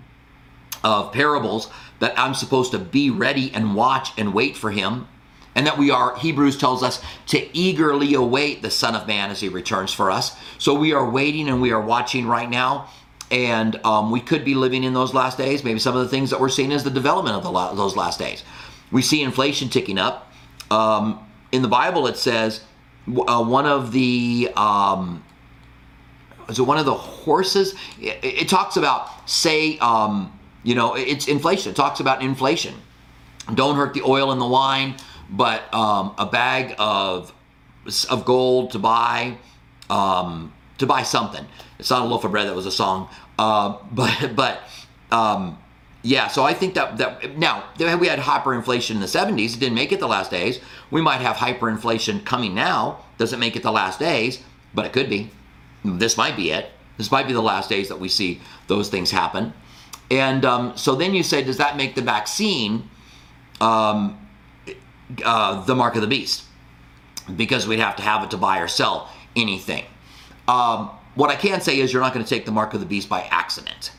of 0.84 1.12
parables 1.12 1.70
that 2.00 2.18
I'm 2.18 2.34
supposed 2.34 2.72
to 2.72 2.78
be 2.78 3.08
ready 3.08 3.50
and 3.54 3.74
watch 3.74 4.10
and 4.18 4.34
wait 4.34 4.58
for 4.58 4.70
him. 4.70 5.08
And 5.54 5.66
that 5.66 5.78
we 5.78 5.90
are, 5.90 6.16
Hebrews 6.16 6.58
tells 6.58 6.82
us, 6.82 7.02
to 7.28 7.56
eagerly 7.56 8.14
await 8.14 8.62
the 8.62 8.70
Son 8.70 8.94
of 8.94 9.06
Man 9.06 9.30
as 9.30 9.40
he 9.40 9.48
returns 9.48 9.92
for 9.92 10.10
us. 10.10 10.36
So 10.58 10.74
we 10.74 10.92
are 10.92 11.08
waiting 11.08 11.48
and 11.48 11.60
we 11.60 11.72
are 11.72 11.80
watching 11.80 12.26
right 12.26 12.48
now. 12.48 12.88
And 13.30 13.84
um, 13.84 14.10
we 14.10 14.20
could 14.20 14.44
be 14.44 14.54
living 14.54 14.84
in 14.84 14.92
those 14.92 15.14
last 15.14 15.38
days. 15.38 15.62
Maybe 15.64 15.78
some 15.78 15.96
of 15.96 16.02
the 16.02 16.08
things 16.08 16.30
that 16.30 16.40
we're 16.40 16.48
seeing 16.48 16.72
is 16.72 16.84
the 16.84 16.90
development 16.90 17.36
of 17.36 17.42
the 17.42 17.50
la- 17.50 17.74
those 17.74 17.96
last 17.96 18.18
days. 18.18 18.44
We 18.90 19.02
see 19.02 19.22
inflation 19.22 19.68
ticking 19.68 19.98
up. 19.98 20.32
Um, 20.70 21.24
in 21.52 21.62
the 21.62 21.68
Bible, 21.68 22.06
it 22.06 22.16
says 22.16 22.62
uh, 23.08 23.44
one 23.44 23.66
of 23.66 23.92
the 23.92 24.50
um, 24.56 25.24
is 26.48 26.58
it 26.58 26.62
one 26.62 26.78
of 26.78 26.86
the 26.86 26.94
horses? 26.94 27.74
It, 28.00 28.18
it 28.22 28.48
talks 28.48 28.76
about 28.76 29.28
say 29.28 29.78
um, 29.78 30.36
you 30.62 30.74
know 30.74 30.94
it's 30.94 31.28
inflation. 31.28 31.72
It 31.72 31.76
talks 31.76 32.00
about 32.00 32.22
inflation. 32.22 32.74
Don't 33.54 33.76
hurt 33.76 33.94
the 33.94 34.02
oil 34.02 34.30
and 34.30 34.40
the 34.40 34.46
wine, 34.46 34.96
but 35.30 35.72
um, 35.72 36.14
a 36.18 36.26
bag 36.26 36.74
of 36.78 37.32
of 38.08 38.24
gold 38.24 38.72
to 38.72 38.78
buy 38.78 39.36
um, 39.88 40.52
to 40.78 40.86
buy 40.86 41.02
something. 41.02 41.46
It's 41.78 41.90
not 41.90 42.02
a 42.02 42.04
loaf 42.04 42.24
of 42.24 42.32
bread. 42.32 42.48
That 42.48 42.54
was 42.54 42.66
a 42.66 42.72
song, 42.72 43.08
uh, 43.38 43.78
but 43.92 44.34
but 44.34 44.60
um, 45.10 45.58
yeah. 46.02 46.28
So 46.28 46.44
I 46.44 46.54
think 46.54 46.74
that 46.74 46.98
that 46.98 47.38
now 47.38 47.64
we 47.78 48.06
had 48.08 48.18
hyperinflation 48.18 48.92
in 48.92 49.00
the 49.00 49.06
70s. 49.06 49.54
It 49.54 49.60
didn't 49.60 49.74
make 49.74 49.92
it 49.92 50.00
the 50.00 50.08
last 50.08 50.30
days. 50.30 50.60
We 50.90 51.00
might 51.00 51.20
have 51.20 51.36
hyperinflation 51.36 52.24
coming 52.24 52.54
now. 52.54 53.04
Doesn't 53.18 53.40
make 53.40 53.56
it 53.56 53.62
the 53.62 53.72
last 53.72 53.98
days, 53.98 54.42
but 54.74 54.86
it 54.86 54.92
could 54.92 55.08
be. 55.08 55.30
This 55.84 56.16
might 56.16 56.36
be 56.36 56.50
it. 56.50 56.70
This 56.98 57.10
might 57.10 57.26
be 57.26 57.32
the 57.32 57.40
last 57.40 57.70
days 57.70 57.88
that 57.88 57.98
we 57.98 58.08
see 58.08 58.40
those 58.66 58.90
things 58.90 59.10
happen. 59.10 59.54
And 60.10 60.44
um, 60.44 60.76
so 60.76 60.94
then 60.94 61.14
you 61.14 61.22
say, 61.22 61.42
does 61.42 61.56
that 61.58 61.76
make 61.76 61.94
the 61.94 62.02
vaccine 62.02 62.90
um, 63.60 64.18
uh, 65.24 65.64
the 65.64 65.74
mark 65.74 65.94
of 65.94 66.02
the 66.02 66.08
beast? 66.08 66.44
Because 67.36 67.66
we'd 67.66 67.78
have 67.80 67.96
to 67.96 68.02
have 68.02 68.22
it 68.24 68.30
to 68.30 68.36
buy 68.36 68.60
or 68.60 68.68
sell 68.68 69.08
anything. 69.36 69.84
Um, 70.48 70.90
what 71.14 71.30
I 71.30 71.36
can 71.36 71.60
say 71.60 71.78
is 71.78 71.92
you're 71.92 72.02
not 72.02 72.14
going 72.14 72.24
to 72.24 72.28
take 72.28 72.44
the 72.44 72.52
mark 72.52 72.74
of 72.74 72.80
the 72.80 72.86
beast 72.86 73.08
by 73.08 73.22
accident. 73.30 73.92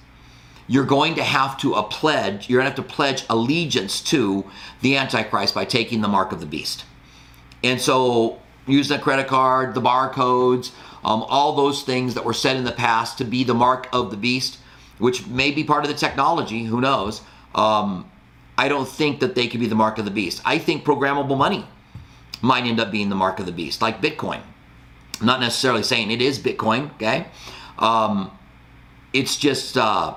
You're 0.68 0.86
going 0.86 1.16
to 1.16 1.24
have 1.24 1.58
to 1.60 1.74
a 1.74 1.84
pledge. 1.84 2.50
You're 2.50 2.62
going 2.62 2.72
to 2.72 2.82
have 2.82 2.88
to 2.88 2.94
pledge 2.94 3.26
allegiance 3.30 4.02
to 4.04 4.46
the 4.82 4.98
Antichrist 4.98 5.54
by 5.54 5.66
taking 5.66 6.02
the 6.02 6.08
mark 6.08 6.32
of 6.32 6.40
the 6.40 6.46
beast. 6.46 6.86
And 7.64 7.80
so, 7.80 8.40
use 8.68 8.88
the 8.88 9.00
credit 9.00 9.28
card, 9.28 9.74
the 9.74 9.82
barcodes, 9.82 10.72
um, 11.04 11.24
all 11.24 11.56
those 11.56 11.84
things 11.84 12.14
that 12.14 12.26
were 12.26 12.34
said 12.34 12.56
in 12.56 12.64
the 12.64 12.72
past 12.72 13.18
to 13.18 13.24
be 13.24 13.44
the 13.44 13.54
mark 13.54 13.88
of 13.92 14.12
the 14.12 14.18
beast, 14.18 14.58
which 14.98 15.26
may 15.28 15.52
be 15.52 15.64
part 15.64 15.84
of 15.84 15.90
the 15.90 15.98
technology. 15.98 16.64
Who 16.64 16.80
knows? 16.80 17.22
Um, 17.56 18.11
I 18.58 18.68
don't 18.68 18.88
think 18.88 19.20
that 19.22 19.36
they 19.36 19.48
could 19.48 19.60
be 19.60 19.68
the 19.68 19.76
mark 19.76 19.98
of 19.98 20.06
the 20.06 20.12
beast. 20.12 20.42
I 20.46 20.58
think 20.58 20.84
programmable 20.84 21.38
money 21.38 21.66
might 22.42 22.66
end 22.66 22.80
up 22.80 22.92
being 22.92 23.10
the 23.10 23.16
mark 23.16 23.40
of 23.40 23.46
the 23.46 23.52
beast, 23.52 23.82
like 23.82 24.02
Bitcoin. 24.02 24.42
I'm 25.20 25.28
not 25.28 25.40
necessarily 25.40 25.84
saying 25.84 26.12
it 26.12 26.22
is 26.22 26.40
Bitcoin, 26.40 26.94
okay? 26.96 27.28
Um, 27.78 28.32
it's 29.14 29.38
just 29.38 29.78
uh, 29.78 30.16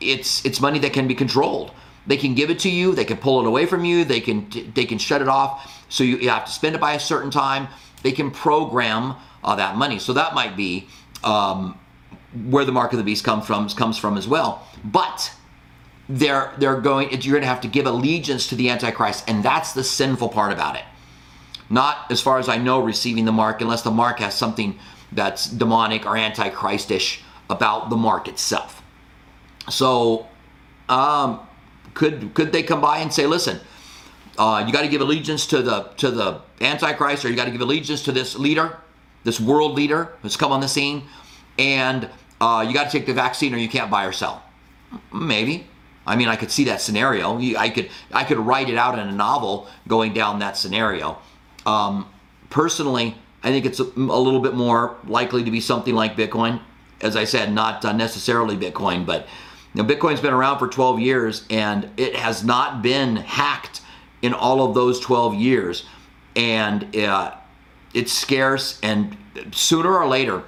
it's 0.00 0.44
it's 0.44 0.60
money 0.60 0.78
that 0.80 0.92
can 0.92 1.06
be 1.06 1.14
controlled. 1.14 1.72
They 2.06 2.16
can 2.16 2.34
give 2.34 2.50
it 2.50 2.58
to 2.60 2.70
you, 2.70 2.94
they 2.94 3.04
can 3.04 3.18
pull 3.18 3.40
it 3.40 3.46
away 3.46 3.66
from 3.66 3.84
you, 3.84 4.04
they 4.04 4.20
can 4.20 4.48
they 4.74 4.84
can 4.84 4.98
shut 4.98 5.22
it 5.22 5.28
off. 5.28 5.84
So 5.88 6.04
you, 6.04 6.16
you 6.16 6.30
have 6.30 6.46
to 6.46 6.52
spend 6.52 6.74
it 6.74 6.80
by 6.80 6.94
a 6.94 7.00
certain 7.00 7.30
time. 7.30 7.68
They 8.02 8.12
can 8.12 8.30
program 8.30 9.14
uh, 9.44 9.56
that 9.56 9.76
money. 9.76 9.98
So 9.98 10.12
that 10.14 10.34
might 10.34 10.56
be 10.56 10.88
um, 11.22 11.78
where 12.46 12.64
the 12.64 12.72
mark 12.72 12.92
of 12.92 12.98
the 12.98 13.04
beast 13.04 13.24
comes 13.24 13.46
from 13.46 13.68
comes 13.68 13.98
from 13.98 14.16
as 14.16 14.26
well. 14.26 14.66
But 14.84 15.32
they're 16.18 16.52
they're 16.58 16.80
going. 16.80 17.10
You're 17.10 17.34
going 17.34 17.42
to 17.42 17.48
have 17.48 17.60
to 17.62 17.68
give 17.68 17.86
allegiance 17.86 18.48
to 18.48 18.54
the 18.54 18.70
Antichrist, 18.70 19.24
and 19.28 19.42
that's 19.42 19.72
the 19.72 19.84
sinful 19.84 20.28
part 20.28 20.52
about 20.52 20.76
it 20.76 20.84
not 21.72 22.10
as 22.10 22.20
far 22.20 22.38
as 22.38 22.50
I 22.50 22.58
know 22.58 22.80
receiving 22.80 23.24
the 23.24 23.32
mark 23.32 23.62
unless 23.62 23.80
the 23.80 23.90
mark 23.90 24.18
has 24.18 24.34
something 24.34 24.78
that's 25.10 25.46
demonic 25.46 26.04
or 26.04 26.10
antichristish 26.10 27.22
about 27.48 27.88
the 27.88 27.96
mark 27.96 28.28
itself. 28.28 28.82
So, 29.70 30.26
um, 30.90 31.40
could 31.94 32.34
could 32.34 32.52
they 32.52 32.62
come 32.62 32.82
by 32.82 32.98
and 32.98 33.12
say, 33.12 33.26
listen, 33.26 33.58
uh, 34.38 34.64
you 34.66 34.72
got 34.72 34.82
to 34.82 34.88
give 34.88 35.00
allegiance 35.00 35.46
to 35.46 35.62
the 35.62 35.84
to 35.96 36.10
the 36.10 36.40
antichrist, 36.60 37.24
or 37.24 37.30
you 37.30 37.36
got 37.36 37.46
to 37.46 37.50
give 37.50 37.62
allegiance 37.62 38.02
to 38.04 38.12
this 38.12 38.38
leader, 38.38 38.78
this 39.24 39.40
world 39.40 39.72
leader 39.72 40.12
who's 40.20 40.36
come 40.36 40.52
on 40.52 40.60
the 40.60 40.68
scene, 40.68 41.04
and 41.58 42.08
uh, 42.42 42.64
you 42.66 42.74
got 42.74 42.84
to 42.84 42.90
take 42.90 43.06
the 43.06 43.14
vaccine, 43.14 43.54
or 43.54 43.58
you 43.58 43.68
can't 43.68 43.90
buy 43.90 44.04
or 44.04 44.12
sell. 44.12 44.42
Maybe. 45.10 45.66
I 46.06 46.16
mean, 46.16 46.28
I 46.28 46.36
could 46.36 46.50
see 46.50 46.64
that 46.64 46.80
scenario. 46.80 47.38
I 47.56 47.68
could 47.70 47.90
I 48.12 48.24
could 48.24 48.38
write 48.38 48.68
it 48.68 48.76
out 48.76 48.98
in 48.98 49.06
a 49.06 49.12
novel 49.12 49.68
going 49.86 50.12
down 50.12 50.40
that 50.40 50.56
scenario. 50.56 51.18
Um, 51.64 52.08
personally, 52.50 53.16
I 53.42 53.50
think 53.50 53.66
it's 53.66 53.80
a, 53.80 53.84
a, 53.84 54.20
little 54.20 54.40
bit 54.40 54.54
more 54.54 54.96
likely 55.06 55.44
to 55.44 55.50
be 55.50 55.60
something 55.60 55.94
like 55.94 56.16
Bitcoin. 56.16 56.60
As 57.00 57.16
I 57.16 57.24
said, 57.24 57.52
not 57.52 57.84
uh, 57.84 57.92
necessarily 57.92 58.56
Bitcoin, 58.56 59.06
but 59.06 59.26
you 59.74 59.82
know, 59.82 59.88
Bitcoin's 59.88 60.20
been 60.20 60.34
around 60.34 60.58
for 60.58 60.68
12 60.68 61.00
years 61.00 61.44
and 61.50 61.90
it 61.96 62.16
has 62.16 62.44
not 62.44 62.82
been 62.82 63.16
hacked 63.16 63.80
in 64.22 64.34
all 64.34 64.66
of 64.66 64.74
those 64.74 65.00
12 65.00 65.34
years. 65.34 65.84
And 66.36 66.96
uh, 66.96 67.34
it's 67.92 68.12
scarce, 68.12 68.80
and 68.82 69.16
sooner 69.52 69.94
or 69.94 70.06
later, 70.06 70.44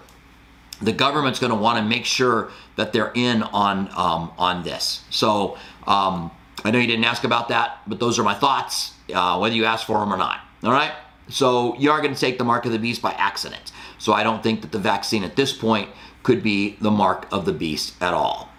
the 0.80 0.92
government's 0.92 1.38
going 1.38 1.52
to 1.52 1.58
want 1.58 1.78
to 1.78 1.84
make 1.84 2.06
sure 2.06 2.50
that 2.76 2.92
they're 2.92 3.12
in 3.14 3.42
on 3.42 3.88
um, 3.96 4.32
on 4.38 4.62
this. 4.62 5.04
So 5.10 5.56
um, 5.86 6.30
I 6.64 6.70
know 6.70 6.78
you 6.78 6.86
didn't 6.86 7.04
ask 7.04 7.24
about 7.24 7.48
that, 7.48 7.78
but 7.86 8.00
those 8.00 8.18
are 8.18 8.22
my 8.22 8.34
thoughts, 8.34 8.94
uh, 9.12 9.38
whether 9.38 9.54
you 9.54 9.64
ask 9.64 9.86
for 9.86 9.98
them 9.98 10.12
or 10.12 10.16
not. 10.16 10.40
All 10.62 10.72
right. 10.72 10.92
So 11.28 11.76
you 11.78 11.90
are 11.90 12.00
going 12.00 12.14
to 12.14 12.20
take 12.20 12.38
the 12.38 12.44
mark 12.44 12.66
of 12.66 12.72
the 12.72 12.78
beast 12.78 13.00
by 13.00 13.12
accident. 13.12 13.72
So 13.98 14.12
I 14.12 14.22
don't 14.22 14.42
think 14.42 14.60
that 14.62 14.72
the 14.72 14.78
vaccine 14.78 15.24
at 15.24 15.36
this 15.36 15.52
point 15.52 15.88
could 16.22 16.42
be 16.42 16.76
the 16.80 16.90
mark 16.90 17.26
of 17.32 17.44
the 17.44 17.52
beast 17.52 17.94
at 18.00 18.14
all. 18.14 18.50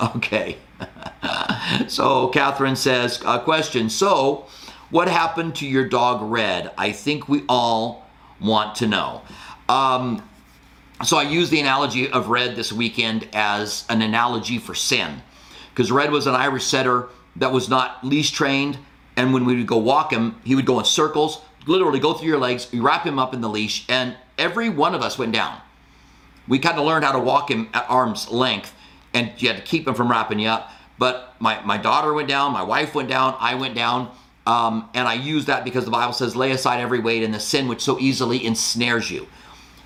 Okay. 0.00 0.58
so 1.88 2.28
Catherine 2.28 2.76
says, 2.76 3.22
a 3.24 3.38
question. 3.40 3.88
So, 3.88 4.46
what 4.90 5.08
happened 5.08 5.56
to 5.56 5.66
your 5.66 5.88
dog 5.88 6.20
Red? 6.22 6.70
I 6.76 6.92
think 6.92 7.28
we 7.28 7.44
all 7.48 8.06
want 8.40 8.76
to 8.76 8.86
know. 8.86 9.22
Um, 9.68 10.28
so 11.02 11.16
I 11.16 11.22
used 11.22 11.50
the 11.50 11.60
analogy 11.60 12.10
of 12.10 12.28
Red 12.28 12.54
this 12.56 12.72
weekend 12.72 13.28
as 13.32 13.84
an 13.88 14.02
analogy 14.02 14.58
for 14.58 14.74
sin, 14.74 15.22
because 15.70 15.90
Red 15.90 16.10
was 16.10 16.26
an 16.26 16.34
Irish 16.34 16.64
setter 16.64 17.08
that 17.36 17.52
was 17.52 17.68
not 17.68 18.04
leash 18.04 18.30
trained 18.30 18.78
and 19.16 19.32
when 19.32 19.44
we 19.44 19.56
would 19.56 19.66
go 19.66 19.78
walk 19.78 20.12
him, 20.12 20.40
he 20.44 20.54
would 20.54 20.66
go 20.66 20.78
in 20.78 20.84
circles, 20.84 21.40
literally 21.66 22.00
go 22.00 22.14
through 22.14 22.28
your 22.28 22.38
legs, 22.38 22.68
you 22.72 22.82
wrap 22.82 23.06
him 23.06 23.18
up 23.18 23.32
in 23.32 23.40
the 23.40 23.48
leash, 23.48 23.84
and 23.88 24.16
every 24.38 24.68
one 24.68 24.94
of 24.94 25.02
us 25.02 25.18
went 25.18 25.32
down. 25.32 25.60
We 26.48 26.58
kind 26.58 26.78
of 26.78 26.84
learned 26.84 27.04
how 27.04 27.12
to 27.12 27.18
walk 27.18 27.50
him 27.50 27.68
at 27.72 27.88
arm's 27.88 28.28
length, 28.30 28.74
and 29.12 29.32
you 29.38 29.48
had 29.48 29.56
to 29.56 29.62
keep 29.62 29.86
him 29.86 29.94
from 29.94 30.10
wrapping 30.10 30.38
you 30.38 30.48
up. 30.48 30.70
But 30.98 31.34
my, 31.38 31.60
my 31.64 31.78
daughter 31.78 32.12
went 32.12 32.28
down, 32.28 32.52
my 32.52 32.62
wife 32.62 32.94
went 32.94 33.08
down, 33.08 33.36
I 33.38 33.54
went 33.54 33.74
down, 33.74 34.10
um, 34.46 34.88
and 34.94 35.08
I 35.08 35.14
use 35.14 35.46
that 35.46 35.64
because 35.64 35.84
the 35.84 35.90
Bible 35.90 36.12
says, 36.12 36.36
lay 36.36 36.50
aside 36.50 36.80
every 36.80 36.98
weight 37.00 37.22
and 37.22 37.32
the 37.32 37.40
sin 37.40 37.68
which 37.68 37.80
so 37.80 37.98
easily 37.98 38.44
ensnares 38.44 39.10
you. 39.10 39.26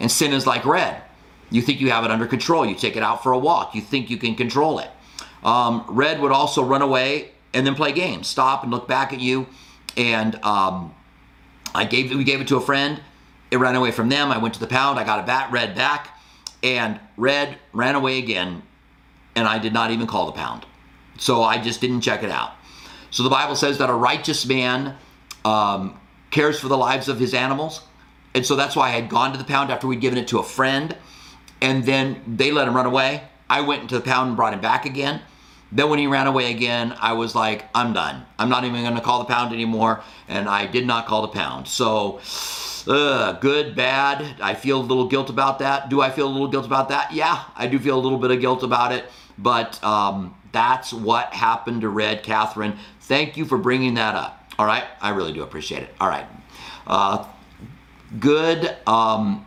And 0.00 0.10
sin 0.10 0.32
is 0.32 0.46
like 0.46 0.64
red. 0.64 1.02
You 1.50 1.62
think 1.62 1.80
you 1.80 1.90
have 1.90 2.04
it 2.04 2.10
under 2.10 2.26
control. 2.26 2.66
You 2.66 2.74
take 2.74 2.96
it 2.96 3.02
out 3.02 3.22
for 3.22 3.32
a 3.32 3.38
walk. 3.38 3.74
You 3.74 3.80
think 3.80 4.10
you 4.10 4.18
can 4.18 4.34
control 4.34 4.78
it. 4.78 4.90
Um, 5.42 5.84
red 5.88 6.20
would 6.20 6.32
also 6.32 6.62
run 6.62 6.82
away 6.82 7.30
and 7.54 7.66
then 7.66 7.74
play 7.74 7.92
games. 7.92 8.26
Stop 8.26 8.62
and 8.62 8.70
look 8.70 8.86
back 8.86 9.12
at 9.12 9.20
you. 9.20 9.46
And 9.96 10.34
um, 10.44 10.94
I 11.74 11.84
gave 11.84 12.10
we 12.10 12.24
gave 12.24 12.40
it 12.40 12.48
to 12.48 12.56
a 12.56 12.60
friend. 12.60 13.00
It 13.50 13.56
ran 13.56 13.74
away 13.74 13.90
from 13.90 14.08
them. 14.08 14.30
I 14.30 14.38
went 14.38 14.54
to 14.54 14.60
the 14.60 14.66
pound. 14.66 14.98
I 14.98 15.04
got 15.04 15.20
a 15.20 15.22
bat 15.22 15.50
red 15.50 15.74
back, 15.74 16.10
and 16.62 17.00
red 17.16 17.56
ran 17.72 17.94
away 17.94 18.18
again. 18.18 18.62
And 19.34 19.48
I 19.48 19.58
did 19.58 19.72
not 19.72 19.90
even 19.90 20.06
call 20.06 20.26
the 20.26 20.32
pound. 20.32 20.66
So 21.18 21.42
I 21.42 21.58
just 21.58 21.80
didn't 21.80 22.02
check 22.02 22.22
it 22.22 22.30
out. 22.30 22.52
So 23.10 23.22
the 23.22 23.30
Bible 23.30 23.56
says 23.56 23.78
that 23.78 23.88
a 23.88 23.94
righteous 23.94 24.44
man 24.44 24.96
um, 25.44 25.98
cares 26.30 26.60
for 26.60 26.68
the 26.68 26.76
lives 26.76 27.08
of 27.08 27.18
his 27.18 27.32
animals. 27.32 27.80
And 28.34 28.44
so 28.44 28.56
that's 28.56 28.76
why 28.76 28.88
I 28.88 28.90
had 28.90 29.08
gone 29.08 29.32
to 29.32 29.38
the 29.38 29.44
pound 29.44 29.70
after 29.70 29.86
we'd 29.86 30.00
given 30.00 30.18
it 30.18 30.28
to 30.28 30.38
a 30.38 30.42
friend. 30.42 30.96
And 31.60 31.84
then 31.84 32.22
they 32.26 32.52
let 32.52 32.68
him 32.68 32.76
run 32.76 32.86
away. 32.86 33.22
I 33.50 33.62
went 33.62 33.82
into 33.82 33.94
the 33.96 34.00
pound 34.00 34.28
and 34.28 34.36
brought 34.36 34.54
him 34.54 34.60
back 34.60 34.84
again. 34.84 35.20
Then 35.72 35.90
when 35.90 35.98
he 35.98 36.06
ran 36.06 36.26
away 36.26 36.50
again, 36.50 36.94
I 36.98 37.12
was 37.12 37.34
like, 37.34 37.66
I'm 37.74 37.92
done. 37.92 38.24
I'm 38.38 38.48
not 38.48 38.64
even 38.64 38.82
going 38.82 38.94
to 38.94 39.00
call 39.00 39.18
the 39.18 39.24
pound 39.26 39.52
anymore. 39.52 40.02
And 40.28 40.48
I 40.48 40.66
did 40.66 40.86
not 40.86 41.06
call 41.06 41.22
the 41.22 41.28
pound. 41.28 41.68
So, 41.68 42.20
good, 42.86 43.74
bad. 43.74 44.40
I 44.40 44.54
feel 44.54 44.80
a 44.80 44.82
little 44.82 45.08
guilt 45.08 45.28
about 45.30 45.58
that. 45.58 45.90
Do 45.90 46.00
I 46.00 46.10
feel 46.10 46.26
a 46.26 46.32
little 46.32 46.48
guilt 46.48 46.64
about 46.64 46.88
that? 46.88 47.12
Yeah, 47.12 47.42
I 47.54 47.66
do 47.66 47.78
feel 47.78 47.98
a 47.98 48.00
little 48.00 48.18
bit 48.18 48.30
of 48.30 48.40
guilt 48.40 48.62
about 48.62 48.92
it. 48.92 49.04
But 49.36 49.82
um, 49.84 50.34
that's 50.52 50.92
what 50.92 51.32
happened 51.34 51.82
to 51.82 51.88
Red 51.88 52.22
Catherine. 52.22 52.78
Thank 53.00 53.36
you 53.36 53.44
for 53.44 53.58
bringing 53.58 53.94
that 53.94 54.14
up. 54.14 54.50
All 54.58 54.66
right, 54.66 54.84
I 55.00 55.10
really 55.10 55.32
do 55.32 55.42
appreciate 55.42 55.82
it. 55.82 55.94
All 56.00 56.08
right, 56.08 56.26
uh, 56.86 57.24
good. 58.18 58.76
Um, 58.86 59.44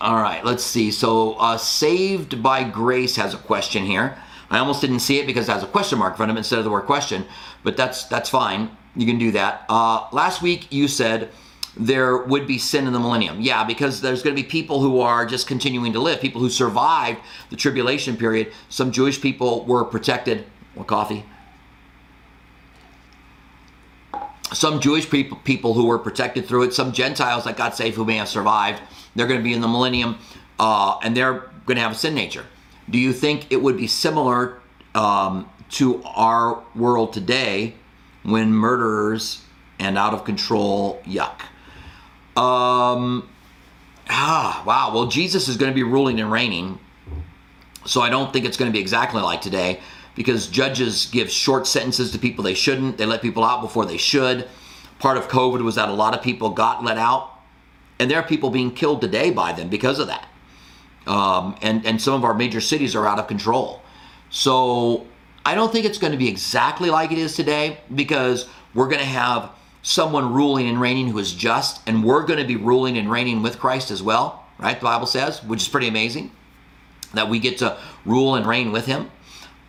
All 0.00 0.20
right, 0.20 0.44
let's 0.44 0.62
see. 0.62 0.90
So, 0.90 1.32
uh, 1.34 1.56
Saved 1.56 2.42
by 2.42 2.62
Grace 2.62 3.16
has 3.16 3.32
a 3.32 3.38
question 3.38 3.86
here. 3.86 4.18
I 4.50 4.58
almost 4.58 4.82
didn't 4.82 5.00
see 5.00 5.18
it 5.18 5.26
because 5.26 5.48
it 5.48 5.52
has 5.52 5.62
a 5.62 5.66
question 5.66 5.98
mark 5.98 6.12
in 6.12 6.16
front 6.18 6.30
of 6.30 6.36
it 6.36 6.40
instead 6.40 6.58
of 6.58 6.64
the 6.66 6.70
word 6.70 6.82
question, 6.84 7.24
but 7.62 7.76
that's 7.76 8.04
that's 8.04 8.28
fine. 8.28 8.70
You 8.94 9.06
can 9.06 9.18
do 9.18 9.30
that. 9.32 9.64
Uh, 9.68 10.06
last 10.12 10.42
week 10.42 10.70
you 10.70 10.88
said 10.88 11.30
there 11.76 12.18
would 12.18 12.46
be 12.46 12.58
sin 12.58 12.86
in 12.86 12.92
the 12.92 13.00
millennium. 13.00 13.40
Yeah, 13.40 13.64
because 13.64 14.00
there's 14.00 14.22
going 14.22 14.36
to 14.36 14.42
be 14.42 14.46
people 14.46 14.80
who 14.80 15.00
are 15.00 15.24
just 15.24 15.46
continuing 15.46 15.94
to 15.94 16.00
live, 16.00 16.20
people 16.20 16.40
who 16.40 16.50
survived 16.50 17.20
the 17.50 17.56
tribulation 17.56 18.16
period. 18.16 18.52
Some 18.68 18.92
Jewish 18.92 19.20
people 19.20 19.64
were 19.64 19.84
protected 19.84 20.44
More 20.76 20.84
coffee. 20.84 21.24
Some 24.54 24.80
Jewish 24.80 25.10
people, 25.10 25.36
people 25.38 25.74
who 25.74 25.86
were 25.86 25.98
protected 25.98 26.46
through 26.46 26.64
it, 26.64 26.74
some 26.74 26.92
Gentiles 26.92 27.44
that 27.44 27.56
got 27.56 27.76
saved 27.76 27.96
who 27.96 28.04
may 28.04 28.16
have 28.16 28.28
survived, 28.28 28.80
they're 29.14 29.26
going 29.26 29.40
to 29.40 29.44
be 29.44 29.52
in 29.52 29.60
the 29.60 29.68
millennium 29.68 30.18
uh, 30.58 30.98
and 31.02 31.16
they're 31.16 31.50
going 31.66 31.76
to 31.76 31.80
have 31.80 31.92
a 31.92 31.94
sin 31.94 32.14
nature. 32.14 32.46
Do 32.88 32.98
you 32.98 33.12
think 33.12 33.50
it 33.50 33.60
would 33.60 33.76
be 33.76 33.86
similar 33.86 34.60
um, 34.94 35.50
to 35.70 36.02
our 36.04 36.62
world 36.74 37.12
today 37.12 37.74
when 38.22 38.52
murderers 38.52 39.42
and 39.78 39.98
out 39.98 40.14
of 40.14 40.24
control, 40.24 41.00
yuck? 41.04 41.40
Um, 42.36 43.28
ah, 44.08 44.62
wow. 44.66 44.92
Well, 44.94 45.06
Jesus 45.06 45.48
is 45.48 45.56
going 45.56 45.70
to 45.70 45.74
be 45.74 45.82
ruling 45.82 46.20
and 46.20 46.30
reigning. 46.30 46.78
So 47.86 48.00
I 48.00 48.10
don't 48.10 48.32
think 48.32 48.44
it's 48.44 48.56
going 48.56 48.70
to 48.70 48.72
be 48.72 48.80
exactly 48.80 49.20
like 49.20 49.40
today 49.40 49.80
because 50.14 50.46
judges 50.48 51.06
give 51.06 51.30
short 51.30 51.66
sentences 51.66 52.12
to 52.12 52.18
people 52.18 52.44
they 52.44 52.54
shouldn't. 52.54 52.98
They 52.98 53.06
let 53.06 53.22
people 53.22 53.44
out 53.44 53.60
before 53.60 53.86
they 53.86 53.96
should. 53.96 54.48
Part 54.98 55.16
of 55.16 55.28
COVID 55.28 55.62
was 55.62 55.74
that 55.74 55.88
a 55.88 55.92
lot 55.92 56.14
of 56.14 56.22
people 56.22 56.50
got 56.50 56.84
let 56.84 56.98
out, 56.98 57.30
and 57.98 58.10
there 58.10 58.18
are 58.18 58.26
people 58.26 58.50
being 58.50 58.70
killed 58.70 59.00
today 59.00 59.30
by 59.30 59.52
them 59.52 59.68
because 59.68 59.98
of 59.98 60.06
that. 60.06 60.28
Um, 61.06 61.56
and 61.62 61.84
and 61.84 62.00
some 62.00 62.14
of 62.14 62.24
our 62.24 62.34
major 62.34 62.60
cities 62.60 62.94
are 62.94 63.06
out 63.06 63.18
of 63.18 63.26
control. 63.26 63.82
So 64.30 65.06
I 65.44 65.54
don't 65.54 65.70
think 65.70 65.84
it's 65.84 65.98
going 65.98 66.12
to 66.12 66.18
be 66.18 66.28
exactly 66.28 66.90
like 66.90 67.12
it 67.12 67.18
is 67.18 67.36
today 67.36 67.78
because 67.94 68.48
we're 68.72 68.88
going 68.88 69.00
to 69.00 69.04
have 69.04 69.50
someone 69.82 70.32
ruling 70.32 70.66
and 70.66 70.80
reigning 70.80 71.08
who 71.08 71.18
is 71.18 71.34
just, 71.34 71.86
and 71.86 72.02
we're 72.02 72.24
going 72.24 72.38
to 72.38 72.46
be 72.46 72.56
ruling 72.56 72.96
and 72.96 73.10
reigning 73.10 73.42
with 73.42 73.58
Christ 73.58 73.90
as 73.90 74.02
well, 74.02 74.44
right? 74.58 74.78
The 74.78 74.84
Bible 74.84 75.06
says, 75.06 75.44
which 75.44 75.62
is 75.62 75.68
pretty 75.68 75.88
amazing 75.88 76.32
that 77.12 77.28
we 77.28 77.38
get 77.38 77.58
to 77.58 77.76
rule 78.04 78.34
and 78.34 78.46
reign 78.46 78.72
with 78.72 78.86
Him. 78.86 79.10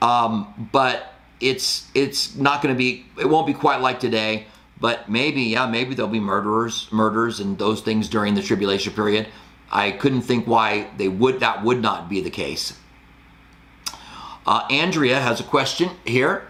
Um, 0.02 0.70
but 0.72 1.14
it's 1.40 1.90
it's 1.94 2.36
not 2.36 2.62
going 2.62 2.74
to 2.74 2.78
be 2.78 3.06
it 3.20 3.28
won't 3.28 3.48
be 3.48 3.54
quite 3.54 3.82
like 3.82 4.00
today 4.00 4.48
but 4.80 5.10
maybe 5.10 5.42
yeah 5.42 5.66
maybe 5.66 5.96
there'll 5.96 6.12
be 6.12 6.20
murderers 6.20 6.88
murders 6.92 7.40
and 7.40 7.58
those 7.58 7.82
things 7.82 8.10
during 8.10 8.34
the 8.34 8.42
tribulation 8.42 8.94
period. 8.94 9.28
I 9.72 9.92
couldn't 9.92 10.22
think 10.22 10.48
why 10.48 10.90
they 10.98 11.08
would 11.08 11.40
that 11.40 11.64
would 11.64 11.82
not 11.82 12.10
be 12.10 12.22
the 12.22 12.30
case. 12.30 12.78
Uh, 14.46 14.66
andrea 14.70 15.20
has 15.20 15.40
a 15.40 15.44
question 15.44 15.90
here. 16.06 16.48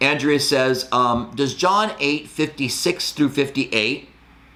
Andrea 0.00 0.40
says 0.40 0.88
um, 0.92 1.32
does 1.34 1.54
john 1.54 1.92
8 1.98 2.28
56 2.28 3.12
through 3.12 3.30
58 3.30 4.08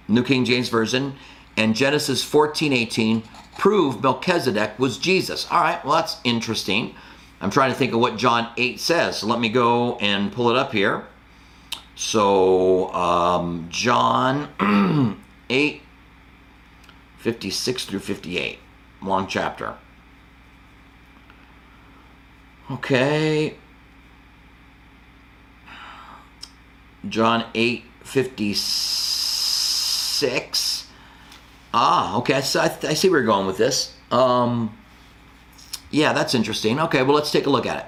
new 0.07 0.23
king 0.23 0.45
james 0.45 0.69
version 0.69 1.15
and 1.55 1.75
genesis 1.75 2.23
14 2.23 2.73
18 2.73 3.23
prove 3.57 4.01
melchizedek 4.01 4.77
was 4.77 4.97
jesus? 4.97 5.47
All 5.49 5.61
right 5.61 5.83
well 5.83 5.95
that's 5.95 6.17
interesting 6.23 6.95
I'm 7.39 7.51
trying 7.51 7.71
to 7.71 7.77
think 7.77 7.93
of 7.93 7.99
what 7.99 8.17
John 8.17 8.49
8 8.57 8.79
says. 8.79 9.19
So 9.19 9.27
let 9.27 9.39
me 9.39 9.49
go 9.49 9.97
and 9.97 10.31
pull 10.31 10.49
it 10.49 10.55
up 10.55 10.71
here. 10.71 11.05
So, 11.95 12.91
um, 12.93 13.67
John 13.69 15.19
8, 15.49 15.81
56 17.17 17.85
through 17.85 17.99
58. 17.99 18.59
Long 19.01 19.27
chapter. 19.27 19.75
Okay. 22.69 23.55
John 27.07 27.45
8, 27.53 27.85
56. 28.03 30.87
Ah, 31.73 32.17
okay. 32.17 32.41
So 32.41 32.59
I, 32.59 32.65
I 32.83 32.93
see 32.93 33.09
where 33.09 33.19
you're 33.19 33.27
going 33.27 33.47
with 33.47 33.57
this. 33.57 33.93
Um, 34.11 34.77
yeah, 35.91 36.13
that's 36.13 36.35
interesting. 36.35 36.79
Okay, 36.79 37.03
well, 37.03 37.15
let's 37.15 37.31
take 37.31 37.45
a 37.45 37.49
look 37.49 37.65
at 37.65 37.77
it. 37.77 37.85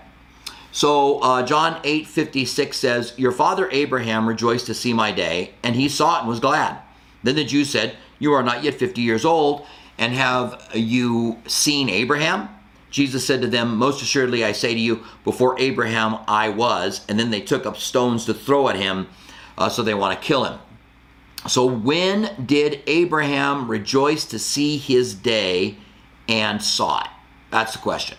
So 0.72 1.20
uh, 1.20 1.43
John 1.43 1.82
8 1.84 2.08
56 2.08 2.78
says, 2.78 3.14
Your 3.18 3.32
father 3.32 3.70
Abraham 3.72 4.28
rejoiced 4.28 4.68
to 4.68 4.74
see 4.74 4.93
my 4.93 5.12
day, 5.12 5.52
and 5.64 5.76
he 5.76 5.89
saw 5.89 6.18
it 6.18 6.20
and 6.22 6.30
was 6.30 6.39
glad. 6.39 6.80
Then 7.24 7.36
the 7.36 7.43
Jews 7.43 7.70
said, 7.70 7.95
You 8.20 8.34
are 8.34 8.43
not 8.43 8.64
yet 8.64 8.76
50 8.76 9.02
years 9.02 9.26
old, 9.26 9.66
and 9.97 10.14
have 10.14 10.70
you 10.74 11.39
seen 11.47 11.89
Abraham? 11.89 12.50
Jesus 12.91 13.26
said 13.26 13.41
to 13.41 13.47
them, 13.47 13.76
Most 13.76 14.02
assuredly 14.02 14.43
I 14.43 14.52
say 14.52 14.74
to 14.74 14.80
you, 14.80 15.04
before 15.24 15.60
Abraham 15.60 16.20
I 16.28 16.50
was. 16.50 17.06
And 17.10 17.20
then 17.20 17.32
they 17.32 17.41
took 17.41 17.66
up 17.66 17.78
stones 17.78 18.26
to 18.26 18.34
throw 18.34 18.70
at 18.70 18.76
him, 18.76 19.08
uh, 19.58 19.70
so 19.70 19.84
they 19.84 19.93
want 19.93 20.20
to 20.20 20.26
kill 20.26 20.45
him. 20.45 20.60
So 21.47 21.66
when 21.66 22.45
did 22.45 22.82
Abraham 22.88 23.70
rejoice 23.70 24.26
to 24.26 24.39
see 24.39 24.78
his 24.78 25.14
day 25.14 25.78
and 26.28 26.62
saw 26.62 27.02
it? 27.02 27.10
That's 27.52 27.74
the 27.74 27.80
question. 27.80 28.18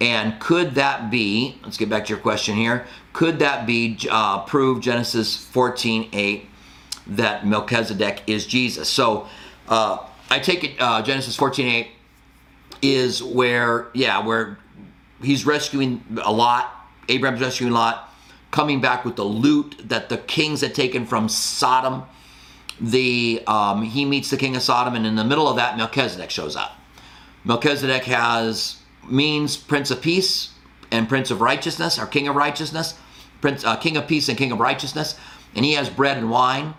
And 0.00 0.38
could 0.40 0.74
that 0.74 1.10
be, 1.10 1.58
let's 1.62 1.76
get 1.76 1.88
back 1.88 2.06
to 2.06 2.10
your 2.10 2.20
question 2.20 2.56
here, 2.56 2.86
could 3.12 3.38
that 3.38 3.66
be 3.66 3.98
uh, 4.10 4.40
prove 4.42 4.80
Genesis 4.80 5.36
14 5.36 6.10
8 6.12 6.46
that 7.06 7.46
Melchizedek 7.46 8.22
is 8.26 8.46
Jesus? 8.46 8.88
So 8.88 9.28
uh, 9.68 9.98
I 10.30 10.40
take 10.40 10.64
it 10.64 10.72
uh, 10.80 11.02
Genesis 11.02 11.36
14 11.36 11.66
8 11.66 11.88
is 12.82 13.22
where, 13.22 13.88
yeah, 13.94 14.24
where 14.24 14.58
he's 15.22 15.46
rescuing 15.46 16.04
a 16.22 16.32
Lot, 16.32 16.70
Abraham's 17.08 17.40
rescuing 17.40 17.72
a 17.72 17.74
Lot, 17.74 18.12
coming 18.50 18.80
back 18.80 19.04
with 19.04 19.16
the 19.16 19.24
loot 19.24 19.76
that 19.84 20.08
the 20.08 20.18
kings 20.18 20.60
had 20.60 20.74
taken 20.74 21.06
from 21.06 21.28
Sodom. 21.28 22.04
The 22.80 23.42
um, 23.46 23.82
he 23.82 24.04
meets 24.04 24.30
the 24.30 24.36
king 24.36 24.56
of 24.56 24.62
Sodom, 24.62 24.96
and 24.96 25.06
in 25.06 25.14
the 25.14 25.24
middle 25.24 25.48
of 25.48 25.56
that, 25.56 25.76
Melchizedek 25.76 26.30
shows 26.30 26.56
up. 26.56 26.76
Melchizedek 27.44 28.04
has 28.04 28.78
means 29.08 29.56
Prince 29.56 29.90
of 29.90 30.00
Peace 30.00 30.50
and 30.90 31.08
Prince 31.08 31.30
of 31.30 31.40
Righteousness, 31.40 31.98
or 31.98 32.06
King 32.06 32.28
of 32.28 32.36
Righteousness, 32.36 32.94
Prince, 33.40 33.64
uh, 33.64 33.76
King 33.76 33.96
of 33.96 34.08
Peace 34.08 34.28
and 34.28 34.38
King 34.38 34.52
of 34.52 34.60
Righteousness, 34.60 35.18
and 35.54 35.64
he 35.64 35.74
has 35.74 35.90
bread 35.90 36.16
and 36.16 36.30
wine, 36.30 36.74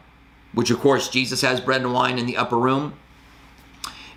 which 0.53 0.71
of 0.71 0.79
course 0.79 1.09
Jesus 1.09 1.41
has 1.41 1.61
bread 1.61 1.81
and 1.81 1.93
wine 1.93 2.17
in 2.17 2.25
the 2.25 2.37
upper 2.37 2.57
room. 2.57 2.93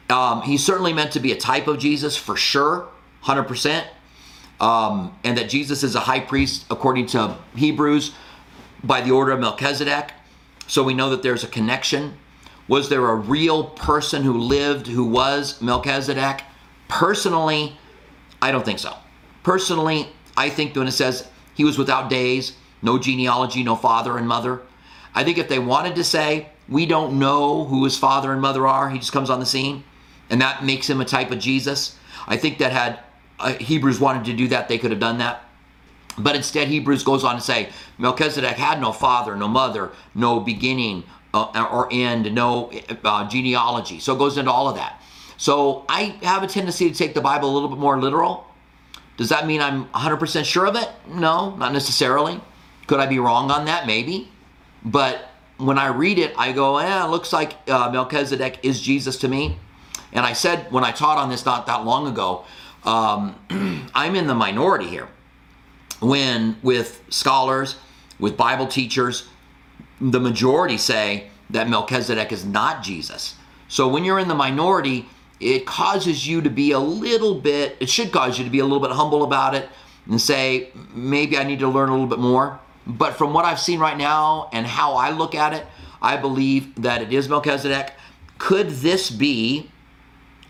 Um, 0.08 0.42
he's 0.42 0.64
certainly 0.64 0.92
meant 0.92 1.12
to 1.12 1.20
be 1.20 1.32
a 1.32 1.36
type 1.36 1.66
of 1.66 1.78
Jesus 1.78 2.16
for 2.16 2.36
sure, 2.36 2.88
100%. 3.24 3.84
Um, 4.60 5.16
and 5.22 5.38
that 5.38 5.48
Jesus 5.48 5.84
is 5.84 5.94
a 5.94 6.00
high 6.00 6.18
priest 6.18 6.64
according 6.68 7.06
to 7.08 7.36
Hebrews 7.54 8.12
by 8.82 9.00
the 9.00 9.12
order 9.12 9.30
of 9.30 9.38
Melchizedek. 9.38 10.12
So 10.66 10.82
we 10.82 10.94
know 10.94 11.10
that 11.10 11.22
there's 11.22 11.44
a 11.44 11.48
connection 11.48 12.18
was 12.68 12.88
there 12.88 13.08
a 13.08 13.14
real 13.14 13.64
person 13.64 14.22
who 14.22 14.38
lived 14.38 14.86
who 14.86 15.04
was 15.04 15.60
Melchizedek? 15.60 16.42
Personally, 16.86 17.76
I 18.40 18.52
don't 18.52 18.64
think 18.64 18.78
so. 18.78 18.94
Personally, 19.42 20.08
I 20.36 20.50
think 20.50 20.76
when 20.76 20.86
it 20.86 20.92
says 20.92 21.26
he 21.54 21.64
was 21.64 21.78
without 21.78 22.10
days, 22.10 22.52
no 22.82 22.98
genealogy, 22.98 23.62
no 23.62 23.74
father 23.74 24.18
and 24.18 24.28
mother, 24.28 24.60
I 25.14 25.24
think 25.24 25.38
if 25.38 25.48
they 25.48 25.58
wanted 25.58 25.96
to 25.96 26.04
say, 26.04 26.48
we 26.68 26.86
don't 26.86 27.18
know 27.18 27.64
who 27.64 27.84
his 27.84 27.98
father 27.98 28.32
and 28.32 28.40
mother 28.40 28.66
are, 28.66 28.90
he 28.90 28.98
just 28.98 29.12
comes 29.12 29.30
on 29.30 29.40
the 29.40 29.46
scene, 29.46 29.82
and 30.30 30.40
that 30.40 30.64
makes 30.64 30.88
him 30.88 31.00
a 31.00 31.04
type 31.04 31.30
of 31.30 31.38
Jesus. 31.38 31.96
I 32.26 32.36
think 32.36 32.58
that 32.58 32.72
had 32.72 33.00
uh, 33.40 33.54
Hebrews 33.54 33.98
wanted 33.98 34.26
to 34.26 34.34
do 34.34 34.48
that, 34.48 34.68
they 34.68 34.78
could 34.78 34.90
have 34.90 35.00
done 35.00 35.18
that. 35.18 35.44
But 36.18 36.36
instead, 36.36 36.68
Hebrews 36.68 37.04
goes 37.04 37.24
on 37.24 37.36
to 37.36 37.40
say 37.40 37.70
Melchizedek 37.96 38.56
had 38.56 38.80
no 38.80 38.92
father, 38.92 39.36
no 39.36 39.48
mother, 39.48 39.92
no 40.14 40.40
beginning, 40.40 41.04
uh, 41.34 41.68
or 41.70 41.88
end, 41.92 42.32
no 42.34 42.70
uh, 43.04 43.28
genealogy. 43.28 44.00
So 44.00 44.14
it 44.14 44.18
goes 44.18 44.38
into 44.38 44.50
all 44.50 44.68
of 44.68 44.76
that. 44.76 45.02
So 45.36 45.84
I 45.88 46.16
have 46.22 46.42
a 46.42 46.46
tendency 46.46 46.90
to 46.90 46.96
take 46.96 47.14
the 47.14 47.20
Bible 47.20 47.50
a 47.50 47.52
little 47.52 47.68
bit 47.68 47.78
more 47.78 48.00
literal. 48.00 48.46
Does 49.16 49.28
that 49.28 49.46
mean 49.46 49.60
I'm 49.60 49.86
100% 49.86 50.44
sure 50.44 50.66
of 50.66 50.76
it? 50.76 50.88
No, 51.08 51.54
not 51.56 51.72
necessarily. 51.72 52.40
Could 52.86 53.00
I 53.00 53.06
be 53.06 53.18
wrong 53.18 53.50
on 53.50 53.66
that? 53.66 53.86
Maybe. 53.86 54.30
But 54.84 55.28
when 55.58 55.78
I 55.78 55.88
read 55.88 56.18
it, 56.18 56.34
I 56.38 56.52
go, 56.52 56.78
eh, 56.78 57.04
it 57.04 57.08
looks 57.08 57.32
like 57.32 57.56
uh, 57.68 57.90
Melchizedek 57.90 58.60
is 58.62 58.80
Jesus 58.80 59.18
to 59.18 59.28
me. 59.28 59.58
And 60.12 60.24
I 60.24 60.32
said 60.32 60.70
when 60.72 60.84
I 60.84 60.92
taught 60.92 61.18
on 61.18 61.28
this 61.28 61.44
not 61.44 61.66
that 61.66 61.84
long 61.84 62.06
ago, 62.06 62.44
um, 62.84 63.36
I'm 63.94 64.16
in 64.16 64.26
the 64.26 64.34
minority 64.34 64.86
here. 64.86 65.08
When 66.00 66.56
with 66.62 67.02
scholars, 67.10 67.76
with 68.18 68.36
Bible 68.36 68.66
teachers, 68.66 69.28
the 70.00 70.20
majority 70.20 70.78
say 70.78 71.30
that 71.50 71.68
Melchizedek 71.68 72.32
is 72.32 72.44
not 72.44 72.82
Jesus. 72.82 73.34
So 73.68 73.88
when 73.88 74.04
you're 74.04 74.18
in 74.18 74.28
the 74.28 74.34
minority, 74.34 75.06
it 75.40 75.66
causes 75.66 76.26
you 76.26 76.40
to 76.42 76.50
be 76.50 76.72
a 76.72 76.78
little 76.78 77.34
bit, 77.34 77.76
it 77.80 77.88
should 77.88 78.12
cause 78.12 78.38
you 78.38 78.44
to 78.44 78.50
be 78.50 78.58
a 78.58 78.64
little 78.64 78.80
bit 78.80 78.90
humble 78.90 79.22
about 79.22 79.54
it 79.54 79.68
and 80.06 80.20
say, 80.20 80.70
maybe 80.94 81.36
I 81.36 81.44
need 81.44 81.58
to 81.60 81.68
learn 81.68 81.88
a 81.90 81.92
little 81.92 82.06
bit 82.06 82.18
more. 82.18 82.58
But 82.86 83.16
from 83.16 83.34
what 83.34 83.44
I've 83.44 83.60
seen 83.60 83.78
right 83.78 83.96
now 83.96 84.48
and 84.52 84.66
how 84.66 84.94
I 84.94 85.10
look 85.10 85.34
at 85.34 85.52
it, 85.52 85.66
I 86.00 86.16
believe 86.16 86.80
that 86.82 87.02
it 87.02 87.12
is 87.12 87.28
Melchizedek. 87.28 87.92
Could 88.38 88.70
this 88.70 89.10
be 89.10 89.70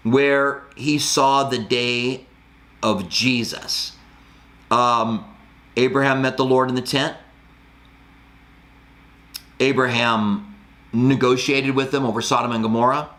where 0.05 0.63
he 0.77 0.99
saw 0.99 1.45
the 1.45 1.59
day 1.59 2.27
of 2.83 3.09
Jesus? 3.09 3.93
Um, 4.71 5.25
Abraham 5.77 6.23
met 6.23 6.37
the 6.37 6.45
Lord 6.45 6.69
in 6.69 6.75
the 6.75 6.83
tent. 6.83 7.17
Abraham 9.61 10.57
negotiated 10.93 11.75
with 11.75 11.91
them 11.91 12.05
over 12.05 12.23
Sodom 12.23 12.53
and 12.53 12.63
Gomorrah. 12.63 13.11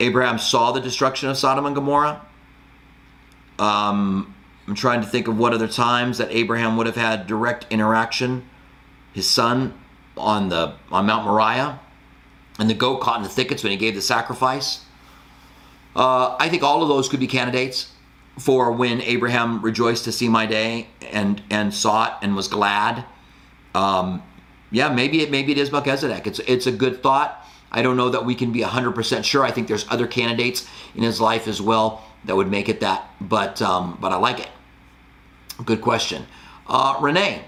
Abraham 0.00 0.38
saw 0.38 0.72
the 0.72 0.80
destruction 0.80 1.28
of 1.28 1.36
Sodom 1.36 1.66
and 1.66 1.74
Gomorrah. 1.74 2.20
Um, 3.58 4.34
I'm 4.66 4.74
trying 4.74 5.00
to 5.02 5.06
think 5.06 5.28
of 5.28 5.38
what 5.38 5.52
other 5.52 5.68
times 5.68 6.18
that 6.18 6.30
Abraham 6.30 6.76
would 6.76 6.86
have 6.86 6.96
had 6.96 7.26
direct 7.26 7.66
interaction. 7.70 8.48
His 9.12 9.28
son 9.28 9.78
on 10.16 10.48
the 10.48 10.74
on 10.90 11.06
Mount 11.06 11.24
Moriah, 11.24 11.80
and 12.58 12.68
the 12.68 12.74
goat 12.74 13.00
caught 13.00 13.18
in 13.18 13.22
the 13.22 13.28
thickets 13.28 13.62
when 13.62 13.70
he 13.70 13.76
gave 13.76 13.94
the 13.94 14.02
sacrifice. 14.02 14.84
Uh, 15.94 16.36
I 16.40 16.48
think 16.48 16.62
all 16.62 16.82
of 16.82 16.88
those 16.88 17.08
could 17.08 17.20
be 17.20 17.28
candidates 17.28 17.92
for 18.38 18.72
when 18.72 19.00
Abraham 19.02 19.62
rejoiced 19.62 20.04
to 20.04 20.12
see 20.12 20.28
my 20.28 20.46
day 20.46 20.88
and 21.12 21.42
and 21.50 21.72
saw 21.72 22.06
it 22.06 22.12
and 22.22 22.34
was 22.34 22.48
glad. 22.48 23.04
Um, 23.74 24.22
yeah, 24.74 24.88
maybe 24.88 25.22
it 25.22 25.30
maybe 25.30 25.52
it 25.52 25.58
is 25.58 25.70
Melchizedek. 25.70 26.26
It's 26.26 26.40
it's 26.40 26.66
a 26.66 26.72
good 26.72 27.00
thought. 27.02 27.46
I 27.70 27.80
don't 27.80 27.96
know 27.96 28.08
that 28.08 28.24
we 28.24 28.34
can 28.34 28.52
be 28.52 28.60
100% 28.60 29.24
sure. 29.24 29.44
I 29.44 29.50
think 29.50 29.66
there's 29.66 29.86
other 29.88 30.06
candidates 30.06 30.68
in 30.94 31.02
his 31.02 31.20
life 31.20 31.48
as 31.48 31.60
well 31.60 32.04
that 32.24 32.36
would 32.36 32.48
make 32.50 32.68
it 32.68 32.80
that, 32.80 33.08
but 33.20 33.62
um, 33.62 33.96
but 34.00 34.10
I 34.10 34.16
like 34.16 34.40
it. 34.40 34.48
Good 35.64 35.80
question. 35.80 36.26
Uh, 36.66 36.96
Renee 37.00 37.44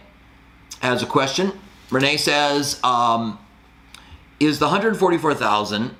has 0.80 1.02
a 1.02 1.06
question. 1.06 1.52
Renee 1.90 2.16
says, 2.16 2.80
um, 2.84 3.38
"Is 4.38 4.60
the 4.60 4.66
144,000 4.66 5.96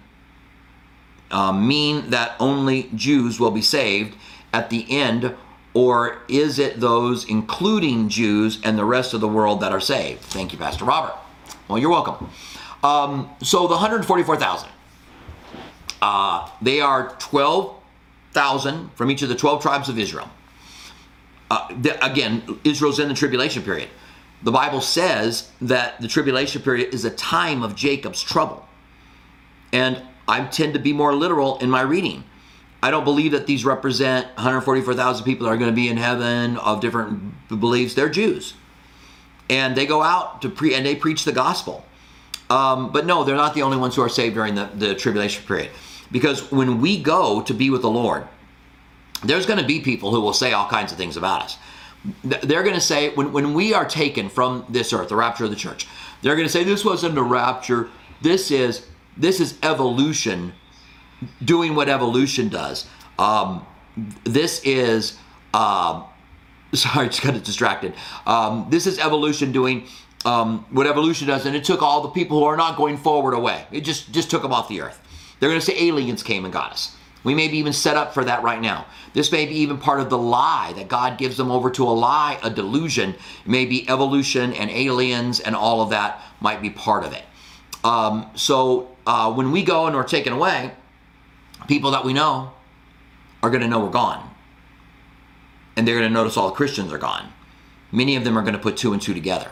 uh, 1.33 1.53
mean 1.53 2.11
that 2.11 2.37
only 2.39 2.91
Jews 2.95 3.41
will 3.41 3.51
be 3.51 3.62
saved 3.62 4.16
at 4.53 4.70
the 4.70 4.87
end, 4.89 5.35
or 5.77 6.18
is 6.27 6.59
it 6.59 6.81
those 6.81 7.29
including 7.29 8.09
Jews 8.09 8.59
and 8.64 8.79
the 8.79 8.85
rest 8.85 9.12
of 9.12 9.20
the 9.20 9.29
world 9.29 9.61
that 9.61 9.72
are 9.72 9.81
saved?" 9.81 10.22
Thank 10.22 10.53
you, 10.53 10.59
Pastor 10.59 10.87
Robert. 10.87 11.14
Well, 11.68 11.79
you're 11.79 11.91
welcome. 11.91 12.31
Um, 12.83 13.31
so 13.43 13.66
the 13.66 13.74
144,000, 13.74 14.68
uh, 16.01 16.49
they 16.62 16.81
are 16.81 17.14
12,000 17.18 18.91
from 18.95 19.11
each 19.11 19.22
of 19.22 19.29
the 19.29 19.35
12 19.35 19.61
tribes 19.61 19.89
of 19.89 19.99
Israel. 19.99 20.31
Uh, 21.51 21.68
the, 21.81 22.05
again, 22.05 22.43
Israel's 22.64 22.99
in 22.99 23.09
the 23.09 23.14
tribulation 23.14 23.62
period. 23.62 23.89
The 24.43 24.53
Bible 24.53 24.81
says 24.81 25.51
that 25.61 26.01
the 26.01 26.09
tribulation 26.09 26.62
period 26.62 26.95
is 26.95 27.05
a 27.05 27.11
time 27.11 27.62
of 27.62 27.74
Jacob's 27.74 28.22
trouble. 28.22 28.66
And 29.72 30.01
I 30.29 30.45
tend 30.45 30.74
to 30.74 30.81
be 30.81 30.93
more 30.93 31.14
literal 31.14 31.59
in 31.59 31.70
my 31.70 31.83
reading. 31.83 32.24
I 32.87 32.91
don't 32.93 33.03
believe 33.03 33.32
that 33.32 33.49
these 33.49 33.64
represent 33.64 34.28
144,000 34.37 35.24
people 35.24 35.47
that 35.47 35.53
are 35.53 35.57
going 35.57 35.72
to 35.72 35.74
be 35.74 35.89
in 35.89 35.97
heaven 35.97 36.57
of 36.59 36.80
different 36.80 37.49
beliefs. 37.49 37.95
They're 37.95 38.09
Jews. 38.09 38.55
And 39.51 39.76
they 39.76 39.87
go 39.87 40.05
out 40.05 40.41
to 40.43 40.49
pre 40.49 40.72
and 40.72 40.87
they 40.87 40.95
preach 40.95 41.24
the 41.24 41.32
gospel. 41.32 41.84
Um, 42.49 42.93
but 42.93 43.05
no, 43.05 43.24
they're 43.24 43.34
not 43.34 43.55
the 43.55 43.62
only 43.62 43.76
ones 43.76 43.97
who 43.97 44.03
are 44.03 44.09
saved 44.09 44.37
during 44.37 44.55
the, 44.55 44.70
the 44.72 44.95
tribulation 44.95 45.45
period. 45.45 45.72
Because 46.12 46.53
when 46.53 46.80
we 46.80 47.03
go 47.03 47.43
to 47.43 47.53
be 47.53 47.70
with 47.70 47.82
the 47.82 47.91
Lord, 47.91 48.24
there's 49.24 49.47
going 49.47 49.59
to 49.59 49.66
be 49.66 49.80
people 49.80 50.12
who 50.12 50.20
will 50.20 50.32
say 50.32 50.53
all 50.53 50.68
kinds 50.68 50.93
of 50.93 50.99
things 50.99 51.16
about 51.16 51.43
us. 51.43 51.59
They're 52.22 52.62
going 52.62 52.76
to 52.76 52.80
say, 52.80 53.12
when, 53.16 53.32
when 53.32 53.53
we 53.53 53.74
are 53.74 53.84
taken 53.84 54.28
from 54.28 54.64
this 54.68 54.93
earth, 54.93 55.09
the 55.09 55.16
rapture 55.16 55.43
of 55.43 55.51
the 55.51 55.57
church, 55.57 55.89
they're 56.22 56.37
going 56.37 56.47
to 56.47 56.53
say, 56.53 56.62
this 56.62 56.84
wasn't 56.84 57.18
a 57.18 57.22
rapture. 57.22 57.91
This 58.22 58.53
is, 58.53 58.87
this 59.16 59.41
is 59.41 59.59
evolution 59.64 60.53
doing 61.45 61.75
what 61.75 61.89
evolution 61.89 62.49
does. 62.49 62.87
Um, 63.19 63.67
this 64.25 64.61
is, 64.64 65.19
uh, 65.55 66.03
sorry, 66.73 67.09
just 67.09 67.23
got 67.23 67.43
distracted. 67.43 67.95
Um, 68.27 68.67
this 68.71 68.87
is 68.87 68.99
evolution 68.99 69.53
doing 69.53 69.87
um, 70.25 70.67
what 70.71 70.87
evolution 70.87 71.29
does, 71.29 71.47
and 71.47 71.55
it 71.55 71.64
took 71.64 71.83
all 71.83 72.03
the 72.03 72.09
people 72.09 72.41
who 72.41 72.45
are 72.45 72.57
not 72.57 72.77
going 72.77 72.97
forward 72.97 73.35
away. 73.35 73.64
It 73.71 73.83
just 73.83 74.12
just 74.12 74.31
took 74.31 74.43
them 74.43 74.53
off 74.53 74.69
the 74.69 74.81
earth. 74.81 75.01
They're 75.39 75.49
going 75.49 75.61
to 75.61 75.64
say 75.64 75.79
aliens 75.79 76.23
came 76.23 76.45
and 76.45 76.53
got 76.53 76.73
us. 76.73 76.97
We 77.23 77.35
may 77.35 77.49
be 77.49 77.59
even 77.59 77.73
set 77.73 77.97
up 77.97 78.14
for 78.14 78.25
that 78.25 78.43
right 78.43 78.61
now. 78.61 78.87
This 79.12 79.33
may 79.33 79.47
be 79.47 79.55
even 79.57 79.79
part 79.79 80.01
of 80.01 80.11
the 80.11 80.19
lie 80.19 80.73
that 80.77 80.87
God 80.87 81.19
gives 81.19 81.37
them 81.37 81.51
over 81.51 81.71
to 81.73 81.83
a 81.83 81.91
lie, 81.91 82.39
a 82.45 82.51
delusion. 82.51 83.17
Maybe 83.45 83.89
evolution 83.89 84.53
and 84.53 84.71
aliens 84.71 85.41
and 85.41 85.57
all 85.57 85.81
of 85.81 85.91
that 85.91 86.23
might 86.41 86.62
be 86.62 86.71
part 86.71 87.05
of 87.05 87.12
it. 87.12 87.25
Um, 87.83 88.31
so 88.37 88.97
uh, 89.07 89.33
when 89.33 89.51
we 89.51 89.64
go 89.64 89.87
and 89.87 89.97
we're 89.97 90.05
taken 90.05 90.33
away, 90.33 90.73
people 91.67 91.91
that 91.93 92.05
we 92.05 92.12
know 92.12 92.53
are 93.43 93.51
going 93.51 93.62
to 93.62 93.69
know 93.69 93.81
we're 93.81 93.91
gone. 93.91 94.31
And 95.77 95.87
they're 95.87 95.99
going 95.99 96.09
to 96.09 96.14
notice 96.14 96.37
all 96.37 96.49
the 96.49 96.55
Christians 96.55 96.93
are 96.93 96.99
gone. 96.99 97.33
Many 97.93 98.17
of 98.17 98.25
them 98.25 98.37
are 98.39 98.43
going 98.43 98.55
to 98.55 98.59
put 98.59 98.77
two 98.77 98.93
and 98.93 99.01
two 99.01 99.14
together 99.14 99.51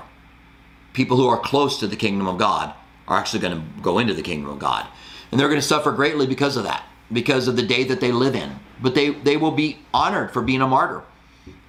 people 0.94 1.16
who 1.18 1.26
are 1.26 1.38
close 1.38 1.78
to 1.80 1.86
the 1.86 1.96
kingdom 1.96 2.26
of 2.26 2.38
God 2.38 2.72
are 3.06 3.18
actually 3.18 3.40
going 3.40 3.60
to 3.60 3.82
go 3.82 3.98
into 3.98 4.14
the 4.14 4.22
kingdom 4.22 4.48
of 4.48 4.58
God. 4.58 4.86
And 5.30 5.38
they're 5.38 5.48
going 5.48 5.60
to 5.60 5.66
suffer 5.66 5.92
greatly 5.92 6.26
because 6.26 6.56
of 6.56 6.64
that, 6.64 6.84
because 7.12 7.48
of 7.48 7.56
the 7.56 7.62
day 7.62 7.84
that 7.84 8.00
they 8.00 8.12
live 8.12 8.34
in. 8.34 8.58
But 8.80 8.94
they, 8.94 9.10
they 9.10 9.36
will 9.36 9.50
be 9.50 9.80
honored 9.92 10.30
for 10.30 10.40
being 10.40 10.62
a 10.62 10.66
martyr. 10.66 11.02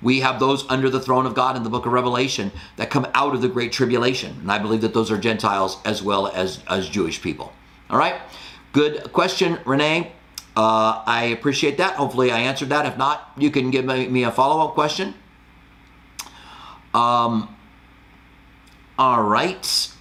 We 0.02 0.22
have 0.22 0.39
those 0.39 0.66
under 0.70 0.89
the 0.89 1.00
throne 1.00 1.26
of 1.26 1.34
God 1.34 1.58
in 1.58 1.64
the 1.64 1.70
book 1.70 1.86
of 1.86 1.91
Revelation 1.91 2.52
that 2.78 2.89
come 2.89 3.08
out 3.14 3.34
of 3.34 3.41
the 3.41 3.50
great 3.50 3.74
tribulation. 3.74 4.38
And 4.39 4.52
I 4.52 4.60
believe 4.60 4.82
that 4.82 4.93
those 4.93 5.12
are 5.12 5.18
Gentiles 5.18 5.80
as 5.84 6.02
well 6.02 6.28
as, 6.28 6.64
as 6.70 6.88
Jewish 6.88 7.22
people. 7.22 7.52
All 7.89 7.98
right? 7.98 8.22
Good 8.72 9.12
question, 9.12 9.60
Renee. 9.66 10.12
Uh, 10.56 11.03
I 11.06 11.26
appreciate 11.26 11.78
that. 11.78 11.95
Hopefully, 11.95 12.32
I 12.32 12.39
answered 12.39 12.70
that. 12.70 12.86
If 12.86 12.97
not, 12.97 13.32
you 13.38 13.51
can 13.51 13.72
give 13.72 13.86
me 13.86 14.24
a 14.24 14.32
follow 14.32 14.66
up 14.66 14.74
question. 14.74 15.14
Um, 16.93 17.53
all 18.97 19.22
right. 19.24 19.91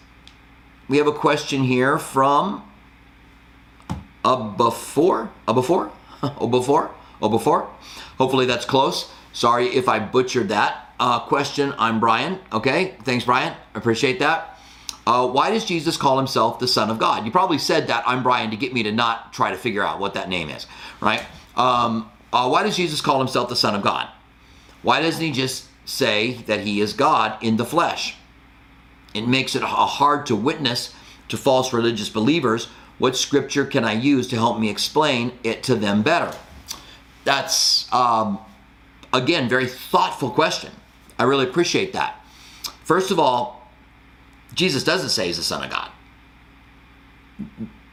We 0.89 0.99
have 0.99 1.07
a 1.07 1.13
question 1.13 1.65
here 1.65 1.99
from 1.99 2.71
a 4.25 4.37
before, 4.37 5.31
a 5.49 5.55
before, 5.55 5.91
a 6.23 6.47
before, 6.47 6.91
a 7.21 7.29
before. 7.29 7.69
Hopefully 8.19 8.47
that's 8.47 8.65
close. 8.65 9.11
Sorry 9.33 9.67
if 9.67 9.89
I 9.89 9.99
butchered 9.99 10.51
that 10.51 10.95
uh, 11.01 11.21
question. 11.21 11.75
I'm 11.79 11.99
Brian. 11.99 12.39
Okay, 12.53 12.95
thanks, 13.03 13.25
Brian. 13.25 13.55
Appreciate 13.75 14.21
that. 14.21 14.54
Uh, 15.07 15.29
why 15.29 15.51
does 15.51 15.65
Jesus 15.65 15.97
call 15.97 16.17
himself 16.17 16.59
the 16.59 16.69
Son 16.69 16.91
of 16.91 16.99
God? 16.99 17.27
You 17.27 17.31
probably 17.31 17.59
said 17.59 17.89
that 17.89 18.05
I'm 18.07 18.23
Brian 18.23 18.51
to 18.51 18.57
get 18.57 18.73
me 18.73 18.83
to 18.85 18.93
not 18.93 19.33
try 19.33 19.51
to 19.51 19.57
figure 19.57 19.83
out 19.83 20.01
what 20.01 20.15
that 20.15 20.29
name 20.29 20.49
is, 20.49 20.67
right? 21.01 21.25
Um, 21.57 22.11
uh, 22.33 22.49
why 22.49 22.63
does 22.63 22.77
Jesus 22.77 23.01
call 23.01 23.19
himself 23.19 23.49
the 23.49 23.57
Son 23.57 23.75
of 23.75 23.83
God? 23.83 24.09
Why 24.83 25.01
doesn't 25.01 25.23
he 25.23 25.31
just 25.31 25.67
say 25.85 26.35
that 26.47 26.61
he 26.61 26.81
is 26.81 26.93
God 26.93 27.43
in 27.43 27.57
the 27.57 27.65
flesh? 27.65 28.17
It 29.13 29.29
makes 29.29 29.55
it 29.55 29.63
hard 29.63 30.27
to 30.27 30.37
witness 30.37 30.95
to 31.29 31.37
false 31.37 31.73
religious 31.73 32.09
believers. 32.09 32.67
What 32.99 33.17
scripture 33.17 33.65
can 33.65 33.85
I 33.85 33.93
use 33.93 34.29
to 34.29 34.37
help 34.37 34.59
me 34.59 34.71
explain 34.71 35.33
it 35.43 35.63
to 35.65 35.75
them 35.75 36.03
better? 36.03 36.37
That's, 37.25 37.93
um, 37.93 38.39
again, 39.13 39.49
very 39.49 39.67
thoughtful 39.67 40.31
question. 40.31 40.73
I 41.19 41.25
really 41.25 41.45
appreciate 41.45 41.93
that. 41.93 42.21
First 42.85 43.11
of 43.11 43.19
all, 43.19 43.64
Jesus 44.55 44.85
doesn't 44.85 45.11
say 45.11 45.27
he's 45.27 45.37
the 45.37 45.43
Son 45.43 45.65
of 45.65 45.71
God. 45.71 45.91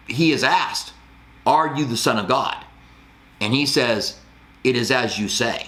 He 0.07 0.31
is 0.31 0.43
asked, 0.43 0.93
Are 1.45 1.75
you 1.75 1.85
the 1.85 1.97
Son 1.97 2.17
of 2.17 2.27
God? 2.27 2.63
And 3.39 3.53
he 3.53 3.65
says, 3.65 4.19
It 4.63 4.75
is 4.75 4.91
as 4.91 5.19
you 5.19 5.27
say. 5.27 5.67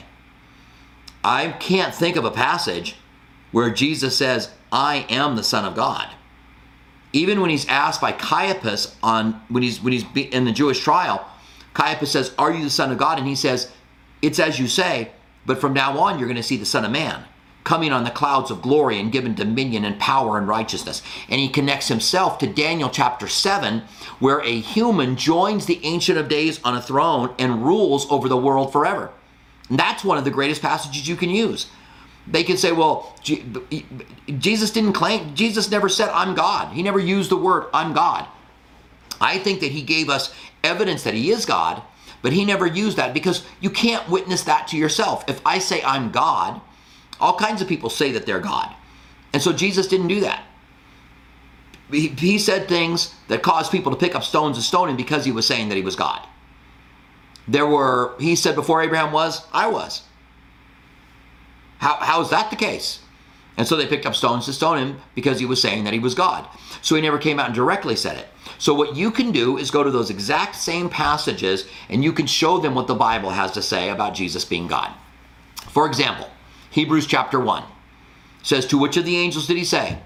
I 1.23 1.49
can't 1.53 1.95
think 1.95 2.15
of 2.15 2.25
a 2.25 2.31
passage 2.31 2.95
where 3.51 3.69
Jesus 3.69 4.17
says, 4.17 4.51
I 4.71 5.05
am 5.09 5.35
the 5.35 5.43
Son 5.43 5.65
of 5.65 5.75
God. 5.75 6.09
Even 7.13 7.39
when 7.41 7.49
he's 7.49 7.67
asked 7.67 8.01
by 8.01 8.11
Caiaphas 8.11 8.95
on 9.03 9.39
when 9.47 9.61
he's 9.61 9.81
when 9.81 9.93
he's 9.93 10.05
in 10.15 10.45
the 10.45 10.51
Jewish 10.51 10.79
trial, 10.79 11.27
Caiaphas 11.75 12.11
says, 12.11 12.33
"Are 12.39 12.51
you 12.51 12.63
the 12.63 12.71
Son 12.71 12.91
of 12.91 12.97
God?" 12.97 13.19
And 13.19 13.27
he 13.27 13.35
says, 13.35 13.71
"It's 14.23 14.39
as 14.39 14.59
you 14.59 14.67
say, 14.67 15.11
but 15.45 15.61
from 15.61 15.73
now 15.73 15.99
on 15.99 16.17
you're 16.17 16.27
going 16.27 16.37
to 16.37 16.43
see 16.43 16.57
the 16.57 16.65
Son 16.65 16.83
of 16.83 16.91
Man." 16.91 17.23
Coming 17.63 17.91
on 17.91 18.03
the 18.03 18.11
clouds 18.11 18.51
of 18.51 18.61
glory 18.61 18.99
and 18.99 19.11
given 19.11 19.33
dominion 19.33 19.85
and 19.85 19.99
power 19.99 20.37
and 20.37 20.47
righteousness. 20.47 21.01
And 21.29 21.39
he 21.39 21.49
connects 21.49 21.87
himself 21.87 22.37
to 22.39 22.47
Daniel 22.47 22.89
chapter 22.89 23.27
7, 23.27 23.83
where 24.19 24.41
a 24.41 24.59
human 24.59 25.15
joins 25.15 25.65
the 25.65 25.79
Ancient 25.83 26.17
of 26.17 26.29
Days 26.29 26.59
on 26.63 26.75
a 26.75 26.81
throne 26.81 27.33
and 27.39 27.65
rules 27.65 28.09
over 28.11 28.27
the 28.27 28.37
world 28.37 28.71
forever. 28.71 29.11
And 29.69 29.79
that's 29.79 30.03
one 30.03 30.17
of 30.17 30.23
the 30.23 30.31
greatest 30.31 30.61
passages 30.61 31.07
you 31.07 31.15
can 31.15 31.29
use. 31.29 31.67
They 32.27 32.43
can 32.43 32.57
say, 32.57 32.71
well, 32.71 33.15
Jesus 33.23 34.71
didn't 34.71 34.93
claim, 34.93 35.35
Jesus 35.35 35.69
never 35.69 35.89
said, 35.89 36.09
I'm 36.09 36.35
God. 36.35 36.73
He 36.73 36.83
never 36.83 36.99
used 36.99 37.29
the 37.29 37.37
word, 37.37 37.65
I'm 37.73 37.93
God. 37.93 38.27
I 39.19 39.39
think 39.39 39.59
that 39.61 39.71
he 39.71 39.81
gave 39.81 40.09
us 40.09 40.33
evidence 40.63 41.03
that 41.03 41.13
he 41.13 41.31
is 41.31 41.45
God, 41.45 41.81
but 42.21 42.33
he 42.33 42.45
never 42.45 42.65
used 42.65 42.97
that 42.97 43.13
because 43.13 43.43
you 43.59 43.69
can't 43.69 44.09
witness 44.09 44.43
that 44.43 44.67
to 44.69 44.77
yourself. 44.77 45.25
If 45.27 45.45
I 45.45 45.59
say 45.59 45.81
I'm 45.83 46.11
God, 46.11 46.61
all 47.23 47.37
kinds 47.37 47.61
of 47.61 47.67
people 47.67 47.89
say 47.89 48.11
that 48.11 48.25
they're 48.25 48.41
God. 48.41 48.69
And 49.31 49.41
so 49.41 49.53
Jesus 49.53 49.87
didn't 49.87 50.09
do 50.09 50.19
that. 50.19 50.43
He, 51.89 52.09
he 52.09 52.37
said 52.37 52.67
things 52.67 53.15
that 53.29 53.41
caused 53.41 53.71
people 53.71 53.91
to 53.91 53.97
pick 53.97 54.13
up 54.13 54.23
stones 54.23 54.57
and 54.57 54.63
stone 54.63 54.89
him 54.89 54.97
because 54.97 55.23
he 55.23 55.31
was 55.31 55.47
saying 55.47 55.69
that 55.69 55.75
he 55.75 55.81
was 55.81 55.95
God. 55.95 56.21
There 57.47 57.65
were, 57.65 58.15
he 58.19 58.35
said 58.35 58.55
before 58.55 58.81
Abraham 58.81 59.13
was, 59.13 59.45
I 59.53 59.67
was. 59.67 60.03
How, 61.77 61.95
how 61.95 62.21
is 62.21 62.29
that 62.29 62.49
the 62.49 62.55
case? 62.55 62.99
And 63.55 63.67
so 63.67 63.75
they 63.75 63.85
picked 63.85 64.05
up 64.05 64.15
stones 64.15 64.45
to 64.45 64.53
stone 64.53 64.77
him 64.77 65.01
because 65.15 65.39
he 65.39 65.45
was 65.45 65.61
saying 65.61 65.83
that 65.83 65.93
he 65.93 65.99
was 65.99 66.15
God. 66.15 66.47
So 66.81 66.95
he 66.95 67.01
never 67.01 67.17
came 67.17 67.39
out 67.39 67.47
and 67.47 67.55
directly 67.55 67.95
said 67.95 68.17
it. 68.17 68.27
So 68.57 68.73
what 68.73 68.95
you 68.95 69.11
can 69.11 69.31
do 69.31 69.57
is 69.57 69.71
go 69.71 69.83
to 69.83 69.91
those 69.91 70.09
exact 70.09 70.55
same 70.55 70.89
passages 70.89 71.67
and 71.89 72.03
you 72.03 72.11
can 72.11 72.25
show 72.25 72.57
them 72.57 72.75
what 72.75 72.87
the 72.87 72.95
Bible 72.95 73.29
has 73.29 73.51
to 73.51 73.61
say 73.61 73.89
about 73.89 74.13
Jesus 74.13 74.43
being 74.43 74.67
God. 74.67 74.91
For 75.69 75.85
example, 75.85 76.29
Hebrews 76.73 77.05
chapter 77.05 77.39
1 77.39 77.63
says, 78.41 78.65
To 78.65 78.79
which 78.79 78.97
of 78.97 79.05
the 79.05 79.15
angels 79.17 79.45
did 79.45 79.57
he 79.57 79.63
say, 79.63 79.99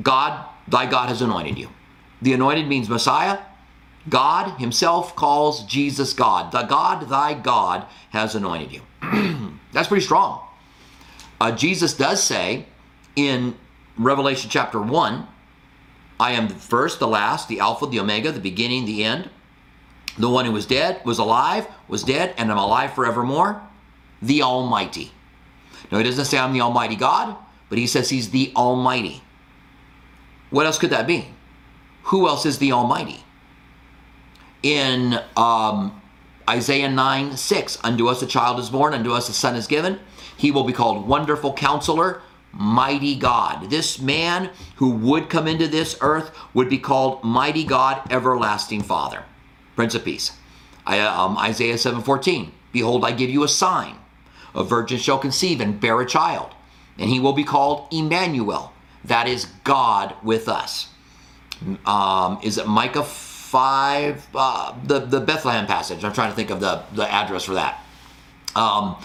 God, 0.00 0.48
thy 0.66 0.86
God 0.86 1.10
has 1.10 1.20
anointed 1.20 1.58
you? 1.58 1.68
The 2.22 2.32
anointed 2.32 2.66
means 2.66 2.88
Messiah. 2.88 3.38
God 4.08 4.58
himself 4.58 5.14
calls 5.14 5.64
Jesus 5.64 6.14
God. 6.14 6.50
The 6.50 6.62
God, 6.62 7.10
thy 7.10 7.34
God, 7.34 7.84
has 8.08 8.34
anointed 8.34 8.72
you. 8.72 8.80
That's 9.72 9.88
pretty 9.88 10.04
strong. 10.04 10.40
Uh, 11.38 11.52
Jesus 11.52 11.92
does 11.92 12.22
say 12.22 12.64
in 13.14 13.54
Revelation 13.98 14.48
chapter 14.48 14.80
1, 14.80 15.26
I 16.18 16.32
am 16.32 16.48
the 16.48 16.54
first, 16.54 17.00
the 17.00 17.06
last, 17.06 17.48
the 17.48 17.60
Alpha, 17.60 17.86
the 17.86 18.00
Omega, 18.00 18.32
the 18.32 18.40
beginning, 18.40 18.86
the 18.86 19.04
end. 19.04 19.28
The 20.16 20.30
one 20.30 20.46
who 20.46 20.52
was 20.52 20.64
dead, 20.64 21.04
was 21.04 21.18
alive, 21.18 21.66
was 21.86 22.02
dead, 22.02 22.34
and 22.38 22.50
I'm 22.50 22.56
alive 22.56 22.94
forevermore. 22.94 23.60
The 24.22 24.42
Almighty. 24.42 25.12
Now, 25.90 25.98
he 25.98 26.04
doesn't 26.04 26.24
say 26.24 26.38
I'm 26.38 26.52
the 26.52 26.60
Almighty 26.60 26.96
God, 26.96 27.36
but 27.68 27.78
he 27.78 27.86
says 27.86 28.10
he's 28.10 28.30
the 28.30 28.52
Almighty. 28.56 29.22
What 30.50 30.66
else 30.66 30.78
could 30.78 30.90
that 30.90 31.06
be? 31.06 31.28
Who 32.04 32.26
else 32.26 32.46
is 32.46 32.58
the 32.58 32.72
Almighty? 32.72 33.22
In 34.62 35.20
um, 35.36 36.00
Isaiah 36.48 36.88
9 36.88 37.36
6, 37.36 37.78
unto 37.84 38.08
us 38.08 38.22
a 38.22 38.26
child 38.26 38.58
is 38.58 38.70
born, 38.70 38.94
unto 38.94 39.12
us 39.12 39.28
a 39.28 39.32
son 39.32 39.54
is 39.56 39.66
given. 39.66 40.00
He 40.36 40.50
will 40.50 40.64
be 40.64 40.72
called 40.72 41.06
Wonderful 41.06 41.52
Counselor, 41.52 42.22
Mighty 42.52 43.14
God. 43.16 43.68
This 43.70 44.00
man 44.00 44.50
who 44.76 44.90
would 44.90 45.28
come 45.28 45.46
into 45.46 45.68
this 45.68 45.98
earth 46.00 46.30
would 46.54 46.70
be 46.70 46.78
called 46.78 47.22
Mighty 47.22 47.64
God, 47.64 48.00
Everlasting 48.10 48.82
Father, 48.82 49.24
Prince 49.76 49.94
of 49.94 50.04
Peace. 50.04 50.32
I, 50.86 51.00
um, 51.00 51.36
Isaiah 51.36 51.76
7:14. 51.76 52.52
Behold, 52.72 53.04
I 53.04 53.12
give 53.12 53.28
you 53.28 53.44
a 53.44 53.48
sign: 53.48 53.96
a 54.58 54.64
virgin 54.64 54.98
shall 54.98 55.18
conceive 55.18 55.60
and 55.60 55.80
bear 55.80 56.00
a 56.00 56.06
child, 56.06 56.50
and 56.98 57.08
he 57.08 57.20
will 57.20 57.32
be 57.32 57.44
called 57.44 57.86
Emmanuel. 57.92 58.72
That 59.04 59.28
is 59.28 59.46
God 59.64 60.14
with 60.22 60.48
us. 60.48 60.88
Um, 61.86 62.40
is 62.42 62.58
it 62.58 62.66
Micah 62.66 63.04
5? 63.04 64.28
Uh, 64.34 64.74
the 64.84 64.98
the 64.98 65.20
Bethlehem 65.20 65.66
passage. 65.66 66.04
I'm 66.04 66.12
trying 66.12 66.30
to 66.30 66.36
think 66.36 66.50
of 66.50 66.60
the 66.60 66.82
the 66.92 67.10
address 67.10 67.44
for 67.44 67.54
that. 67.54 67.82
Um, 68.54 68.96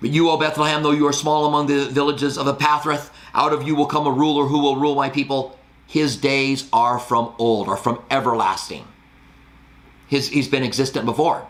but 0.00 0.10
you, 0.10 0.30
O 0.30 0.36
Bethlehem, 0.38 0.82
though 0.82 0.92
you 0.92 1.06
are 1.06 1.12
small 1.12 1.46
among 1.46 1.66
the 1.66 1.86
villages 1.86 2.38
of 2.38 2.46
Ephrathah, 2.46 3.10
out 3.34 3.52
of 3.52 3.66
you 3.66 3.74
will 3.74 3.86
come 3.86 4.06
a 4.06 4.10
ruler 4.10 4.46
who 4.46 4.60
will 4.60 4.76
rule 4.76 4.94
my 4.94 5.10
people. 5.10 5.58
His 5.86 6.16
days 6.16 6.68
are 6.72 6.98
from 6.98 7.34
old, 7.38 7.68
are 7.68 7.76
from 7.76 8.00
everlasting. 8.10 8.86
His, 10.06 10.28
he's 10.28 10.48
been 10.48 10.62
existent 10.62 11.04
before. 11.04 11.46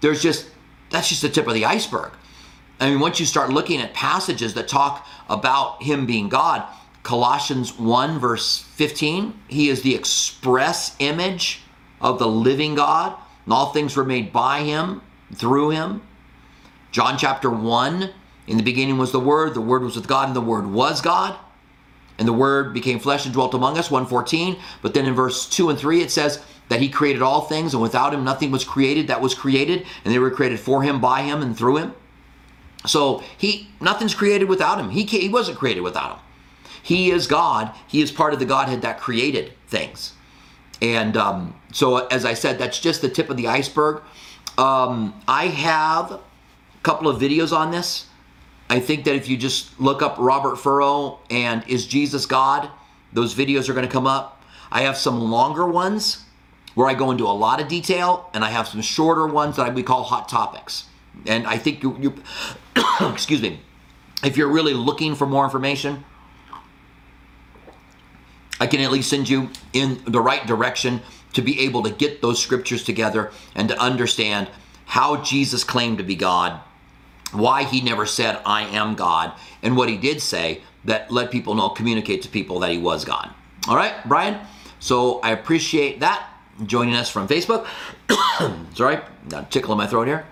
There's 0.00 0.22
just, 0.22 0.46
that's 0.90 1.08
just 1.08 1.22
the 1.22 1.28
tip 1.28 1.46
of 1.46 1.54
the 1.54 1.64
iceberg. 1.64 2.12
I 2.78 2.90
mean, 2.90 3.00
once 3.00 3.18
you 3.18 3.26
start 3.26 3.50
looking 3.50 3.80
at 3.80 3.94
passages 3.94 4.54
that 4.54 4.68
talk 4.68 5.06
about 5.28 5.82
him 5.82 6.06
being 6.06 6.28
God, 6.28 6.62
Colossians 7.02 7.78
1, 7.78 8.18
verse 8.18 8.58
15, 8.74 9.38
he 9.48 9.68
is 9.68 9.82
the 9.82 9.94
express 9.94 10.94
image 10.98 11.62
of 12.00 12.18
the 12.18 12.28
living 12.28 12.74
God, 12.74 13.16
and 13.44 13.54
all 13.54 13.72
things 13.72 13.96
were 13.96 14.04
made 14.04 14.32
by 14.32 14.62
him, 14.62 15.00
through 15.34 15.70
him. 15.70 16.02
John 16.92 17.16
chapter 17.16 17.48
1, 17.48 18.10
in 18.46 18.56
the 18.56 18.62
beginning 18.62 18.98
was 18.98 19.12
the 19.12 19.20
Word, 19.20 19.54
the 19.54 19.60
Word 19.60 19.82
was 19.82 19.96
with 19.96 20.06
God, 20.06 20.28
and 20.28 20.36
the 20.36 20.40
Word 20.40 20.66
was 20.66 21.00
God. 21.00 21.36
And 22.18 22.26
the 22.26 22.32
Word 22.32 22.72
became 22.72 22.98
flesh 22.98 23.24
and 23.24 23.34
dwelt 23.34 23.54
among 23.54 23.76
us, 23.78 23.90
114. 23.90 24.56
But 24.82 24.94
then 24.94 25.06
in 25.06 25.14
verse 25.14 25.48
2 25.48 25.70
and 25.70 25.78
3, 25.78 26.02
it 26.02 26.10
says 26.10 26.42
that 26.68 26.80
He 26.80 26.88
created 26.88 27.22
all 27.22 27.42
things, 27.42 27.74
and 27.74 27.82
without 27.82 28.14
Him 28.14 28.24
nothing 28.24 28.50
was 28.50 28.64
created 28.64 29.08
that 29.08 29.20
was 29.20 29.34
created, 29.34 29.86
and 30.04 30.14
they 30.14 30.18
were 30.18 30.30
created 30.30 30.60
for 30.60 30.82
Him, 30.82 31.00
by 31.00 31.22
Him, 31.22 31.42
and 31.42 31.56
through 31.56 31.76
Him. 31.76 31.94
So 32.84 33.22
He 33.36 33.68
nothing's 33.80 34.14
created 34.14 34.48
without 34.48 34.78
Him. 34.78 34.90
He, 34.90 35.04
he 35.04 35.28
wasn't 35.28 35.58
created 35.58 35.80
without 35.80 36.16
Him. 36.16 36.24
He 36.82 37.10
is 37.10 37.26
God. 37.26 37.72
He 37.88 38.00
is 38.00 38.12
part 38.12 38.32
of 38.32 38.38
the 38.38 38.44
Godhead 38.44 38.82
that 38.82 39.00
created 39.00 39.52
things. 39.66 40.12
And 40.80 41.16
um, 41.16 41.58
so, 41.72 42.06
as 42.06 42.24
I 42.24 42.34
said, 42.34 42.58
that's 42.58 42.78
just 42.78 43.02
the 43.02 43.08
tip 43.08 43.30
of 43.30 43.36
the 43.36 43.48
iceberg. 43.48 44.02
Um, 44.58 45.20
I 45.26 45.46
have 45.46 46.12
a 46.12 46.20
couple 46.82 47.08
of 47.08 47.20
videos 47.20 47.56
on 47.56 47.70
this. 47.70 48.06
I 48.68 48.80
think 48.80 49.04
that 49.04 49.14
if 49.14 49.28
you 49.28 49.36
just 49.36 49.78
look 49.80 50.02
up 50.02 50.16
Robert 50.18 50.56
Furrow 50.56 51.18
and 51.30 51.64
Is 51.68 51.86
Jesus 51.86 52.26
God, 52.26 52.68
those 53.12 53.34
videos 53.34 53.68
are 53.68 53.74
going 53.74 53.86
to 53.86 53.92
come 53.92 54.06
up. 54.06 54.44
I 54.70 54.82
have 54.82 54.96
some 54.96 55.20
longer 55.20 55.66
ones 55.66 56.24
where 56.74 56.88
I 56.88 56.94
go 56.94 57.10
into 57.10 57.24
a 57.24 57.32
lot 57.32 57.60
of 57.60 57.68
detail, 57.68 58.28
and 58.34 58.44
I 58.44 58.50
have 58.50 58.68
some 58.68 58.82
shorter 58.82 59.26
ones 59.26 59.56
that 59.56 59.74
we 59.74 59.82
call 59.82 60.02
hot 60.02 60.28
topics. 60.28 60.84
And 61.24 61.46
I 61.46 61.58
think 61.58 61.82
you, 61.82 61.96
you 62.00 62.14
excuse 63.12 63.42
me, 63.42 63.60
if 64.24 64.36
you're 64.36 64.50
really 64.50 64.74
looking 64.74 65.14
for 65.14 65.26
more 65.26 65.44
information, 65.44 66.04
I 68.58 68.66
can 68.66 68.80
at 68.80 68.90
least 68.90 69.10
send 69.10 69.28
you 69.28 69.50
in 69.72 70.02
the 70.06 70.20
right 70.20 70.46
direction 70.46 71.02
to 71.34 71.42
be 71.42 71.60
able 71.60 71.82
to 71.82 71.90
get 71.90 72.22
those 72.22 72.42
scriptures 72.42 72.84
together 72.84 73.30
and 73.54 73.68
to 73.68 73.78
understand 73.78 74.48
how 74.86 75.22
Jesus 75.22 75.64
claimed 75.64 75.98
to 75.98 76.04
be 76.04 76.16
God 76.16 76.60
why 77.32 77.64
he 77.64 77.80
never 77.80 78.06
said, 78.06 78.40
I 78.44 78.62
am 78.62 78.94
God, 78.94 79.32
and 79.62 79.76
what 79.76 79.88
he 79.88 79.96
did 79.96 80.20
say 80.20 80.62
that 80.84 81.10
let 81.10 81.30
people 81.30 81.54
know, 81.54 81.68
communicate 81.70 82.22
to 82.22 82.28
people 82.28 82.60
that 82.60 82.70
he 82.70 82.78
was 82.78 83.04
God. 83.04 83.30
All 83.68 83.76
right, 83.76 83.94
Brian? 84.06 84.38
So 84.78 85.20
I 85.20 85.32
appreciate 85.32 86.00
that 86.00 86.28
joining 86.64 86.94
us 86.94 87.10
from 87.10 87.26
Facebook. 87.26 87.66
Sorry, 88.74 88.98
tickle 89.50 89.72
in 89.72 89.78
my 89.78 89.86
throat 89.86 90.06
here. 90.06 90.26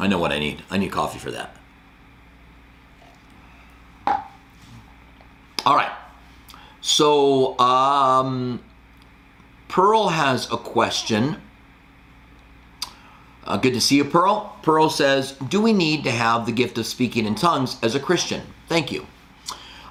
I 0.00 0.06
know 0.06 0.18
what 0.18 0.32
I 0.32 0.38
need. 0.38 0.62
I 0.70 0.78
need 0.78 0.90
coffee 0.90 1.18
for 1.18 1.30
that. 1.30 1.56
All 5.66 5.76
right. 5.76 5.92
So, 6.80 7.58
um, 7.58 8.62
Pearl 9.68 10.08
has 10.08 10.50
a 10.50 10.56
question 10.56 11.36
uh, 13.50 13.56
good 13.56 13.74
to 13.74 13.80
see 13.80 13.96
you, 13.96 14.04
Pearl. 14.04 14.56
Pearl 14.62 14.88
says, 14.90 15.32
Do 15.48 15.60
we 15.60 15.72
need 15.72 16.04
to 16.04 16.10
have 16.12 16.46
the 16.46 16.52
gift 16.52 16.78
of 16.78 16.86
speaking 16.86 17.26
in 17.26 17.34
tongues 17.34 17.78
as 17.82 17.96
a 17.96 18.00
Christian? 18.00 18.42
Thank 18.68 18.92
you. 18.92 19.06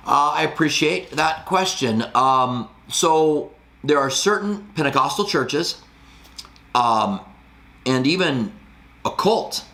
Uh, 0.05 0.31
I 0.33 0.43
appreciate 0.43 1.11
that 1.11 1.45
question. 1.45 2.05
Um, 2.15 2.69
so, 2.87 3.51
there 3.83 3.99
are 3.99 4.09
certain 4.09 4.67
Pentecostal 4.75 5.25
churches 5.25 5.81
um, 6.73 7.19
and 7.85 8.07
even 8.07 8.53
a 9.03 9.11
cult 9.11 9.65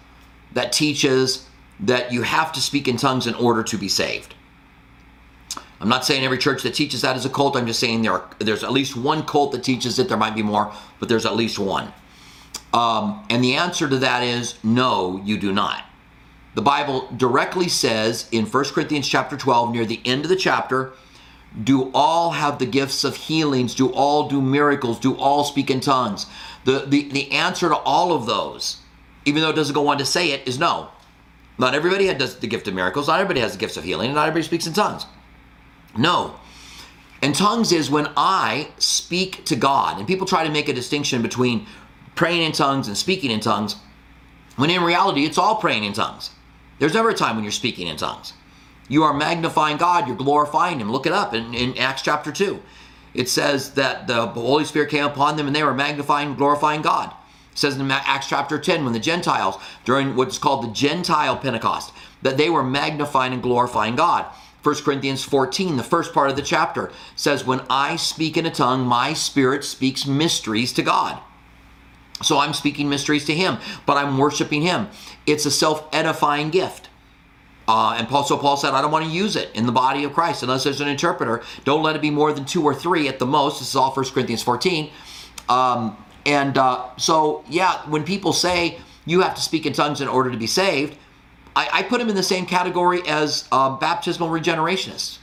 that 0.56 0.72
teaches 0.72 1.48
that 1.82 2.12
you 2.12 2.24
have 2.24 2.52
to 2.54 2.62
speak 2.62 2.88
in 2.88 2.98
tongues 2.98 3.28
in 3.28 3.36
order 3.36 3.62
to 3.62 3.78
be 3.78 3.88
saved. 3.88 4.34
I'm 5.80 5.90
not 5.90 6.06
saying 6.06 6.24
every 6.24 6.38
church 6.38 6.64
that 6.64 6.74
teaches 6.74 7.02
that 7.02 7.16
is 7.18 7.26
a 7.26 7.30
cult. 7.30 7.56
I'm 7.56 7.68
just 7.68 7.80
saying 7.80 8.02
there 8.02 8.14
are, 8.14 8.30
there's 8.40 8.64
at 8.64 8.72
least 8.72 8.96
one 8.96 9.24
cult 9.24 9.52
that 9.52 9.64
teaches 9.64 10.00
it. 10.00 10.08
There 10.08 10.18
might 10.18 10.34
be 10.34 10.42
more, 10.42 10.74
but 11.00 11.10
there's 11.10 11.26
at 11.26 11.36
least 11.36 11.60
one. 11.60 11.94
Um, 12.74 13.26
and 13.30 13.44
the 13.44 13.56
answer 13.56 13.88
to 13.88 13.98
that 13.98 14.24
is 14.24 14.56
no, 14.64 15.22
you 15.24 15.38
do 15.38 15.54
not. 15.54 15.84
The 16.56 16.62
Bible 16.62 17.10
directly 17.16 17.68
says 17.68 18.30
in 18.32 18.46
1 18.46 18.64
Corinthians 18.66 19.08
chapter 19.08 19.36
12, 19.36 19.72
near 19.74 19.86
the 19.86 20.02
end 20.06 20.24
of 20.24 20.30
the 20.30 20.36
chapter, 20.38 20.94
do 21.64 21.92
all 21.94 22.32
have 22.32 22.60
the 22.60 22.66
gifts 22.66 23.04
of 23.04 23.16
healings? 23.16 23.76
Do 23.76 23.90
all 23.90 24.30
do 24.30 24.42
miracles? 24.42 25.00
Do 25.00 25.16
all 25.18 25.44
speak 25.44 25.70
in 25.70 25.82
tongues? 25.82 26.26
The, 26.64 26.86
the, 26.88 27.10
the 27.10 27.32
answer 27.32 27.70
to 27.70 27.76
all 27.76 28.14
of 28.14 28.26
those, 28.26 28.78
even 29.26 29.42
though 29.42 29.50
it 29.50 29.56
doesn't 29.56 29.74
go 29.74 29.88
on 29.88 29.98
to 29.98 30.06
say 30.06 30.32
it, 30.32 30.48
is 30.48 30.60
no. 30.60 30.90
Not 31.58 31.74
everybody 31.74 32.08
has 32.08 32.36
the 32.36 32.48
gift 32.48 32.68
of 32.68 32.74
miracles. 32.74 33.08
Not 33.08 33.20
everybody 33.20 33.40
has 33.40 33.54
the 33.54 33.58
gifts 33.58 33.78
of 33.78 33.84
healing. 33.84 34.14
Not 34.14 34.28
everybody 34.28 34.44
speaks 34.44 34.68
in 34.68 34.74
tongues. 34.74 35.06
No. 35.98 36.36
And 37.22 37.34
tongues 37.34 37.72
is 37.72 37.90
when 37.90 38.10
I 38.18 38.70
speak 38.78 39.46
to 39.46 39.56
God. 39.56 39.98
And 39.98 40.08
people 40.08 40.28
try 40.28 40.44
to 40.44 40.52
make 40.52 40.70
a 40.70 40.74
distinction 40.74 41.22
between 41.22 41.66
praying 42.14 42.42
in 42.42 42.52
tongues 42.52 42.88
and 42.88 42.98
speaking 42.98 43.32
in 43.32 43.40
tongues, 43.40 43.76
when 44.58 44.70
in 44.70 44.84
reality, 44.84 45.26
it's 45.26 45.38
all 45.38 45.56
praying 45.56 45.84
in 45.84 45.94
tongues. 45.94 46.32
There's 46.80 46.94
never 46.94 47.10
a 47.10 47.14
time 47.14 47.36
when 47.36 47.44
you're 47.44 47.52
speaking 47.52 47.88
in 47.88 47.98
tongues. 47.98 48.34
You 48.88 49.04
are 49.04 49.14
magnifying 49.14 49.78
God, 49.78 50.08
you're 50.08 50.16
glorifying 50.16 50.80
Him. 50.80 50.92
Look 50.92 51.08
it 51.08 51.14
up 51.14 51.34
in, 51.34 51.54
in 51.54 51.78
Acts 51.78 52.02
chapter 52.02 52.32
2. 52.32 52.62
It 53.14 53.30
says 53.30 53.74
that 53.74 54.08
the 54.08 54.28
Holy 54.28 54.66
Spirit 54.66 54.90
came 54.90 55.06
upon 55.06 55.38
them 55.38 55.48
and 55.48 55.56
they 55.56 55.64
were 55.64 55.74
magnifying 55.74 56.36
glorifying 56.36 56.82
God. 56.82 57.14
It 57.56 57.60
says 57.60 57.78
in 57.78 57.90
Acts 57.90 58.28
chapter 58.28 58.60
10, 58.60 58.84
when 58.84 58.92
the 58.92 59.00
Gentiles, 59.00 59.56
during 59.86 60.18
what's 60.18 60.38
called 60.38 60.62
the 60.62 60.74
Gentile 60.74 61.38
Pentecost, 61.38 61.94
that 62.22 62.36
they 62.36 62.50
were 62.50 62.62
magnifying 62.62 63.32
and 63.32 63.42
glorifying 63.42 63.96
God. 63.96 64.26
1 64.62 64.76
Corinthians 64.84 65.24
14, 65.24 65.78
the 65.78 65.84
first 65.84 66.14
part 66.14 66.30
of 66.30 66.36
the 66.36 66.42
chapter, 66.42 66.92
says, 67.16 67.46
When 67.46 67.62
I 67.70 67.96
speak 67.96 68.36
in 68.36 68.46
a 68.46 68.52
tongue, 68.52 68.86
my 68.86 69.14
spirit 69.14 69.64
speaks 69.64 70.06
mysteries 70.06 70.74
to 70.74 70.84
God. 70.84 71.22
So 72.22 72.40
I'm 72.40 72.52
speaking 72.52 72.90
mysteries 72.90 73.24
to 73.26 73.34
him, 73.34 73.60
but 73.86 73.96
I'm 73.96 74.18
worshiping 74.18 74.64
him. 74.64 74.90
It's 75.26 75.46
a 75.46 75.52
self 75.52 75.88
edifying 75.94 76.50
gift. 76.50 76.90
Uh, 77.70 77.96
and 77.98 78.10
Paul, 78.10 78.26
so 78.26 78.38
Paul 78.38 78.58
said, 78.58 78.74
I 78.74 78.82
don't 78.82 78.92
want 78.92 79.06
to 79.06 79.12
use 79.12 79.38
it 79.38 79.50
in 79.56 79.66
the 79.66 79.72
body 79.72 80.04
of 80.04 80.12
Christ 80.12 80.44
unless 80.44 80.66
there's 80.66 80.82
an 80.82 80.90
interpreter. 80.90 81.42
Don't 81.64 81.84
let 81.84 81.96
it 81.96 82.02
be 82.02 82.12
more 82.12 82.34
than 82.34 82.44
two 82.44 82.64
or 82.64 82.76
three 82.76 83.08
at 83.08 83.18
the 83.18 83.26
most. 83.26 83.60
This 83.60 83.70
is 83.70 83.76
all 83.78 83.92
1 83.92 84.06
Corinthians 84.08 84.44
14. 84.44 84.90
Um, 85.48 85.98
and 86.26 86.58
uh, 86.58 86.90
so, 86.98 87.44
yeah, 87.48 87.88
when 87.90 88.04
people 88.04 88.34
say 88.34 88.80
you 89.06 89.22
have 89.22 89.36
to 89.36 89.42
speak 89.42 89.66
in 89.66 89.74
tongues 89.74 90.02
in 90.02 90.08
order 90.08 90.32
to 90.32 90.38
be 90.38 90.48
saved. 90.48 90.98
I, 91.56 91.70
I 91.72 91.84
put 91.84 92.00
them 92.00 92.10
in 92.10 92.16
the 92.16 92.24
same 92.24 92.46
category 92.46 93.02
as 93.08 93.48
uh, 93.52 93.78
baptismal 93.78 94.30
regenerationists. 94.30 95.20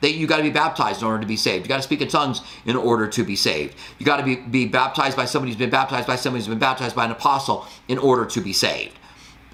That 0.00 0.12
you 0.12 0.26
got 0.26 0.36
to 0.36 0.42
be 0.42 0.50
baptized 0.50 1.00
in 1.00 1.06
order 1.06 1.20
to 1.20 1.26
be 1.26 1.36
saved. 1.36 1.64
You 1.64 1.68
got 1.68 1.78
to 1.78 1.82
speak 1.82 2.02
in 2.02 2.08
tongues 2.08 2.42
in 2.66 2.76
order 2.76 3.08
to 3.08 3.24
be 3.24 3.36
saved. 3.36 3.74
You 3.98 4.04
got 4.04 4.18
to 4.18 4.22
be, 4.22 4.36
be 4.36 4.66
baptized 4.66 5.16
by 5.16 5.24
somebody 5.24 5.50
who's 5.50 5.58
been 5.58 5.70
baptized 5.70 6.06
by 6.06 6.16
somebody 6.16 6.40
who's 6.40 6.48
been 6.48 6.58
baptized 6.58 6.94
by 6.94 7.06
an 7.06 7.10
apostle 7.10 7.66
in 7.88 7.96
order 7.98 8.26
to 8.26 8.40
be 8.40 8.52
saved. 8.52 8.98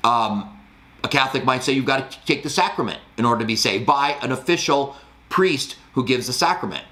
Um, 0.03 0.59
a 1.05 1.09
Catholic 1.09 1.45
might 1.45 1.63
say 1.63 1.73
you've 1.73 1.87
got 1.87 2.11
to 2.11 2.19
take 2.25 2.43
the 2.43 2.51
sacrament 2.51 2.99
in 3.17 3.25
order 3.25 3.41
to 3.41 3.47
be 3.47 3.55
saved 3.55 3.87
by 3.87 4.17
an 4.23 4.33
official 4.33 4.97
priest 5.29 5.77
who 5.93 6.05
gives 6.05 6.27
the 6.27 6.33
sacrament. 6.33 6.85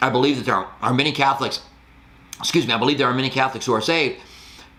I 0.00 0.10
believe 0.10 0.38
that 0.38 0.46
there 0.46 0.56
are, 0.56 0.72
are 0.82 0.94
many 0.94 1.12
Catholics, 1.12 1.60
excuse 2.38 2.66
me, 2.66 2.72
I 2.72 2.78
believe 2.78 2.98
there 2.98 3.08
are 3.08 3.14
many 3.14 3.30
Catholics 3.30 3.66
who 3.66 3.74
are 3.74 3.80
saved, 3.80 4.20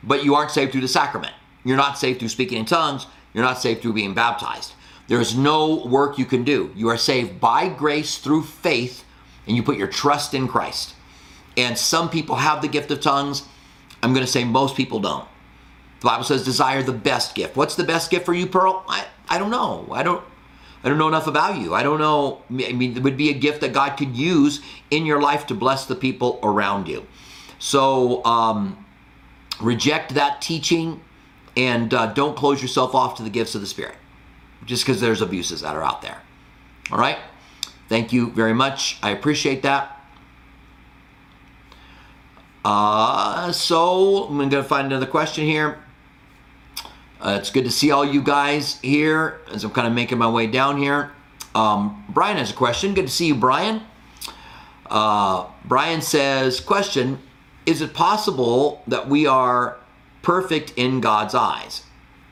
but 0.03 0.23
you 0.23 0.35
aren't 0.35 0.51
saved 0.51 0.71
through 0.71 0.81
the 0.81 0.87
sacrament. 0.87 1.33
You're 1.63 1.77
not 1.77 1.97
saved 1.97 2.19
through 2.19 2.29
speaking 2.29 2.57
in 2.57 2.65
tongues. 2.65 3.07
You're 3.33 3.43
not 3.43 3.59
saved 3.59 3.81
through 3.81 3.93
being 3.93 4.13
baptized. 4.13 4.73
There 5.07 5.19
is 5.19 5.35
no 5.35 5.85
work 5.85 6.17
you 6.17 6.25
can 6.25 6.43
do. 6.43 6.71
You 6.75 6.89
are 6.89 6.97
saved 6.97 7.39
by 7.39 7.67
grace 7.67 8.17
through 8.17 8.43
faith, 8.43 9.03
and 9.47 9.55
you 9.55 9.63
put 9.63 9.77
your 9.77 9.87
trust 9.87 10.33
in 10.33 10.47
Christ. 10.47 10.93
And 11.57 11.77
some 11.77 12.09
people 12.09 12.35
have 12.35 12.61
the 12.61 12.67
gift 12.67 12.91
of 12.91 13.01
tongues. 13.01 13.43
I'm 14.01 14.13
going 14.13 14.25
to 14.25 14.31
say 14.31 14.43
most 14.43 14.75
people 14.77 14.99
don't. 14.99 15.27
The 15.99 16.05
Bible 16.05 16.23
says, 16.23 16.45
desire 16.45 16.81
the 16.81 16.93
best 16.93 17.35
gift. 17.35 17.57
What's 17.57 17.75
the 17.75 17.83
best 17.83 18.09
gift 18.09 18.25
for 18.25 18.33
you, 18.33 18.45
Pearl? 18.45 18.85
I, 18.87 19.05
I 19.27 19.37
don't 19.37 19.51
know. 19.51 19.87
I 19.91 20.03
don't 20.03 20.23
I 20.83 20.87
don't 20.87 20.97
know 20.97 21.09
enough 21.09 21.27
about 21.27 21.57
you. 21.57 21.73
I 21.73 21.83
don't 21.83 21.99
know. 21.99 22.41
I 22.49 22.71
mean, 22.71 22.95
it 22.95 23.03
would 23.03 23.17
be 23.17 23.29
a 23.29 23.33
gift 23.33 23.61
that 23.61 23.73
God 23.73 23.97
could 23.97 24.15
use 24.15 24.61
in 24.89 25.05
your 25.05 25.21
life 25.21 25.45
to 25.47 25.53
bless 25.53 25.85
the 25.85 25.95
people 25.95 26.39
around 26.41 26.87
you. 26.87 27.05
So 27.59 28.23
um, 28.25 28.85
reject 29.61 30.13
that 30.15 30.41
teaching 30.41 31.01
and 31.55 31.93
uh, 31.93 32.07
don't 32.13 32.35
close 32.35 32.61
yourself 32.61 32.95
off 32.95 33.15
to 33.17 33.23
the 33.23 33.29
gifts 33.29 33.53
of 33.55 33.61
the 33.61 33.67
Spirit 33.67 33.95
just 34.65 34.85
because 34.85 35.01
there's 35.01 35.21
abuses 35.21 35.61
that 35.61 35.75
are 35.75 35.83
out 35.83 36.01
there. 36.01 36.21
All 36.91 36.97
right? 36.97 37.17
Thank 37.87 38.13
you 38.13 38.31
very 38.31 38.53
much. 38.53 38.97
I 39.01 39.11
appreciate 39.11 39.63
that. 39.63 39.95
Uh, 42.63 43.51
so 43.51 44.25
I'm 44.25 44.37
going 44.37 44.49
to 44.51 44.63
find 44.63 44.87
another 44.87 45.05
question 45.05 45.45
here. 45.45 45.79
Uh, 47.19 47.37
it's 47.39 47.49
good 47.49 47.65
to 47.65 47.71
see 47.71 47.91
all 47.91 48.05
you 48.05 48.21
guys 48.21 48.79
here 48.81 49.41
as 49.51 49.63
I'm 49.63 49.71
kind 49.71 49.87
of 49.87 49.93
making 49.93 50.17
my 50.17 50.29
way 50.29 50.47
down 50.47 50.77
here. 50.77 51.11
Um, 51.55 52.05
Brian 52.09 52.37
has 52.37 52.51
a 52.51 52.53
question. 52.53 52.93
Good 52.93 53.07
to 53.07 53.11
see 53.11 53.27
you, 53.27 53.35
Brian. 53.35 53.81
Uh, 54.85 55.47
Brian 55.65 56.01
says, 56.01 56.59
question, 56.59 57.19
is 57.69 57.83
it 57.83 57.93
possible 57.93 58.81
that 58.87 59.07
we 59.07 59.27
are 59.27 59.77
perfect 60.23 60.73
in 60.75 61.01
God's 61.01 61.35
eyes? 61.35 61.83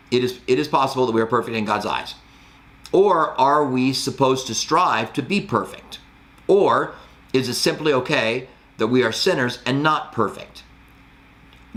It 0.09 0.23
is, 0.23 0.39
it 0.47 0.57
is 0.57 0.67
possible 0.67 1.05
that 1.05 1.11
we 1.11 1.21
are 1.21 1.27
perfect 1.27 1.55
in 1.55 1.63
God's 1.63 1.85
eyes. 1.85 2.15
Or 2.91 3.39
are 3.39 3.63
we 3.63 3.93
supposed 3.93 4.47
to 4.47 4.55
strive 4.55 5.13
to 5.13 5.21
be 5.21 5.39
perfect? 5.39 5.99
Or 6.47 6.95
is 7.33 7.49
it 7.49 7.53
simply 7.53 7.93
okay 7.93 8.47
that 8.79 8.87
we 8.87 9.03
are 9.03 9.11
sinners 9.11 9.59
and 9.63 9.83
not 9.83 10.11
perfect? 10.11 10.63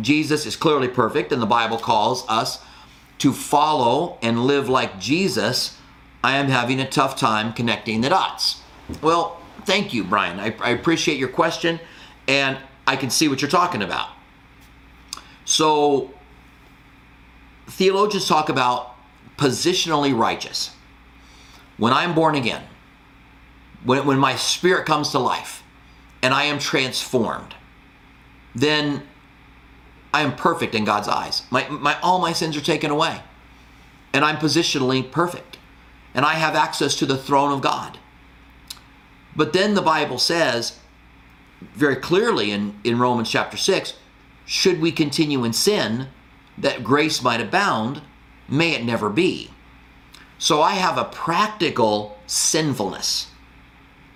Jesus 0.00 0.46
is 0.46 0.56
clearly 0.56 0.88
perfect, 0.88 1.30
and 1.30 1.42
the 1.42 1.46
Bible 1.46 1.76
calls 1.76 2.24
us 2.30 2.64
to 3.18 3.30
follow 3.30 4.16
and 4.22 4.46
live 4.46 4.70
like 4.70 4.98
Jesus, 4.98 5.76
I 6.24 6.38
am 6.38 6.48
having 6.48 6.80
a 6.80 6.88
tough 6.88 7.14
time 7.14 7.52
connecting 7.52 8.00
the 8.00 8.08
dots. 8.08 8.62
Well, 9.02 9.38
thank 9.66 9.92
you, 9.92 10.04
Brian. 10.04 10.40
I, 10.40 10.54
I 10.60 10.70
appreciate 10.70 11.18
your 11.18 11.28
question, 11.28 11.78
and 12.26 12.56
I 12.90 12.96
can 12.96 13.08
see 13.08 13.28
what 13.28 13.40
you're 13.40 13.48
talking 13.48 13.82
about. 13.82 14.08
So, 15.44 16.10
theologians 17.68 18.26
talk 18.26 18.48
about 18.48 18.96
positionally 19.36 20.12
righteous. 20.16 20.72
When 21.76 21.92
I'm 21.92 22.16
born 22.16 22.34
again, 22.34 22.64
when, 23.84 24.04
when 24.06 24.18
my 24.18 24.34
spirit 24.34 24.86
comes 24.86 25.10
to 25.10 25.20
life 25.20 25.62
and 26.20 26.34
I 26.34 26.42
am 26.44 26.58
transformed, 26.58 27.54
then 28.56 29.04
I 30.12 30.22
am 30.22 30.34
perfect 30.34 30.74
in 30.74 30.84
God's 30.84 31.06
eyes. 31.06 31.44
My, 31.48 31.68
my, 31.68 31.96
all 32.00 32.18
my 32.18 32.32
sins 32.32 32.56
are 32.56 32.60
taken 32.60 32.90
away. 32.90 33.22
And 34.12 34.24
I'm 34.24 34.38
positionally 34.38 35.08
perfect. 35.08 35.58
And 36.12 36.24
I 36.24 36.34
have 36.34 36.56
access 36.56 36.96
to 36.96 37.06
the 37.06 37.16
throne 37.16 37.52
of 37.52 37.60
God. 37.60 37.98
But 39.36 39.52
then 39.52 39.74
the 39.74 39.80
Bible 39.80 40.18
says 40.18 40.79
very 41.60 41.96
clearly 41.96 42.50
in, 42.50 42.78
in 42.84 42.98
Romans 42.98 43.30
chapter 43.30 43.56
6 43.56 43.94
should 44.46 44.80
we 44.80 44.90
continue 44.90 45.44
in 45.44 45.52
sin 45.52 46.08
that 46.58 46.82
grace 46.82 47.22
might 47.22 47.40
abound, 47.40 48.02
may 48.48 48.72
it 48.72 48.84
never 48.84 49.08
be. 49.08 49.50
So 50.38 50.62
I 50.62 50.72
have 50.72 50.98
a 50.98 51.04
practical 51.04 52.18
sinfulness, 52.26 53.28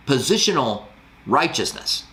positional 0.06 0.84
righteousness. 1.26 2.04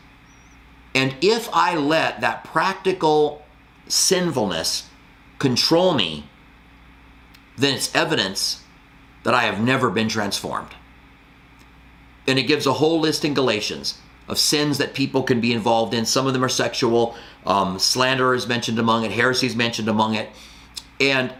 And 0.93 1.15
if 1.21 1.49
I 1.53 1.75
let 1.75 2.21
that 2.21 2.43
practical 2.43 3.41
sinfulness 3.87 4.89
control 5.39 5.93
me, 5.93 6.29
then 7.57 7.73
it's 7.73 7.93
evidence 7.95 8.63
that 9.23 9.33
I 9.33 9.43
have 9.43 9.61
never 9.61 9.89
been 9.89 10.09
transformed. 10.09 10.75
And 12.27 12.37
it 12.37 12.43
gives 12.43 12.65
a 12.65 12.73
whole 12.73 12.99
list 12.99 13.25
in 13.25 13.33
Galatians 13.33 13.97
of 14.31 14.39
sins 14.39 14.77
that 14.77 14.93
people 14.93 15.21
can 15.21 15.41
be 15.41 15.51
involved 15.51 15.93
in. 15.93 16.05
Some 16.05 16.25
of 16.25 16.33
them 16.33 16.43
are 16.43 16.49
sexual, 16.49 17.15
um, 17.45 17.77
slander 17.77 18.33
is 18.33 18.47
mentioned 18.47 18.79
among 18.79 19.03
it, 19.03 19.11
heresy 19.11 19.45
is 19.45 19.55
mentioned 19.57 19.89
among 19.89 20.15
it. 20.15 20.29
And 21.01 21.33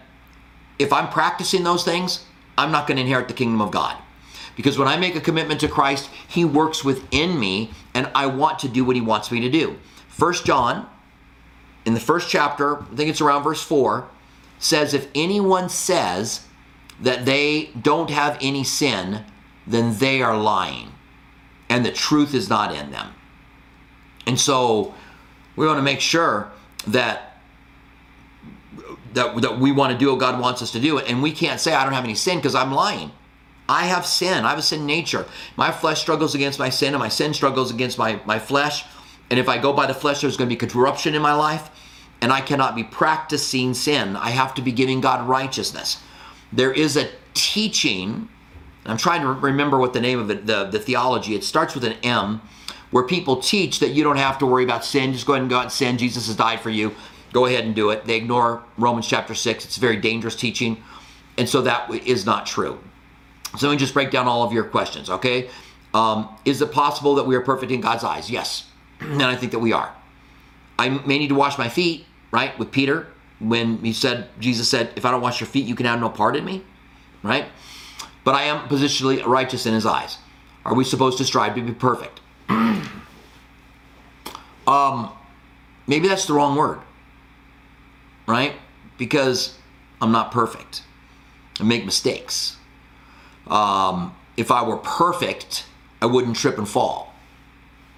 if 0.78 0.92
I'm 0.92 1.08
practicing 1.08 1.64
those 1.64 1.84
things, 1.84 2.24
I'm 2.58 2.70
not 2.70 2.86
going 2.86 2.96
to 2.96 3.02
inherit 3.02 3.28
the 3.28 3.34
kingdom 3.34 3.62
of 3.62 3.70
God. 3.70 3.96
Because 4.54 4.78
when 4.78 4.88
I 4.88 4.98
make 4.98 5.16
a 5.16 5.20
commitment 5.20 5.58
to 5.60 5.68
Christ, 5.68 6.10
He 6.28 6.44
works 6.44 6.84
within 6.84 7.40
me, 7.40 7.70
and 7.94 8.10
I 8.14 8.26
want 8.26 8.58
to 8.60 8.68
do 8.68 8.84
what 8.84 8.94
He 8.94 9.02
wants 9.02 9.32
me 9.32 9.40
to 9.40 9.48
do. 9.48 9.78
First 10.08 10.44
John 10.44 10.86
in 11.86 11.94
the 11.94 12.00
first 12.00 12.28
chapter, 12.28 12.82
I 12.82 12.94
think 12.94 13.08
it's 13.08 13.20
around 13.20 13.42
verse 13.42 13.62
4, 13.62 14.06
says 14.58 14.94
if 14.94 15.08
anyone 15.14 15.68
says 15.68 16.46
that 17.00 17.24
they 17.24 17.70
don't 17.80 18.10
have 18.10 18.38
any 18.40 18.62
sin, 18.62 19.24
then 19.66 19.96
they 19.98 20.22
are 20.22 20.36
lying 20.36 20.92
and 21.72 21.86
the 21.86 21.90
truth 21.90 22.34
is 22.34 22.50
not 22.50 22.74
in 22.74 22.90
them. 22.90 23.14
And 24.26 24.38
so 24.38 24.94
we 25.56 25.66
want 25.66 25.78
to 25.78 25.82
make 25.82 26.00
sure 26.00 26.52
that 26.86 27.38
that, 29.14 29.40
that 29.40 29.58
we 29.58 29.72
want 29.72 29.92
to 29.92 29.98
do 29.98 30.10
what 30.10 30.20
God 30.20 30.38
wants 30.38 30.60
us 30.62 30.70
to 30.72 30.80
do. 30.80 30.98
And 30.98 31.22
we 31.22 31.32
can't 31.32 31.60
say 31.60 31.72
I 31.72 31.84
don't 31.84 31.94
have 31.94 32.04
any 32.04 32.14
sin 32.14 32.36
because 32.38 32.54
I'm 32.54 32.72
lying. 32.72 33.10
I 33.68 33.86
have 33.86 34.04
sin. 34.04 34.44
I 34.44 34.50
have 34.50 34.58
a 34.58 34.62
sin 34.62 34.84
nature. 34.84 35.24
My 35.56 35.70
flesh 35.70 36.00
struggles 36.00 36.34
against 36.34 36.58
my 36.58 36.68
sin, 36.68 36.94
and 36.94 36.98
my 36.98 37.08
sin 37.08 37.32
struggles 37.32 37.70
against 37.70 37.96
my, 37.96 38.20
my 38.26 38.38
flesh. 38.38 38.84
And 39.30 39.38
if 39.38 39.48
I 39.48 39.56
go 39.58 39.72
by 39.72 39.86
the 39.86 39.94
flesh, 39.94 40.20
there's 40.20 40.36
going 40.36 40.50
to 40.50 40.56
be 40.56 40.66
corruption 40.66 41.14
in 41.14 41.22
my 41.22 41.34
life, 41.34 41.70
and 42.20 42.32
I 42.32 42.40
cannot 42.40 42.74
be 42.74 42.84
practicing 42.84 43.72
sin. 43.72 44.16
I 44.16 44.30
have 44.30 44.54
to 44.54 44.62
be 44.62 44.72
giving 44.72 45.00
God 45.00 45.26
righteousness. 45.26 46.02
There 46.52 46.72
is 46.72 46.96
a 46.96 47.08
teaching, 47.34 48.28
I'm 48.84 48.96
trying 48.96 49.22
to 49.22 49.28
remember 49.28 49.78
what 49.78 49.92
the 49.92 50.00
name 50.00 50.18
of 50.18 50.30
it, 50.30 50.46
the, 50.46 50.64
the 50.64 50.78
theology, 50.78 51.34
it 51.34 51.44
starts 51.44 51.74
with 51.74 51.84
an 51.84 51.94
M, 52.02 52.42
where 52.90 53.04
people 53.04 53.36
teach 53.36 53.80
that 53.80 53.90
you 53.90 54.02
don't 54.04 54.16
have 54.16 54.38
to 54.38 54.46
worry 54.46 54.64
about 54.64 54.84
sin. 54.84 55.12
Just 55.12 55.26
go 55.26 55.34
ahead 55.34 55.42
and 55.42 55.50
go 55.50 55.58
out 55.58 55.64
and 55.64 55.72
sin. 55.72 55.98
Jesus 55.98 56.26
has 56.26 56.36
died 56.36 56.60
for 56.60 56.70
you. 56.70 56.94
Go 57.32 57.46
ahead 57.46 57.64
and 57.64 57.74
do 57.74 57.90
it. 57.90 58.04
They 58.04 58.16
ignore 58.16 58.62
Romans 58.76 59.06
chapter 59.06 59.34
6. 59.34 59.64
It's 59.64 59.76
a 59.76 59.80
very 59.80 59.96
dangerous 59.96 60.36
teaching. 60.36 60.82
And 61.38 61.48
so 61.48 61.62
that 61.62 61.90
is 61.90 62.26
not 62.26 62.44
true. 62.44 62.78
So 63.56 63.68
let 63.68 63.74
me 63.74 63.78
just 63.78 63.94
break 63.94 64.10
down 64.10 64.26
all 64.26 64.42
of 64.42 64.52
your 64.52 64.64
questions, 64.64 65.08
okay? 65.08 65.48
Um, 65.94 66.28
is 66.44 66.60
it 66.60 66.72
possible 66.72 67.14
that 67.14 67.24
we 67.24 67.34
are 67.36 67.40
perfect 67.40 67.72
in 67.72 67.80
God's 67.80 68.04
eyes? 68.04 68.30
Yes. 68.30 68.66
and 69.00 69.22
I 69.22 69.36
think 69.36 69.52
that 69.52 69.58
we 69.58 69.72
are. 69.72 69.94
I 70.78 70.88
may 70.88 71.18
need 71.18 71.28
to 71.28 71.34
wash 71.34 71.58
my 71.58 71.68
feet, 71.68 72.06
right? 72.30 72.58
With 72.58 72.70
Peter, 72.70 73.06
when 73.38 73.78
he 73.78 73.92
said, 73.92 74.28
Jesus 74.38 74.68
said, 74.68 74.92
if 74.96 75.04
I 75.04 75.10
don't 75.10 75.20
wash 75.20 75.40
your 75.40 75.48
feet, 75.48 75.66
you 75.66 75.74
can 75.74 75.86
have 75.86 76.00
no 76.00 76.08
part 76.08 76.36
in 76.36 76.44
me, 76.44 76.64
right? 77.22 77.46
But 78.24 78.34
I 78.34 78.42
am 78.44 78.68
positionally 78.68 79.24
righteous 79.26 79.66
in 79.66 79.74
his 79.74 79.86
eyes. 79.86 80.18
Are 80.64 80.74
we 80.74 80.84
supposed 80.84 81.18
to 81.18 81.24
strive 81.24 81.54
to 81.56 81.62
be 81.62 81.72
perfect? 81.72 82.20
um, 84.66 85.10
maybe 85.86 86.08
that's 86.08 86.26
the 86.26 86.34
wrong 86.34 86.56
word, 86.56 86.80
right? 88.26 88.54
Because 88.96 89.58
I'm 90.00 90.12
not 90.12 90.30
perfect. 90.30 90.82
I 91.60 91.64
make 91.64 91.84
mistakes. 91.84 92.56
Um, 93.48 94.14
if 94.36 94.50
I 94.50 94.62
were 94.62 94.76
perfect, 94.76 95.66
I 96.00 96.06
wouldn't 96.06 96.36
trip 96.36 96.58
and 96.58 96.68
fall, 96.68 97.12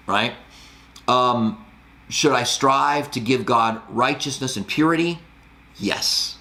right? 0.07 0.33
Um, 1.07 1.63
should 2.09 2.33
I 2.33 2.43
strive 2.43 3.11
to 3.11 3.19
give 3.19 3.45
God 3.45 3.81
righteousness 3.89 4.57
and 4.57 4.67
purity? 4.67 5.19
Yes, 5.77 6.37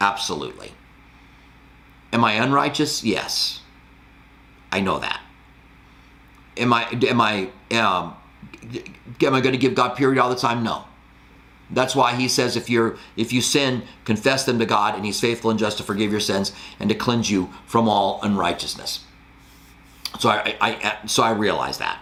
absolutely. 0.00 0.72
Am 2.12 2.24
I 2.24 2.34
unrighteous? 2.34 3.02
Yes, 3.02 3.60
I 4.70 4.80
know 4.80 4.98
that. 4.98 5.20
Am 6.56 6.72
I 6.72 6.88
am 6.90 7.20
I 7.20 7.48
um, 7.78 8.14
am 9.22 9.34
I 9.34 9.40
going 9.40 9.52
to 9.52 9.58
give 9.58 9.74
God 9.74 9.96
purity 9.96 10.20
all 10.20 10.28
the 10.28 10.36
time? 10.36 10.62
No. 10.62 10.84
That's 11.70 11.96
why 11.96 12.14
he 12.14 12.28
says 12.28 12.56
if 12.56 12.68
you're 12.68 12.98
if 13.16 13.32
you 13.32 13.40
sin, 13.40 13.84
confess 14.04 14.44
them 14.44 14.58
to 14.58 14.66
God, 14.66 14.94
and 14.94 15.04
He's 15.06 15.20
faithful 15.20 15.50
and 15.50 15.58
just 15.58 15.78
to 15.78 15.82
forgive 15.82 16.10
your 16.10 16.20
sins 16.20 16.52
and 16.78 16.90
to 16.90 16.94
cleanse 16.94 17.30
you 17.30 17.50
from 17.66 17.88
all 17.88 18.20
unrighteousness. 18.22 19.04
So 20.20 20.28
I, 20.28 20.56
I, 20.60 20.70
I 20.70 21.06
so 21.06 21.22
I 21.22 21.30
realize 21.30 21.78
that. 21.78 21.98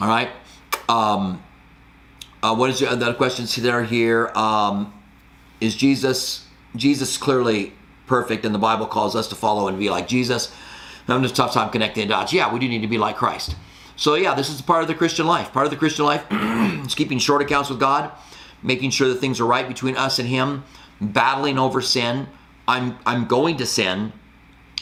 All 0.00 0.06
right. 0.06 0.30
Um, 0.88 1.42
uh, 2.42 2.54
what 2.54 2.70
is 2.70 2.80
your 2.80 2.90
other 2.90 3.12
questions 3.12 3.54
that 3.56 3.72
are 3.72 3.82
here? 3.82 4.28
Um, 4.36 4.94
is 5.60 5.74
Jesus 5.74 6.46
Jesus 6.76 7.16
clearly 7.16 7.72
perfect, 8.10 8.44
and 8.44 8.52
the 8.52 8.58
Bible 8.58 8.86
calls 8.86 9.14
us 9.14 9.28
to 9.28 9.36
follow 9.36 9.68
and 9.68 9.78
be 9.78 9.88
like 9.88 10.08
Jesus? 10.08 10.52
I'm 11.08 11.22
just 11.22 11.36
tough 11.36 11.54
time 11.54 11.70
connecting 11.70 12.08
dots. 12.08 12.32
Yeah, 12.32 12.52
we 12.52 12.60
do 12.60 12.68
need 12.68 12.82
to 12.82 12.88
be 12.88 12.98
like 12.98 13.16
Christ. 13.16 13.56
So 13.96 14.14
yeah, 14.14 14.34
this 14.34 14.48
is 14.48 14.60
part 14.60 14.82
of 14.82 14.88
the 14.88 14.94
Christian 14.94 15.26
life. 15.26 15.52
Part 15.52 15.66
of 15.66 15.70
the 15.70 15.76
Christian 15.76 16.04
life 16.04 16.26
is 16.86 16.94
keeping 16.94 17.18
short 17.18 17.42
accounts 17.42 17.70
with 17.70 17.80
God, 17.80 18.10
making 18.62 18.90
sure 18.90 19.08
that 19.08 19.16
things 19.16 19.40
are 19.40 19.46
right 19.46 19.66
between 19.66 19.96
us 19.96 20.18
and 20.18 20.28
Him, 20.28 20.64
battling 21.00 21.58
over 21.58 21.80
sin. 21.80 22.26
I'm 22.66 22.98
I'm 23.06 23.26
going 23.26 23.56
to 23.58 23.66
sin, 23.66 24.12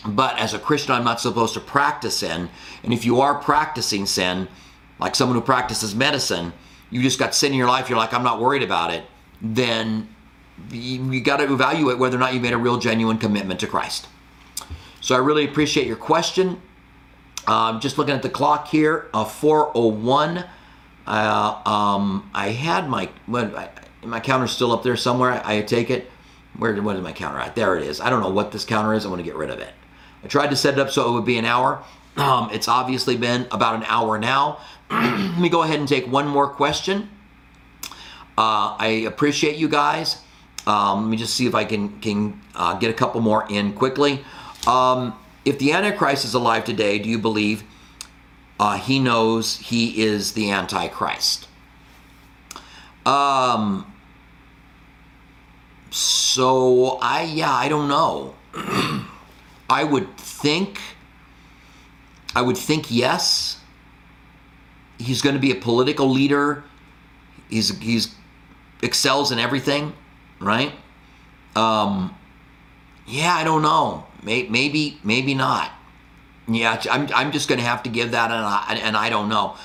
but 0.07 0.39
as 0.39 0.55
a 0.55 0.59
Christian, 0.59 0.95
I'm 0.95 1.05
not 1.05 1.21
supposed 1.21 1.55
to 1.55 1.61
practice 1.61 2.19
sin. 2.19 2.49
And 2.83 2.93
if 2.93 3.05
you 3.05 3.21
are 3.21 3.35
practicing 3.37 4.07
sin, 4.07 4.49
like 4.99 5.15
someone 5.15 5.37
who 5.37 5.43
practices 5.43 5.95
medicine, 5.95 6.53
you 6.91 7.03
just 7.03 7.19
got 7.19 7.35
sin 7.35 7.53
in 7.53 7.59
your 7.59 7.69
life. 7.69 7.89
You're 7.89 7.99
like, 7.99 8.15
I'm 8.15 8.25
not 8.25 8.41
worried 8.41 8.63
about 8.63 8.93
it. 8.93 9.05
Then 9.41 10.09
you, 10.71 11.21
got 11.21 11.39
to 11.39 11.53
evaluate 11.53 11.99
whether 11.99 12.17
or 12.17 12.21
not 12.21 12.35
you 12.35 12.41
made 12.41 12.53
a 12.53 12.59
real 12.59 12.79
genuine 12.79 13.19
commitment 13.19 13.61
to 13.61 13.67
Christ. 13.67 14.09
So 15.01 15.15
I 15.15 15.19
really 15.19 15.45
appreciate 15.45 15.87
your 15.87 15.97
question. 15.97 16.61
Um, 17.47 17.81
just 17.81 17.97
looking 17.97 18.15
at 18.15 18.23
the 18.23 18.29
clock 18.29 18.69
here, 18.69 19.09
uh, 19.15 19.25
401. 19.25 20.45
Uh, 21.07 21.63
um, 21.65 22.31
I 22.35 22.51
had 22.51 22.89
my 22.89 23.09
well, 23.27 23.71
my 24.03 24.21
counter's 24.21 24.51
still 24.51 24.73
up 24.73 24.83
there 24.83 24.97
somewhere. 24.97 25.33
I, 25.45 25.57
I 25.57 25.63
take 25.63 25.91
it. 25.91 26.11
Where 26.59 26.81
what 26.83 26.97
is 26.97 27.03
my 27.03 27.13
counter 27.13 27.39
at? 27.39 27.55
There 27.55 27.77
it 27.77 27.85
is. 27.85 28.01
I 28.01 28.11
don't 28.11 28.21
know 28.21 28.31
what 28.31 28.53
this 28.53 28.65
counter 28.65 28.93
is. 28.93 29.07
I 29.07 29.09
want 29.09 29.21
to 29.21 29.25
get 29.25 29.37
rid 29.37 29.49
of 29.49 29.61
it. 29.61 29.73
I 30.23 30.27
tried 30.27 30.49
to 30.49 30.57
set 30.57 30.75
it 30.75 30.81
up 30.81 30.91
so 30.91 31.09
it 31.09 31.13
would 31.13 31.25
be 31.25 31.39
an 31.39 31.45
hour. 31.45 31.83
Um, 32.17 32.51
it's 32.53 32.67
obviously 32.69 33.17
been 33.17 33.47
about 33.53 33.77
an 33.77 33.85
hour 33.85 34.19
now. 34.19 34.59
Let 34.91 35.39
me 35.39 35.49
go 35.49 35.63
ahead 35.63 35.79
and 35.79 35.89
take 35.89 36.07
one 36.07 36.27
more 36.27 36.49
question. 36.49 37.09
Uh, 38.37 38.77
I 38.79 39.05
appreciate 39.07 39.57
you 39.57 39.69
guys. 39.69 40.19
Um, 40.69 41.05
let 41.05 41.11
me 41.11 41.17
just 41.17 41.35
see 41.35 41.47
if 41.47 41.55
I 41.55 41.65
can 41.65 41.99
can 42.01 42.41
uh, 42.55 42.75
get 42.75 42.91
a 42.91 42.95
couple 42.95 43.23
more 43.23 43.47
in 43.49 43.73
quickly. 43.73 44.23
Um, 44.67 45.19
if 45.47 45.59
the 45.59 45.73
Antichrist 45.73 46.27
is 46.27 46.35
alive 46.35 46.65
today, 46.65 46.99
do 46.99 47.09
you 47.09 47.19
believe 47.19 47.65
uh, 48.61 48.77
he 48.77 48.99
knows 48.99 49.57
he 49.57 50.03
is 50.03 50.35
the 50.35 50.51
Antichrist? 50.51 51.49
Um, 53.07 53.91
so 55.91 56.99
I 57.01 57.23
yeah 57.23 57.53
I 57.53 57.69
don't 57.69 57.89
know. 57.89 58.35
I 59.71 59.85
would 59.85 60.19
think 60.19 60.81
I 62.37 62.43
would 62.43 62.59
think 62.59 62.91
yes. 62.91 63.61
He's 64.99 65.23
going 65.23 65.35
to 65.35 65.41
be 65.41 65.51
a 65.51 65.55
political 65.55 66.11
leader. 66.11 66.63
He's 67.49 67.79
he's 67.79 68.15
excels 68.83 69.33
in 69.33 69.39
everything, 69.39 69.95
right? 70.41 70.73
Um, 71.57 72.15
yeah, 73.07 73.35
I 73.35 73.45
don't 73.45 73.63
know. 73.63 74.07
Maybe, 74.23 74.99
maybe 75.03 75.35
not. 75.35 75.71
Yeah, 76.47 76.81
I'm, 76.91 77.09
I'm 77.15 77.33
just 77.33 77.49
going 77.49 77.61
to 77.61 77.67
have 77.67 77.83
to 77.85 77.91
give 77.91 78.13
that, 78.13 78.31
and 78.31 78.41
I, 78.41 78.81
and 78.83 78.97
I 78.97 79.11
don't 79.11 79.29
know. 79.29 79.57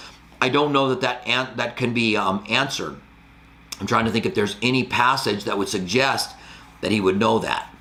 I 0.42 0.50
don't 0.50 0.74
know 0.74 0.90
that 0.90 1.02
that 1.02 1.28
an, 1.28 1.56
that 1.56 1.78
can 1.78 1.94
be 1.94 2.18
um, 2.18 2.44
answered. 2.50 2.98
I'm 3.80 3.88
trying 3.88 4.06
to 4.06 4.12
think 4.12 4.26
if 4.26 4.36
there's 4.36 4.58
any 4.62 4.84
passage 4.84 5.46
that 5.46 5.58
would 5.58 5.70
suggest 5.70 6.36
that 6.82 6.92
he 6.92 7.00
would 7.00 7.18
know 7.18 7.40
that. 7.40 7.74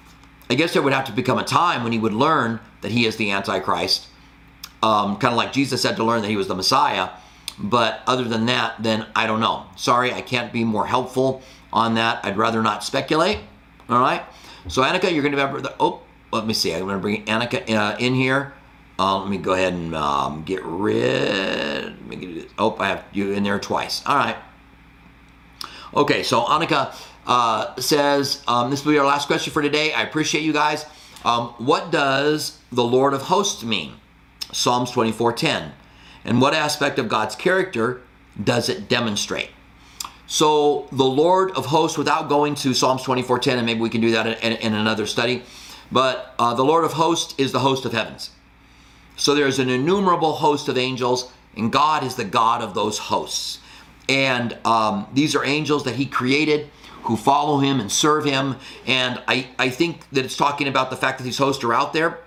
I 0.49 0.55
guess 0.55 0.73
there 0.73 0.83
would 0.83 0.93
have 0.93 1.07
to 1.07 1.13
become 1.13 1.39
a 1.39 1.45
time 1.45 1.83
when 1.83 1.93
he 1.93 1.99
would 1.99 2.15
learn 2.15 2.61
that 2.83 2.93
he 2.93 3.07
is 3.07 3.17
the 3.17 3.31
Antichrist, 3.33 4.07
um, 4.83 5.17
kind 5.17 5.33
of 5.33 5.39
like 5.39 5.53
Jesus 5.53 5.83
had 5.83 5.97
to 5.97 6.05
learn 6.05 6.23
that 6.23 6.29
he 6.29 6.37
was 6.37 6.49
the 6.49 6.55
Messiah. 6.55 7.11
But 7.59 8.03
other 8.07 8.25
than 8.25 8.47
that, 8.47 8.83
then 8.83 9.07
I 9.15 9.27
don't 9.27 9.41
know. 9.41 9.67
Sorry, 9.77 10.13
I 10.13 10.21
can't 10.21 10.53
be 10.53 10.65
more 10.65 10.87
helpful 10.87 11.43
on 11.73 11.95
that. 11.95 12.25
I'd 12.25 12.37
rather 12.37 12.63
not 12.63 12.85
speculate. 12.85 13.39
All 13.89 14.01
right. 14.01 14.23
So 14.69 14.83
Annika, 14.83 15.13
you're 15.13 15.23
going 15.23 15.33
to 15.33 15.39
remember 15.39 15.61
the. 15.61 15.75
Oh, 15.81 16.03
let 16.33 16.47
me 16.47 16.55
see. 16.55 16.73
I'm 16.73 16.83
going 16.83 16.95
to 16.95 17.01
bring 17.01 17.25
Annika 17.27 17.69
uh, 17.71 17.97
in 17.99 18.15
here. 18.15 18.55
Uh, 18.99 19.21
let 19.21 19.31
me 19.31 19.39
go 19.39 19.53
ahead 19.55 19.73
and 19.73 19.95
um, 19.95 20.45
get 20.45 20.63
rid. 20.63 21.95
Oh, 22.59 22.77
I 22.79 22.89
have 22.89 23.05
you 23.13 23.33
in 23.33 23.43
there 23.43 23.59
twice. 23.59 24.05
All 24.07 24.17
right. 24.17 24.37
Okay, 25.95 26.23
so 26.23 26.45
Annika 26.45 26.95
uh, 27.27 27.79
says, 27.81 28.43
um, 28.49 28.71
this 28.71 28.85
will 28.85 28.93
be 28.93 28.99
our 28.99 29.07
last 29.07 29.27
question 29.27 29.53
for 29.53 29.61
today. 29.61 29.93
I 29.93 30.03
appreciate 30.03 30.43
you 30.43 30.53
guys. 30.53 30.87
Um, 31.25 31.49
what 31.59 31.91
does 31.91 32.59
the 32.71 32.85
Lord 32.85 33.15
of 33.15 33.23
hosts 33.23 33.63
mean? 33.63 33.95
Psalms 34.53 34.91
24:10. 34.91 35.73
And 36.25 36.41
what 36.41 36.55
aspect 36.55 36.99
of 36.99 37.09
God's 37.09 37.35
character 37.35 38.03
does 38.43 38.69
it 38.69 38.89
demonstrate? 38.89 39.51
So 40.27 40.89
the 40.93 41.05
Lord 41.05 41.51
of 41.53 41.67
hosts, 41.67 41.99
without 41.99 42.29
going 42.29 42.55
to 42.57 42.75
Psalms 42.75 43.03
24:10, 43.03 43.57
and 43.59 43.67
maybe 43.67 43.81
we 43.81 43.91
can 43.91 44.01
do 44.01 44.13
that 44.13 44.43
in, 44.43 44.53
in 44.55 44.75
another 44.75 45.07
study, 45.07 45.43
but 45.91 46.35
uh, 46.39 46.55
the 46.55 46.65
Lord 46.65 46.85
of 46.85 46.93
hosts 46.93 47.35
is 47.39 47.53
the 47.53 47.61
host 47.61 47.85
of 47.85 47.93
heavens. 47.93 48.31
So 49.17 49.35
there's 49.35 49.59
an 49.59 49.69
innumerable 49.69 50.33
host 50.33 50.69
of 50.69 50.79
angels, 50.79 51.31
and 51.57 51.71
God 51.71 52.03
is 52.03 52.17
the 52.17 52.25
God 52.25 52.63
of 52.63 52.75
those 52.75 52.99
hosts. 52.99 53.59
And 54.09 54.57
um, 54.65 55.07
these 55.13 55.35
are 55.37 55.45
angels 55.45 55.85
that 55.85 55.97
He 55.97 56.07
created 56.07 56.71
who 57.03 57.17
follow 57.17 57.59
Him 57.59 57.79
and 57.79 57.91
serve 57.93 58.25
Him. 58.25 58.57
And 58.87 59.21
I, 59.29 59.49
I 59.59 59.69
think 59.69 60.09
that 60.13 60.25
it's 60.25 60.37
talking 60.37 60.67
about 60.67 60.91
the 60.91 60.97
fact 60.97 61.19
that 61.19 61.25
these 61.25 61.39
hosts 61.39 61.63
are 61.63 61.75
out 61.75 61.93
there 61.93 62.21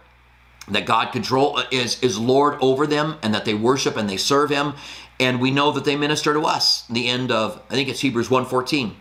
that 0.68 0.86
God 0.86 1.12
control 1.12 1.62
is 1.72 2.02
is 2.02 2.18
Lord 2.18 2.58
over 2.62 2.88
them 2.88 3.18
and 3.22 3.34
that 3.34 3.46
they 3.46 3.54
worship 3.54 3.98
and 3.98 4.10
they 4.10 4.18
serve 4.18 4.50
him 4.50 4.74
and 5.20 5.40
we 5.40 5.52
know 5.52 5.72
that 5.72 5.86
they 5.86 5.96
minister 5.96 6.34
to 6.34 6.42
us. 6.42 6.86
The 6.90 7.08
end 7.08 7.32
of 7.32 7.62
I 7.70 7.74
think 7.74 7.90
it's 7.90 8.02
Hebrews 8.02 8.30
1:14. 8.30 8.96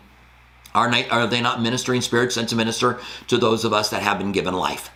Are, 0.73 0.93
are 1.09 1.25
they 1.25 1.39
not 1.39 1.61
ministering 1.61 2.01
spirits 2.01 2.35
sent 2.35 2.49
to 2.49 2.55
minister 2.55 2.99
to 3.27 3.37
those 3.37 3.63
of 3.63 3.71
us 3.71 3.89
that 3.91 4.01
have 4.01 4.17
been 4.17 4.33
given 4.33 4.53
life? 4.53 4.89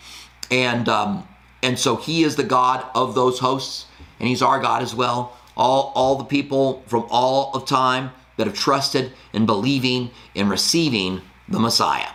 And 0.52 0.90
um, 0.90 1.28
and 1.64 1.78
so 1.78 1.96
he 1.96 2.24
is 2.24 2.36
the 2.36 2.44
God 2.44 2.86
of 2.96 3.16
those 3.16 3.40
hosts 3.40 3.86
and 4.20 4.28
he's 4.28 4.42
our 4.42 4.60
God 4.60 4.82
as 4.82 4.94
well. 4.94 5.38
All 5.56 5.92
all 5.96 6.16
the 6.16 6.26
people 6.26 6.84
from 6.88 7.06
all 7.10 7.52
of 7.54 7.66
time 7.66 8.12
that 8.38 8.48
have 8.48 8.56
trusted 8.56 9.12
and 9.34 9.46
believing 9.46 10.12
and 10.36 10.50
receiving 10.50 11.22
the 11.48 11.60
Messiah. 11.60 12.10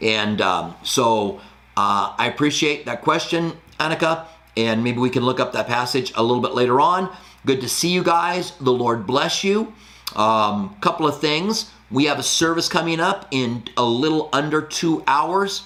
And 0.00 0.40
um, 0.40 0.74
so 0.82 1.40
uh, 1.76 2.14
I 2.16 2.28
appreciate 2.28 2.86
that 2.86 3.02
question, 3.02 3.52
Annika, 3.78 4.26
and 4.56 4.82
maybe 4.82 4.98
we 4.98 5.10
can 5.10 5.22
look 5.22 5.38
up 5.40 5.52
that 5.52 5.66
passage 5.66 6.12
a 6.16 6.22
little 6.22 6.42
bit 6.42 6.54
later 6.54 6.80
on. 6.80 7.14
Good 7.46 7.60
to 7.62 7.68
see 7.68 7.88
you 7.88 8.02
guys. 8.02 8.52
The 8.60 8.72
Lord 8.72 9.06
bless 9.06 9.42
you. 9.44 9.72
Um, 10.14 10.76
couple 10.80 11.06
of 11.06 11.20
things. 11.20 11.70
We 11.90 12.04
have 12.04 12.18
a 12.18 12.22
service 12.22 12.68
coming 12.68 13.00
up 13.00 13.26
in 13.30 13.64
a 13.76 13.84
little 13.84 14.28
under 14.32 14.62
two 14.62 15.02
hours. 15.06 15.64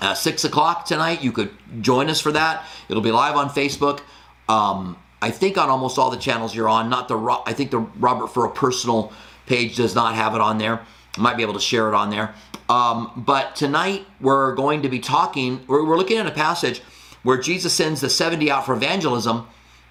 Uh, 0.00 0.14
six 0.14 0.44
o'clock 0.44 0.84
tonight. 0.86 1.22
You 1.22 1.32
could 1.32 1.50
join 1.80 2.08
us 2.08 2.20
for 2.20 2.32
that. 2.32 2.64
It'll 2.88 3.02
be 3.02 3.12
live 3.12 3.36
on 3.36 3.48
Facebook. 3.48 4.00
Um, 4.48 4.96
I 5.22 5.30
think 5.30 5.56
on 5.56 5.68
almost 5.70 5.98
all 5.98 6.10
the 6.10 6.18
channels 6.18 6.54
you're 6.54 6.68
on. 6.68 6.90
Not 6.90 7.08
the 7.08 7.16
I 7.46 7.52
think 7.52 7.70
the 7.70 7.78
Robert 7.78 8.28
for 8.28 8.44
a 8.44 8.50
personal 8.50 9.12
page 9.46 9.76
does 9.76 9.94
not 9.94 10.14
have 10.14 10.34
it 10.34 10.40
on 10.40 10.58
there. 10.58 10.82
Might 11.18 11.36
be 11.36 11.42
able 11.42 11.54
to 11.54 11.60
share 11.60 11.88
it 11.88 11.94
on 11.94 12.10
there. 12.10 12.34
Um, 12.68 13.12
but 13.16 13.56
tonight 13.56 14.06
we're 14.20 14.54
going 14.54 14.82
to 14.82 14.88
be 14.88 14.98
talking, 14.98 15.64
we're, 15.66 15.84
we're 15.84 15.96
looking 15.96 16.18
at 16.18 16.26
a 16.26 16.32
passage 16.32 16.82
where 17.22 17.38
Jesus 17.38 17.72
sends 17.72 18.00
the 18.00 18.10
70 18.10 18.50
out 18.50 18.66
for 18.66 18.74
evangelism. 18.74 19.46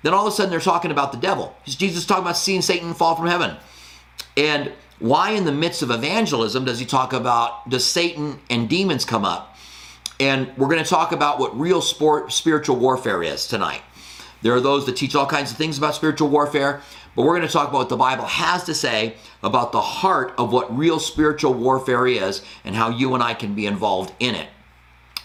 Then 0.05 0.13
all 0.13 0.27
of 0.27 0.31
a 0.31 0.35
sudden 0.35 0.51
they're 0.51 0.59
talking 0.59 0.91
about 0.91 1.11
the 1.11 1.17
devil. 1.17 1.57
Jesus 1.65 2.05
talking 2.05 2.25
about 2.25 2.37
seeing 2.37 2.61
Satan 2.61 2.93
fall 2.93 3.15
from 3.15 3.25
heaven. 3.25 3.57
And 4.37 4.71
why 4.99 5.31
in 5.31 5.45
the 5.45 5.51
midst 5.51 5.81
of 5.81 5.89
evangelism 5.89 6.63
does 6.63 6.77
he 6.77 6.85
talk 6.85 7.11
about 7.11 7.67
does 7.71 7.83
Satan 7.87 8.39
and 8.51 8.69
demons 8.69 9.03
come 9.03 9.25
up? 9.25 9.57
And 10.19 10.55
we're 10.57 10.67
going 10.67 10.83
to 10.83 10.87
talk 10.87 11.11
about 11.11 11.39
what 11.39 11.59
real 11.59 11.81
sport, 11.81 12.31
spiritual 12.31 12.75
warfare 12.75 13.23
is 13.23 13.47
tonight. 13.47 13.81
There 14.43 14.53
are 14.53 14.61
those 14.61 14.85
that 14.85 14.95
teach 14.95 15.15
all 15.15 15.25
kinds 15.25 15.49
of 15.49 15.57
things 15.57 15.79
about 15.79 15.95
spiritual 15.95 16.29
warfare, 16.29 16.83
but 17.15 17.23
we're 17.23 17.35
going 17.35 17.47
to 17.47 17.51
talk 17.51 17.69
about 17.69 17.79
what 17.79 17.89
the 17.89 17.97
Bible 17.97 18.25
has 18.25 18.63
to 18.65 18.75
say 18.75 19.15
about 19.41 19.71
the 19.71 19.81
heart 19.81 20.35
of 20.37 20.53
what 20.53 20.77
real 20.77 20.99
spiritual 20.99 21.55
warfare 21.55 22.05
is 22.05 22.43
and 22.63 22.75
how 22.75 22.89
you 22.89 23.15
and 23.15 23.23
I 23.23 23.33
can 23.33 23.55
be 23.55 23.65
involved 23.65 24.13
in 24.19 24.35
it. 24.35 24.49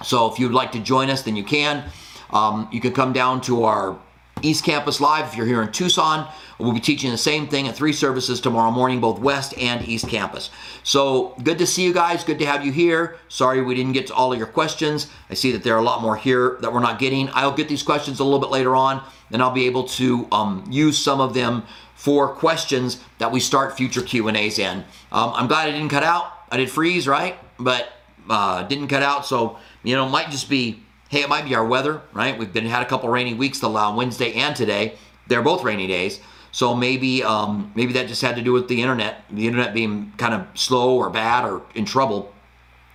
So 0.03 0.33
if 0.33 0.39
you'd 0.39 0.53
like 0.53 0.73
to 0.73 0.81
join 0.81 1.11
us, 1.11 1.21
then 1.21 1.37
you 1.37 1.45
can. 1.45 1.85
Um, 2.31 2.67
you 2.73 2.81
can 2.81 2.95
come 2.95 3.13
down 3.13 3.43
to 3.43 3.65
our 3.65 3.99
East 4.43 4.65
Campus 4.65 5.01
Live 5.01 5.27
if 5.27 5.37
you're 5.37 5.47
here 5.47 5.63
in 5.63 5.73
Tucson. 5.73 6.29
We'll 6.59 6.73
be 6.73 6.81
teaching 6.81 7.11
the 7.11 7.19
same 7.19 7.49
thing 7.49 7.69
at 7.69 7.75
three 7.75 7.93
services 7.93 8.41
tomorrow 8.41 8.71
morning, 8.71 9.01
both 9.01 9.19
West 9.19 9.57
and 9.57 9.87
East 9.89 10.09
Campus. 10.09 10.51
So 10.83 11.35
good 11.43 11.59
to 11.59 11.67
see 11.67 11.83
you 11.83 11.93
guys. 11.95 12.23
Good 12.23 12.39
to 12.41 12.47
have 12.47 12.65
you 12.65 12.73
here. 12.73 13.17
Sorry 13.29 13.63
we 13.63 13.75
didn't 13.75 13.93
get 13.93 14.07
to 14.09 14.15
all 14.15 14.33
of 14.33 14.39
your 14.39 14.47
questions. 14.47 15.09
I 15.31 15.35
see 15.35 15.53
that 15.53 15.63
there 15.63 15.75
are 15.75 15.79
a 15.79 15.83
lot 15.83 16.03
more 16.03 16.17
here 16.17 16.59
that 16.61 16.73
we're 16.73 16.81
not 16.81 16.99
getting. 16.99 17.31
I'll 17.33 17.55
get 17.55 17.69
these 17.69 17.83
questions 17.83 18.21
a 18.21 18.25
little 18.25 18.39
bit 18.39 18.51
later 18.51 18.77
on, 18.77 19.03
and 19.31 19.43
I'll 19.43 19.51
be 19.51 19.67
able 19.67 19.85
to 19.85 20.29
um, 20.33 20.67
use 20.71 20.99
some 20.99 21.21
of 21.21 21.33
them 21.33 21.63
for 21.95 22.29
questions 22.35 23.03
that 23.19 23.33
we 23.33 23.41
start 23.41 23.77
future 23.77 24.03
Q 24.03 24.29
and 24.29 24.37
A's 24.37 24.59
in. 24.59 24.79
Um, 25.13 25.33
I'm 25.35 25.47
glad 25.47 25.69
I 25.69 25.73
didn't 25.73 25.91
cut 25.91 26.05
out. 26.05 26.33
I 26.51 26.57
did 26.57 26.71
freeze, 26.71 27.07
right? 27.09 27.39
But 27.59 27.91
uh, 28.29 28.65
didn't 28.65 28.89
cut 28.89 29.03
out, 29.03 29.25
so 29.25 29.59
you 29.83 29.97
know, 29.97 30.09
might 30.09 30.31
just 30.31 30.51
be. 30.51 30.83
Hey, 31.11 31.23
it 31.23 31.29
might 31.29 31.45
be 31.45 31.57
our 31.57 31.67
weather, 31.67 32.03
right? 32.13 32.39
We've 32.39 32.53
been 32.53 32.67
had 32.67 32.83
a 32.83 32.87
couple 32.87 33.09
rainy 33.09 33.35
weeks 33.35 33.59
the 33.59 33.69
last 33.69 33.97
Wednesday 33.97 34.33
and 34.35 34.55
today. 34.55 34.95
They're 35.27 35.43
both 35.43 35.65
rainy 35.65 35.89
days. 35.89 36.21
So 36.53 36.73
maybe 36.73 37.25
um, 37.25 37.73
maybe 37.75 37.93
that 37.95 38.07
just 38.07 38.23
had 38.23 38.37
to 38.37 38.43
do 38.43 38.53
with 38.53 38.69
the 38.69 38.81
internet, 38.81 39.25
the 39.29 39.49
internet 39.49 39.75
being 39.75 40.13
kind 40.19 40.35
of 40.35 40.47
slow 40.55 40.95
or 40.95 41.11
bad 41.11 41.45
or 41.45 41.63
in 41.75 41.85
trouble. 41.85 42.33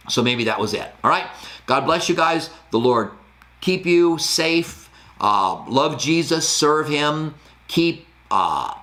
So 0.08 0.24
maybe 0.24 0.46
that 0.46 0.58
was 0.58 0.74
it. 0.74 0.90
All 1.04 1.10
right. 1.10 1.28
God 1.66 1.82
bless 1.82 2.08
you 2.08 2.16
guys. 2.16 2.52
The 2.72 2.80
Lord 2.80 3.12
keep 3.60 3.86
you 3.86 4.18
safe. 4.18 4.90
Uh, 5.20 5.66
love 5.68 6.00
Jesus. 6.00 6.48
Serve 6.48 6.88
Him. 6.88 7.36
Keep 7.68 8.08
uh, 8.32 8.76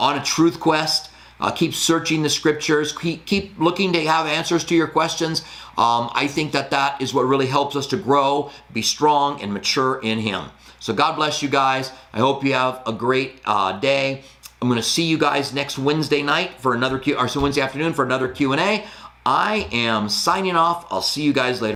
on 0.00 0.18
a 0.18 0.24
truth 0.24 0.58
quest. 0.58 1.08
Uh, 1.44 1.50
keep 1.50 1.74
searching 1.74 2.22
the 2.22 2.30
scriptures. 2.30 2.96
Keep, 2.96 3.26
keep 3.26 3.58
looking 3.58 3.92
to 3.92 4.00
have 4.06 4.26
answers 4.26 4.64
to 4.64 4.74
your 4.74 4.86
questions. 4.86 5.42
Um, 5.76 6.08
I 6.14 6.26
think 6.26 6.52
that 6.52 6.70
that 6.70 7.02
is 7.02 7.12
what 7.12 7.26
really 7.26 7.48
helps 7.48 7.76
us 7.76 7.86
to 7.88 7.98
grow, 7.98 8.50
be 8.72 8.80
strong, 8.80 9.42
and 9.42 9.52
mature 9.52 10.00
in 10.02 10.20
Him. 10.20 10.44
So 10.80 10.94
God 10.94 11.16
bless 11.16 11.42
you 11.42 11.50
guys. 11.50 11.92
I 12.14 12.20
hope 12.20 12.44
you 12.44 12.54
have 12.54 12.80
a 12.86 12.94
great 12.94 13.42
uh, 13.44 13.78
day. 13.78 14.22
I'm 14.62 14.68
going 14.68 14.80
to 14.80 14.88
see 14.96 15.04
you 15.04 15.18
guys 15.18 15.52
next 15.52 15.78
Wednesday 15.78 16.22
night 16.22 16.52
for 16.60 16.72
another 16.72 16.98
Q, 16.98 17.18
or 17.18 17.28
so 17.28 17.40
Wednesday 17.40 17.60
afternoon 17.60 17.92
for 17.92 18.06
another 18.06 18.28
Q 18.28 18.52
and 18.52 18.60
A. 18.62 18.84
I 19.26 19.68
am 19.70 20.08
signing 20.08 20.56
off. 20.56 20.86
I'll 20.90 21.02
see 21.02 21.24
you 21.24 21.34
guys 21.34 21.60
later. 21.60 21.72